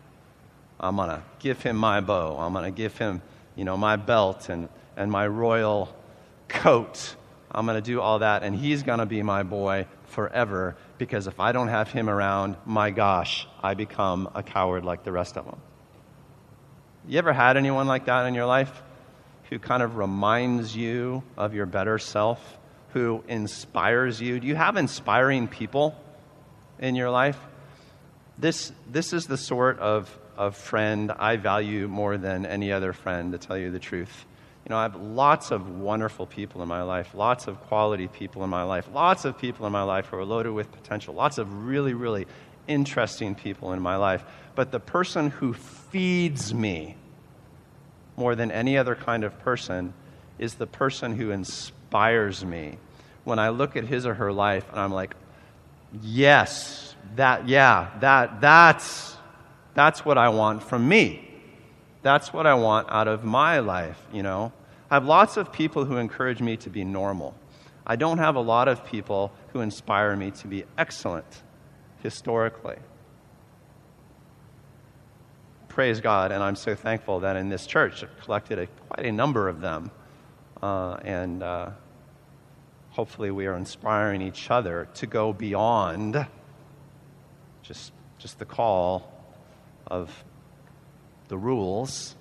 I'm 0.81 0.97
going 0.97 1.09
to 1.09 1.23
give 1.39 1.63
him 1.63 1.77
my 1.77 2.01
bow. 2.01 2.37
I'm 2.39 2.53
going 2.53 2.65
to 2.65 2.71
give 2.71 2.97
him, 2.99 3.23
you 3.57 3.65
know, 3.65 3.77
my 3.77 3.97
belt 3.97 4.49
and, 4.49 4.69
and 4.97 5.11
my 5.11 5.27
royal 5.27 5.95
coat. 6.49 7.17
I'm 7.55 7.67
going 7.67 7.77
to 7.77 7.83
do 7.83 8.01
all 8.01 8.19
that, 8.19 8.43
and 8.43 8.55
he's 8.55 8.83
going 8.83 8.99
to 8.99 9.07
be 9.07 9.23
my 9.23 9.45
boy 9.45 9.87
forever 10.07 10.77
because 10.99 11.27
if 11.27 11.39
I 11.39 11.53
don't 11.53 11.69
have 11.69 11.91
him 11.91 12.09
around, 12.11 12.57
my 12.65 12.91
gosh, 12.91 13.47
I 13.63 13.75
become 13.75 14.29
a 14.35 14.43
coward 14.43 14.85
like 14.85 15.05
the 15.05 15.13
rest 15.13 15.37
of 15.37 15.45
them. 15.45 15.61
You 17.07 17.19
ever 17.19 17.33
had 17.33 17.57
anyone 17.57 17.87
like 17.87 18.07
that 18.07 18.27
in 18.27 18.35
your 18.35 18.47
life 18.47 18.83
who 19.51 19.59
kind 19.59 19.83
of 19.83 19.97
reminds 19.97 20.75
you 20.75 21.23
of 21.37 21.55
your 21.55 21.67
better 21.67 21.99
self, 21.99 22.41
who 22.93 23.23
inspires 23.29 24.21
you? 24.21 24.41
Do 24.41 24.47
you 24.47 24.57
have 24.57 24.77
inspiring 24.77 25.49
people 25.49 25.95
in 26.79 26.95
your 26.95 27.11
life? 27.11 27.39
This, 28.39 28.73
this 28.91 29.13
is 29.13 29.27
the 29.27 29.37
sort 29.37 29.79
of, 29.79 30.17
of 30.37 30.57
friend 30.57 31.13
I 31.13 31.37
value 31.37 31.87
more 31.87 32.17
than 32.17 32.47
any 32.47 32.73
other 32.73 32.93
friend, 32.93 33.33
to 33.33 33.39
tell 33.39 33.57
you 33.57 33.71
the 33.71 33.79
truth. 33.79 34.25
You 34.65 34.71
know, 34.71 34.79
I 34.79 34.83
have 34.85 34.97
lots 34.97 35.51
of 35.51 35.79
wonderful 35.79 36.27
people 36.27 36.63
in 36.63 36.69
my 36.69 36.83
life, 36.83 37.15
lots 37.15 37.49
of 37.49 37.61
quality 37.65 38.09
people 38.09 38.45
in 38.45 38.51
my 38.51 38.63
life, 38.63 38.89
lots 38.95 39.27
of 39.27 39.37
people 39.37 39.67
in 39.67 39.73
my 39.73 39.83
life 39.83 40.07
who 40.07 40.17
are 40.17 40.25
loaded 40.25 40.53
with 40.53 40.73
potential, 40.73 41.13
lots 41.15 41.37
of 41.37 41.67
really, 41.67 41.93
really 41.93 42.27
interesting 42.67 43.35
people 43.35 43.75
in 43.75 43.83
my 43.83 43.97
life. 43.97 44.25
But 44.55 44.73
the 44.73 44.81
person 44.81 45.29
who 45.29 45.53
feeds 45.53 46.55
me 46.55 46.97
more 48.17 48.35
than 48.35 48.51
any 48.51 48.79
other 48.79 48.95
kind 48.95 49.23
of 49.23 49.39
person 49.41 49.93
is 50.39 50.55
the 50.55 50.67
person 50.67 51.15
who 51.15 51.31
inspires 51.31 52.43
me. 52.43 52.79
When 53.25 53.39
I 53.39 53.51
look 53.51 53.77
at 53.77 53.85
his 53.85 54.07
or 54.07 54.15
her 54.15 54.33
life 54.33 54.67
and 54.71 54.81
I'm 54.81 54.93
like, 54.93 55.15
yes, 56.01 56.95
that, 57.17 57.49
yeah, 57.49 57.91
that, 58.01 58.41
that's, 58.41 59.15
that's 59.75 60.07
what 60.07 60.17
I 60.17 60.31
want 60.31 60.63
from 60.63 60.89
me. 60.89 61.34
That's 62.05 62.33
what 62.33 62.47
I 62.47 62.55
want 62.55 62.89
out 62.93 63.09
of 63.09 63.25
my 63.25 63.59
life, 63.59 64.01
you 64.13 64.23
know. 64.23 64.53
I 64.89 64.95
have 64.95 65.05
lots 65.05 65.37
of 65.37 65.53
people 65.53 65.85
who 65.85 65.97
encourage 65.97 66.41
me 66.41 66.57
to 66.59 66.71
be 66.71 66.85
normal. 66.85 67.35
I 67.85 67.97
don't 67.97 68.19
have 68.19 68.37
a 68.37 68.41
lot 68.41 68.69
of 68.69 68.87
people 68.87 69.33
who 69.53 69.61
inspire 69.61 70.15
me 70.15 70.31
to 70.31 70.47
be 70.47 70.65
excellent 70.79 71.43
historically 72.05 72.77
praise 75.75 76.01
God, 76.01 76.31
and 76.31 76.41
I'm 76.41 76.55
so 76.55 76.77
thankful 76.77 77.21
that 77.21 77.35
in 77.35 77.49
this 77.49 77.67
church 77.67 78.05
I've 78.05 78.17
collected 78.21 78.61
a, 78.61 78.67
quite 78.89 79.07
a 79.07 79.11
number 79.11 79.49
of 79.49 79.61
them. 79.61 79.91
Uh, 80.63 80.95
and 81.05 81.43
uh, 81.43 81.71
hopefully 82.91 83.33
we 83.33 83.47
are 83.47 83.57
inspiring 83.57 84.23
each 84.23 84.53
other 84.53 84.87
to 84.95 85.07
go 85.09 85.33
beyond 85.33 86.25
just, 87.65 87.93
just 88.19 88.39
the 88.39 88.45
call 88.45 89.13
of 89.89 90.25
the 91.35 91.39
rules 91.39 92.15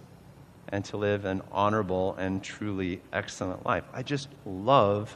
and 0.69 0.83
to 0.83 0.97
live 0.97 1.23
an 1.23 1.39
honorable 1.51 2.15
and 2.15 2.43
truly 2.43 2.99
excellent 3.13 3.63
life. 3.63 3.83
I 3.93 4.01
just 4.01 4.27
love 4.43 5.15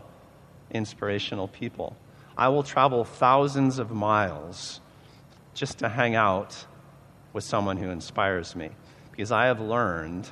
inspirational 0.69 1.47
people. 1.47 1.97
I 2.37 2.49
will 2.49 2.61
travel 2.61 3.03
thousands 3.03 3.79
of 3.79 3.89
miles 3.89 4.81
just 5.55 5.79
to 5.79 5.89
hang 5.89 6.13
out 6.13 6.63
with 7.33 7.43
someone 7.43 7.77
who 7.77 7.89
inspires 7.89 8.55
me 8.55 8.69
because 9.09 9.31
I 9.31 9.47
have 9.47 9.59
learned 9.59 10.29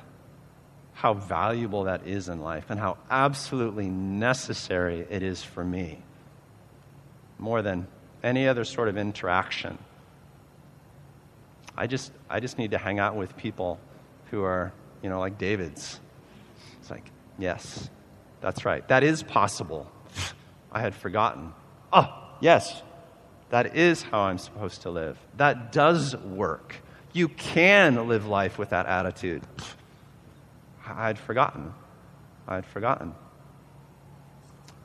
how 0.92 1.14
valuable 1.14 1.82
that 1.84 2.06
is 2.06 2.28
in 2.28 2.42
life 2.42 2.66
and 2.68 2.78
how 2.78 2.98
absolutely 3.10 3.88
necessary 3.88 5.04
it 5.10 5.24
is 5.24 5.42
for 5.42 5.64
me 5.64 5.98
more 7.36 7.62
than 7.62 7.88
any 8.22 8.46
other 8.46 8.62
sort 8.62 8.86
of 8.86 8.96
interaction. 8.96 9.76
I 11.76 11.86
just, 11.86 12.12
I 12.30 12.40
just 12.40 12.58
need 12.58 12.70
to 12.70 12.78
hang 12.78 12.98
out 12.98 13.16
with 13.16 13.36
people 13.36 13.78
who 14.30 14.42
are, 14.42 14.72
you 15.02 15.10
know, 15.10 15.20
like 15.20 15.38
David's. 15.38 16.00
It's 16.80 16.90
like, 16.90 17.10
yes, 17.38 17.90
that's 18.40 18.64
right. 18.64 18.86
That 18.88 19.04
is 19.04 19.22
possible. 19.22 19.90
I 20.72 20.80
had 20.80 20.94
forgotten. 20.94 21.52
Oh, 21.92 22.12
yes, 22.40 22.82
that 23.50 23.76
is 23.76 24.02
how 24.02 24.20
I'm 24.20 24.38
supposed 24.38 24.82
to 24.82 24.90
live. 24.90 25.18
That 25.36 25.72
does 25.72 26.16
work. 26.16 26.76
You 27.12 27.28
can 27.28 28.08
live 28.08 28.26
life 28.26 28.58
with 28.58 28.70
that 28.70 28.86
attitude. 28.86 29.42
I'd 30.86 31.18
forgotten. 31.18 31.72
I'd 32.48 32.66
forgotten. 32.66 33.14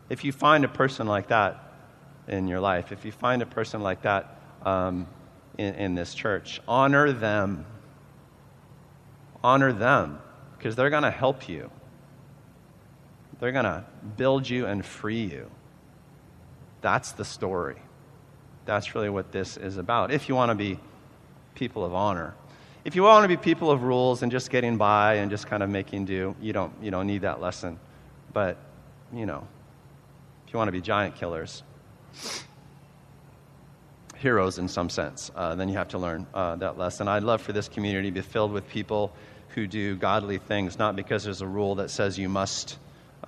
If 0.10 0.24
you 0.24 0.32
find 0.32 0.66
a 0.66 0.68
person 0.68 1.08
like 1.08 1.30
that 1.30 1.74
in 2.28 2.48
your 2.48 2.60
life, 2.60 2.92
if 2.92 3.06
you 3.06 3.12
find 3.12 3.42
a 3.42 3.46
person 3.46 3.82
like 3.82 4.02
that 4.04 4.40
um, 4.64 5.08
in, 5.62 5.76
in 5.76 5.96
this 5.96 6.14
church, 6.14 6.62
honor 6.68 7.12
them. 7.12 7.66
Honor 9.44 9.74
them 9.74 10.20
because 10.58 10.76
they're 10.76 10.90
going 10.90 11.04
to 11.04 11.12
help 11.12 11.50
you. 11.50 11.72
They're 13.40 13.52
going 13.52 13.66
to 13.66 13.84
build 14.18 14.48
you 14.48 14.68
and 14.68 14.86
free 14.86 15.24
you. 15.24 15.50
That's 16.82 17.14
the 17.14 17.26
story. 17.26 17.78
That's 18.66 18.94
really 18.94 19.10
what 19.10 19.32
this 19.32 19.58
is 19.58 19.78
about. 19.78 20.12
If 20.12 20.30
you 20.30 20.36
want 20.36 20.50
to 20.50 20.56
be 20.56 20.80
people 21.56 21.84
of 21.84 21.94
honor. 21.94 22.36
If 22.84 22.96
you 22.96 23.04
want 23.04 23.24
to 23.24 23.28
be 23.28 23.38
people 23.38 23.70
of 23.70 23.84
rules 23.84 24.24
and 24.24 24.32
just 24.32 24.50
getting 24.50 24.78
by 24.78 25.16
and 25.16 25.30
just 25.30 25.48
kind 25.48 25.62
of 25.62 25.70
making 25.70 26.06
do, 26.06 26.36
you 26.42 26.54
don't, 26.54 26.74
you 26.82 26.92
don't 26.92 27.08
need 27.08 27.22
that 27.22 27.42
lesson. 27.42 27.80
But, 28.34 28.58
you 29.14 29.26
know, 29.26 29.48
if 30.48 30.54
you 30.54 30.58
want 30.58 30.68
to 30.68 30.72
be 30.72 30.82
giant 30.82 31.16
killers, 31.16 31.64
heroes 34.22 34.58
in 34.58 34.68
some 34.68 34.90
sense, 34.90 35.32
uh, 35.36 35.56
then 35.56 35.68
you 35.68 35.76
have 35.76 35.90
to 35.90 35.98
learn 35.98 36.28
uh, 36.34 36.56
that 36.58 36.78
lesson. 36.78 37.08
I'd 37.08 37.24
love 37.24 37.42
for 37.42 37.54
this 37.54 37.68
community 37.68 38.10
to 38.10 38.14
be 38.14 38.22
filled 38.22 38.52
with 38.52 38.68
people 38.70 39.12
who 39.50 39.68
do 39.68 39.96
godly 39.96 40.38
things, 40.38 40.80
not 40.80 40.96
because 40.96 41.24
there's 41.24 41.42
a 41.42 41.48
rule 41.48 41.76
that 41.76 41.90
says 41.90 42.18
you 42.18 42.30
must, 42.30 42.78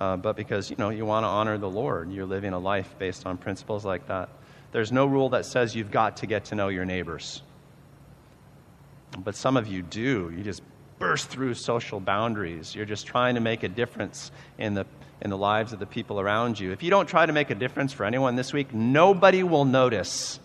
uh, 0.00 0.16
but 0.16 0.36
because 0.36 0.70
you 0.70 0.76
know 0.78 0.90
you 0.90 1.04
want 1.04 1.24
to 1.24 1.28
honor 1.28 1.58
the 1.58 1.68
Lord. 1.68 2.10
You're 2.12 2.26
living 2.26 2.52
a 2.52 2.58
life 2.58 2.94
based 2.98 3.26
on 3.26 3.36
principles 3.36 3.84
like 3.84 4.06
that. 4.08 4.28
There's 4.72 4.90
no 4.90 5.06
rule 5.06 5.30
that 5.30 5.44
says 5.46 5.74
you've 5.76 5.90
got 5.90 6.18
to 6.18 6.26
get 6.26 6.46
to 6.46 6.54
know 6.54 6.68
your 6.68 6.84
neighbors. 6.84 7.42
But 9.18 9.36
some 9.36 9.56
of 9.56 9.66
you 9.68 9.82
do. 9.82 10.32
You 10.36 10.42
just 10.42 10.62
burst 10.98 11.28
through 11.28 11.54
social 11.54 12.00
boundaries. 12.00 12.74
You're 12.74 12.84
just 12.84 13.06
trying 13.06 13.34
to 13.34 13.40
make 13.40 13.62
a 13.62 13.68
difference 13.68 14.30
in 14.58 14.74
the, 14.74 14.86
in 15.20 15.30
the 15.30 15.36
lives 15.36 15.72
of 15.72 15.78
the 15.78 15.86
people 15.86 16.20
around 16.20 16.58
you. 16.58 16.72
If 16.72 16.82
you 16.82 16.90
don't 16.90 17.06
try 17.06 17.26
to 17.26 17.32
make 17.32 17.50
a 17.50 17.54
difference 17.54 17.92
for 17.92 18.04
anyone 18.04 18.36
this 18.36 18.52
week, 18.52 18.72
nobody 18.72 19.42
will 19.42 19.64
notice. 19.64 20.40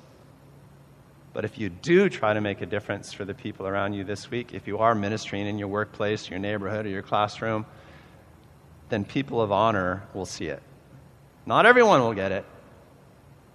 But 1.33 1.45
if 1.45 1.57
you 1.57 1.69
do 1.69 2.09
try 2.09 2.33
to 2.33 2.41
make 2.41 2.61
a 2.61 2.65
difference 2.65 3.13
for 3.13 3.23
the 3.23 3.33
people 3.33 3.67
around 3.67 3.93
you 3.93 4.03
this 4.03 4.31
week, 4.31 4.53
if 4.53 4.67
you 4.67 4.79
are 4.79 4.95
ministering 4.95 5.47
in 5.47 5.59
your 5.59 5.67
workplace, 5.67 6.29
your 6.29 6.39
neighborhood, 6.39 6.85
or 6.85 6.89
your 6.89 7.03
classroom, 7.03 7.65
then 8.89 9.05
people 9.05 9.41
of 9.41 9.51
honor 9.51 10.03
will 10.13 10.25
see 10.25 10.47
it. 10.47 10.61
Not 11.45 11.65
everyone 11.65 12.01
will 12.01 12.13
get 12.13 12.31
it, 12.31 12.45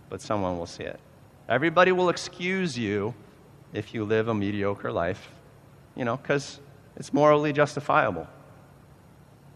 but 0.08 0.20
someone 0.20 0.58
will 0.58 0.66
see 0.66 0.84
it. 0.84 1.00
Everybody 1.48 1.92
will 1.92 2.08
excuse 2.08 2.78
you 2.78 3.14
if 3.72 3.92
you 3.92 4.04
live 4.04 4.28
a 4.28 4.34
mediocre 4.34 4.92
life, 4.92 5.30
you 5.96 6.04
know, 6.04 6.16
because 6.16 6.60
it's 6.96 7.12
morally 7.12 7.52
justifiable. 7.52 8.28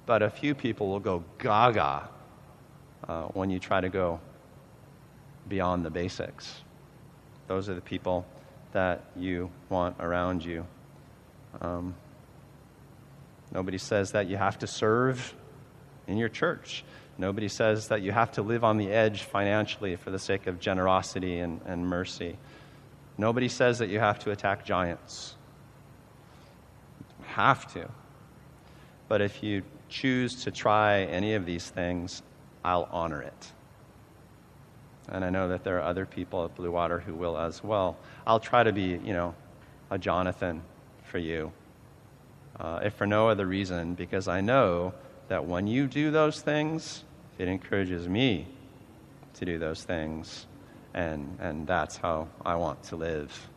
But 0.07 0.23
a 0.23 0.31
few 0.31 0.55
people 0.55 0.89
will 0.89 1.01
go 1.01 1.25
gaga 1.39 2.09
uh, 3.07 3.23
when 3.29 3.51
you 3.51 3.61
try 3.61 3.81
to 3.81 3.89
go 3.89 4.21
beyond 5.49 5.85
the 5.85 5.91
basics. 5.91 6.63
Those 7.49 7.69
are 7.69 7.75
the 7.75 7.81
people 7.81 8.27
that 8.73 9.05
you 9.17 9.51
want 9.71 9.97
around 9.99 10.45
you. 10.45 10.67
Um, 11.61 11.95
nobody 13.51 13.79
says 13.79 14.13
that 14.13 14.29
you 14.29 14.37
have 14.37 14.59
to 14.61 14.67
serve 14.67 15.35
in 16.07 16.19
your 16.19 16.29
church. 16.29 16.85
Nobody 17.17 17.49
says 17.49 17.89
that 17.89 18.03
you 18.03 18.13
have 18.13 18.33
to 18.33 18.43
live 18.43 18.63
on 18.63 18.77
the 18.77 18.91
edge 18.91 19.23
financially 19.23 19.97
for 19.97 20.11
the 20.11 20.19
sake 20.19 20.47
of 20.47 20.61
generosity 20.61 21.41
and, 21.41 21.61
and 21.67 21.87
mercy. 21.87 22.37
Nobody 23.17 23.49
says 23.49 23.79
that 23.79 23.89
you 23.89 23.99
have 23.99 24.21
to 24.21 24.31
attack 24.31 24.65
giants. 24.65 25.35
You 27.19 27.25
have 27.29 27.73
to. 27.73 27.89
But 29.09 29.23
if 29.23 29.43
you 29.43 29.63
choose 29.89 30.45
to 30.45 30.51
try 30.51 31.05
any 31.05 31.35
of 31.35 31.47
these 31.47 31.69
things, 31.69 32.23
I'll 32.63 32.89
honor 32.93 33.23
it. 33.23 33.53
And 35.11 35.25
I 35.25 35.31
know 35.31 35.49
that 35.49 35.65
there 35.65 35.79
are 35.79 35.83
other 35.83 36.07
people 36.07 36.45
at 36.45 36.55
Blue 36.55 36.71
Water 36.71 37.01
who 37.01 37.15
will 37.15 37.39
as 37.39 37.65
well. 37.65 37.97
I'll 38.27 38.41
try 38.41 38.63
to 38.63 38.73
be, 38.73 39.01
you 39.03 39.13
know, 39.13 39.35
a 39.91 39.99
Jonathan 39.99 40.63
for 41.05 41.19
you. 41.19 41.53
Uh, 42.61 42.81
if 42.83 42.95
for 42.95 43.07
no 43.07 43.29
other 43.29 43.47
reason, 43.47 43.95
because 43.95 44.29
I 44.29 44.41
know 44.41 44.93
that 45.29 45.47
when 45.47 45.67
you 45.67 45.87
do 45.87 46.11
those 46.11 46.41
things, 46.41 47.05
it 47.39 47.49
encourages 47.49 48.09
me 48.09 48.47
to 49.35 49.45
do 49.45 49.59
those 49.59 49.83
things. 49.83 50.47
And, 50.95 51.39
and 51.41 51.67
that's 51.67 51.97
how 51.97 52.29
I 52.45 52.57
want 52.57 52.83
to 52.85 52.97
live. 52.97 53.49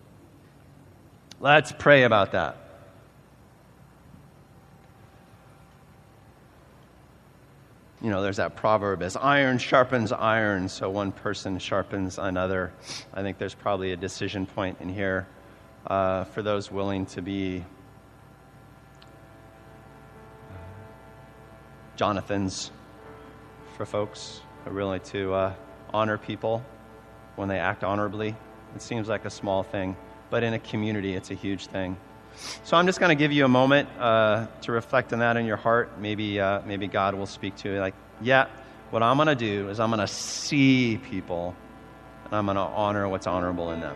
Let's 1.40 1.72
pray 1.72 2.04
about 2.04 2.34
that. 2.34 2.58
You 8.02 8.10
know, 8.10 8.24
there's 8.24 8.38
that 8.38 8.56
proverb 8.56 9.04
as 9.04 9.16
iron 9.16 9.60
sharpens 9.60 10.12
iron, 10.12 10.68
so 10.70 10.90
one 10.90 11.12
person 11.12 11.60
sharpens 11.60 12.18
another. 12.18 12.74
I 13.14 13.22
think 13.22 13.38
there's 13.38 13.54
probably 13.54 13.92
a 13.92 13.98
decision 13.98 14.48
point 14.48 14.78
in 14.82 14.90
here 14.90 15.28
uh, 15.86 16.24
for 16.26 16.42
those 16.42 16.72
willing 16.72 17.06
to 17.08 17.22
be 17.22 17.64
Jonathans 21.96 22.72
for 23.78 23.86
folks 23.86 24.42
willing 24.66 25.02
to 25.02 25.34
uh, 25.34 25.54
honor 25.94 26.18
people 26.18 26.64
when 27.36 27.50
they 27.50 27.60
act 27.60 27.84
honorably. 27.84 28.36
It 28.76 28.82
seems 28.82 29.08
like 29.08 29.26
a 29.26 29.30
small 29.30 29.62
thing, 29.62 29.96
but 30.30 30.44
in 30.44 30.54
a 30.54 30.60
community, 30.60 31.14
it's 31.14 31.30
a 31.30 31.36
huge 31.36 31.68
thing. 31.68 31.98
So 32.64 32.78
I'm 32.78 32.86
just 32.86 33.00
going 33.00 33.16
to 33.16 33.22
give 33.22 33.32
you 33.32 33.46
a 33.46 33.50
moment 33.50 33.90
uh, 34.00 34.48
to 34.62 34.72
reflect 34.72 35.14
on 35.14 35.20
that 35.20 35.38
in 35.38 35.46
your 35.46 35.58
heart. 35.58 36.00
Maybe, 36.00 36.40
uh, 36.40 36.62
maybe 36.66 36.88
God 36.88 37.16
will 37.16 37.26
speak 37.26 37.56
to 37.58 37.74
you. 37.74 37.80
Like, 37.80 37.96
yeah, 38.22 38.48
what 38.90 39.04
I'm 39.04 39.18
going 39.18 39.28
to 39.28 39.36
do 39.36 39.70
is 39.70 39.80
I'm 39.80 39.90
going 39.90 40.00
to 40.00 40.08
see 40.08 40.98
people 40.98 41.56
and 42.26 42.34
I'm 42.36 42.46
going 42.46 42.56
to 42.56 42.62
honor 42.62 43.08
what's 43.10 43.28
honorable 43.28 43.72
in 43.72 43.82
them. 43.82 43.96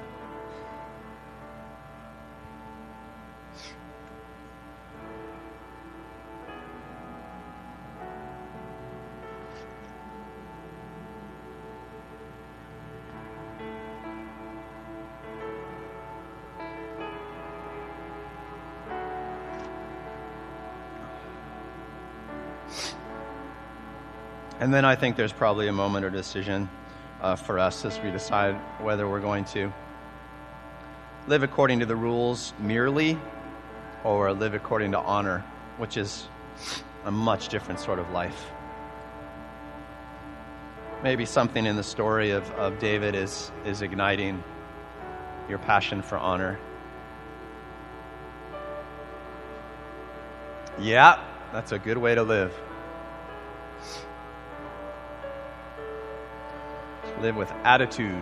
And 24.66 24.74
then 24.74 24.84
I 24.84 24.96
think 24.96 25.16
there's 25.16 25.32
probably 25.32 25.68
a 25.68 25.72
moment 25.72 26.06
or 26.06 26.10
decision 26.10 26.68
uh, 27.22 27.36
for 27.36 27.60
us 27.60 27.86
as 27.86 28.00
we 28.00 28.10
decide 28.10 28.56
whether 28.82 29.08
we're 29.08 29.20
going 29.20 29.46
to 29.54 29.72
live 31.28 31.44
according 31.44 31.82
to 31.82 31.86
the 31.86 31.96
rules 31.96 32.52
merely 32.58 33.20
or 34.04 34.34
live 34.34 34.56
according 34.56 34.94
to 34.94 34.98
honor, 34.98 35.46
which 35.78 35.98
is 35.98 36.28
a 37.04 37.12
much 37.12 37.50
different 37.50 37.80
sort 37.80 38.00
of 38.00 38.10
life. 38.10 38.50
Maybe 41.04 41.26
something 41.26 41.68
in 41.68 41.76
the 41.76 41.84
story 41.84 42.32
of, 42.32 42.50
of 42.54 42.80
David 42.80 43.14
is, 43.14 43.52
is 43.66 43.84
igniting 43.84 44.44
your 45.48 45.60
passion 45.60 46.02
for 46.02 46.18
honor. 46.18 46.58
Yeah, 50.80 51.24
that's 51.54 51.72
a 51.72 51.78
good 51.78 52.00
way 52.00 52.16
to 52.16 52.24
live. 52.24 52.52
Live 57.26 57.38
with 57.38 57.52
attitude. 57.64 58.22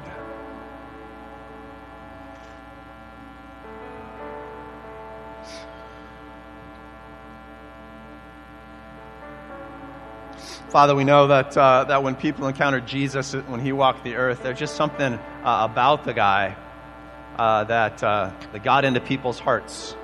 Father, 10.69 10.95
we 10.95 11.03
know 11.03 11.27
that, 11.27 11.57
uh, 11.57 11.83
that 11.83 12.01
when 12.01 12.15
people 12.15 12.47
encounter 12.47 12.79
Jesus 12.79 13.33
when 13.33 13.59
he 13.59 13.73
walked 13.73 14.05
the 14.05 14.15
earth, 14.15 14.41
there's 14.41 14.57
just 14.57 14.77
something 14.77 15.15
uh, 15.15 15.67
about 15.69 16.05
the 16.05 16.13
guy 16.13 16.55
uh, 17.37 17.65
that, 17.65 18.01
uh, 18.01 18.31
that 18.53 18.63
got 18.63 18.85
into 18.85 19.01
people's 19.01 19.37
hearts, 19.37 19.97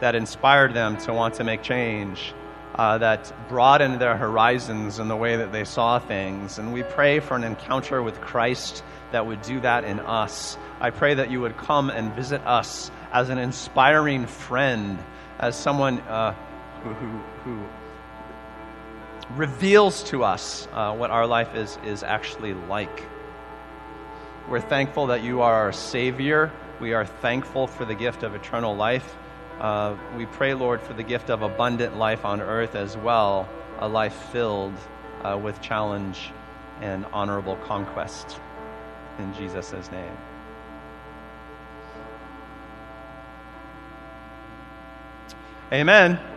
that 0.00 0.14
inspired 0.14 0.74
them 0.74 0.98
to 0.98 1.14
want 1.14 1.36
to 1.36 1.44
make 1.44 1.62
change, 1.62 2.34
uh, 2.74 2.98
that 2.98 3.32
broadened 3.48 4.00
their 4.00 4.16
horizons 4.16 4.98
in 4.98 5.08
the 5.08 5.16
way 5.16 5.36
that 5.36 5.52
they 5.52 5.64
saw 5.64 5.98
things. 5.98 6.58
And 6.58 6.72
we 6.72 6.82
pray 6.82 7.20
for 7.20 7.36
an 7.36 7.44
encounter 7.44 8.02
with 8.02 8.20
Christ 8.20 8.82
that 9.12 9.26
would 9.26 9.42
do 9.42 9.60
that 9.60 9.84
in 9.84 10.00
us. 10.00 10.56
I 10.80 10.90
pray 10.90 11.14
that 11.14 11.30
you 11.30 11.40
would 11.40 11.56
come 11.56 11.90
and 11.90 12.12
visit 12.14 12.40
us 12.46 12.90
as 13.12 13.28
an 13.28 13.38
inspiring 13.38 14.26
friend, 14.26 14.98
as 15.38 15.54
someone 15.54 16.00
uh, 16.00 16.34
who, 16.82 16.94
who, 16.94 17.18
who, 17.44 17.62
reveals 19.36 20.02
to 20.04 20.24
us 20.24 20.68
uh, 20.72 20.94
what 20.94 21.10
our 21.10 21.26
life 21.26 21.54
is, 21.54 21.78
is 21.84 22.02
actually 22.02 22.52
like. 22.52 23.06
We're 24.48 24.60
thankful 24.60 25.06
that 25.06 25.22
you 25.22 25.40
are 25.42 25.54
our 25.54 25.72
Savior. 25.72 26.50
We 26.80 26.92
are 26.92 27.06
thankful 27.06 27.66
for 27.66 27.84
the 27.84 27.94
gift 27.94 28.24
of 28.24 28.34
eternal 28.34 28.74
life. 28.74 29.16
Uh, 29.62 29.96
we 30.16 30.26
pray, 30.26 30.54
Lord, 30.54 30.82
for 30.82 30.92
the 30.92 31.04
gift 31.04 31.30
of 31.30 31.42
abundant 31.42 31.96
life 31.96 32.24
on 32.24 32.40
earth 32.40 32.74
as 32.74 32.96
well, 32.96 33.48
a 33.78 33.86
life 33.86 34.14
filled 34.32 34.74
uh, 35.22 35.38
with 35.40 35.60
challenge 35.60 36.32
and 36.80 37.06
honorable 37.12 37.54
conquest. 37.54 38.40
In 39.20 39.32
Jesus' 39.34 39.88
name. 39.92 40.16
Amen. 45.72 46.31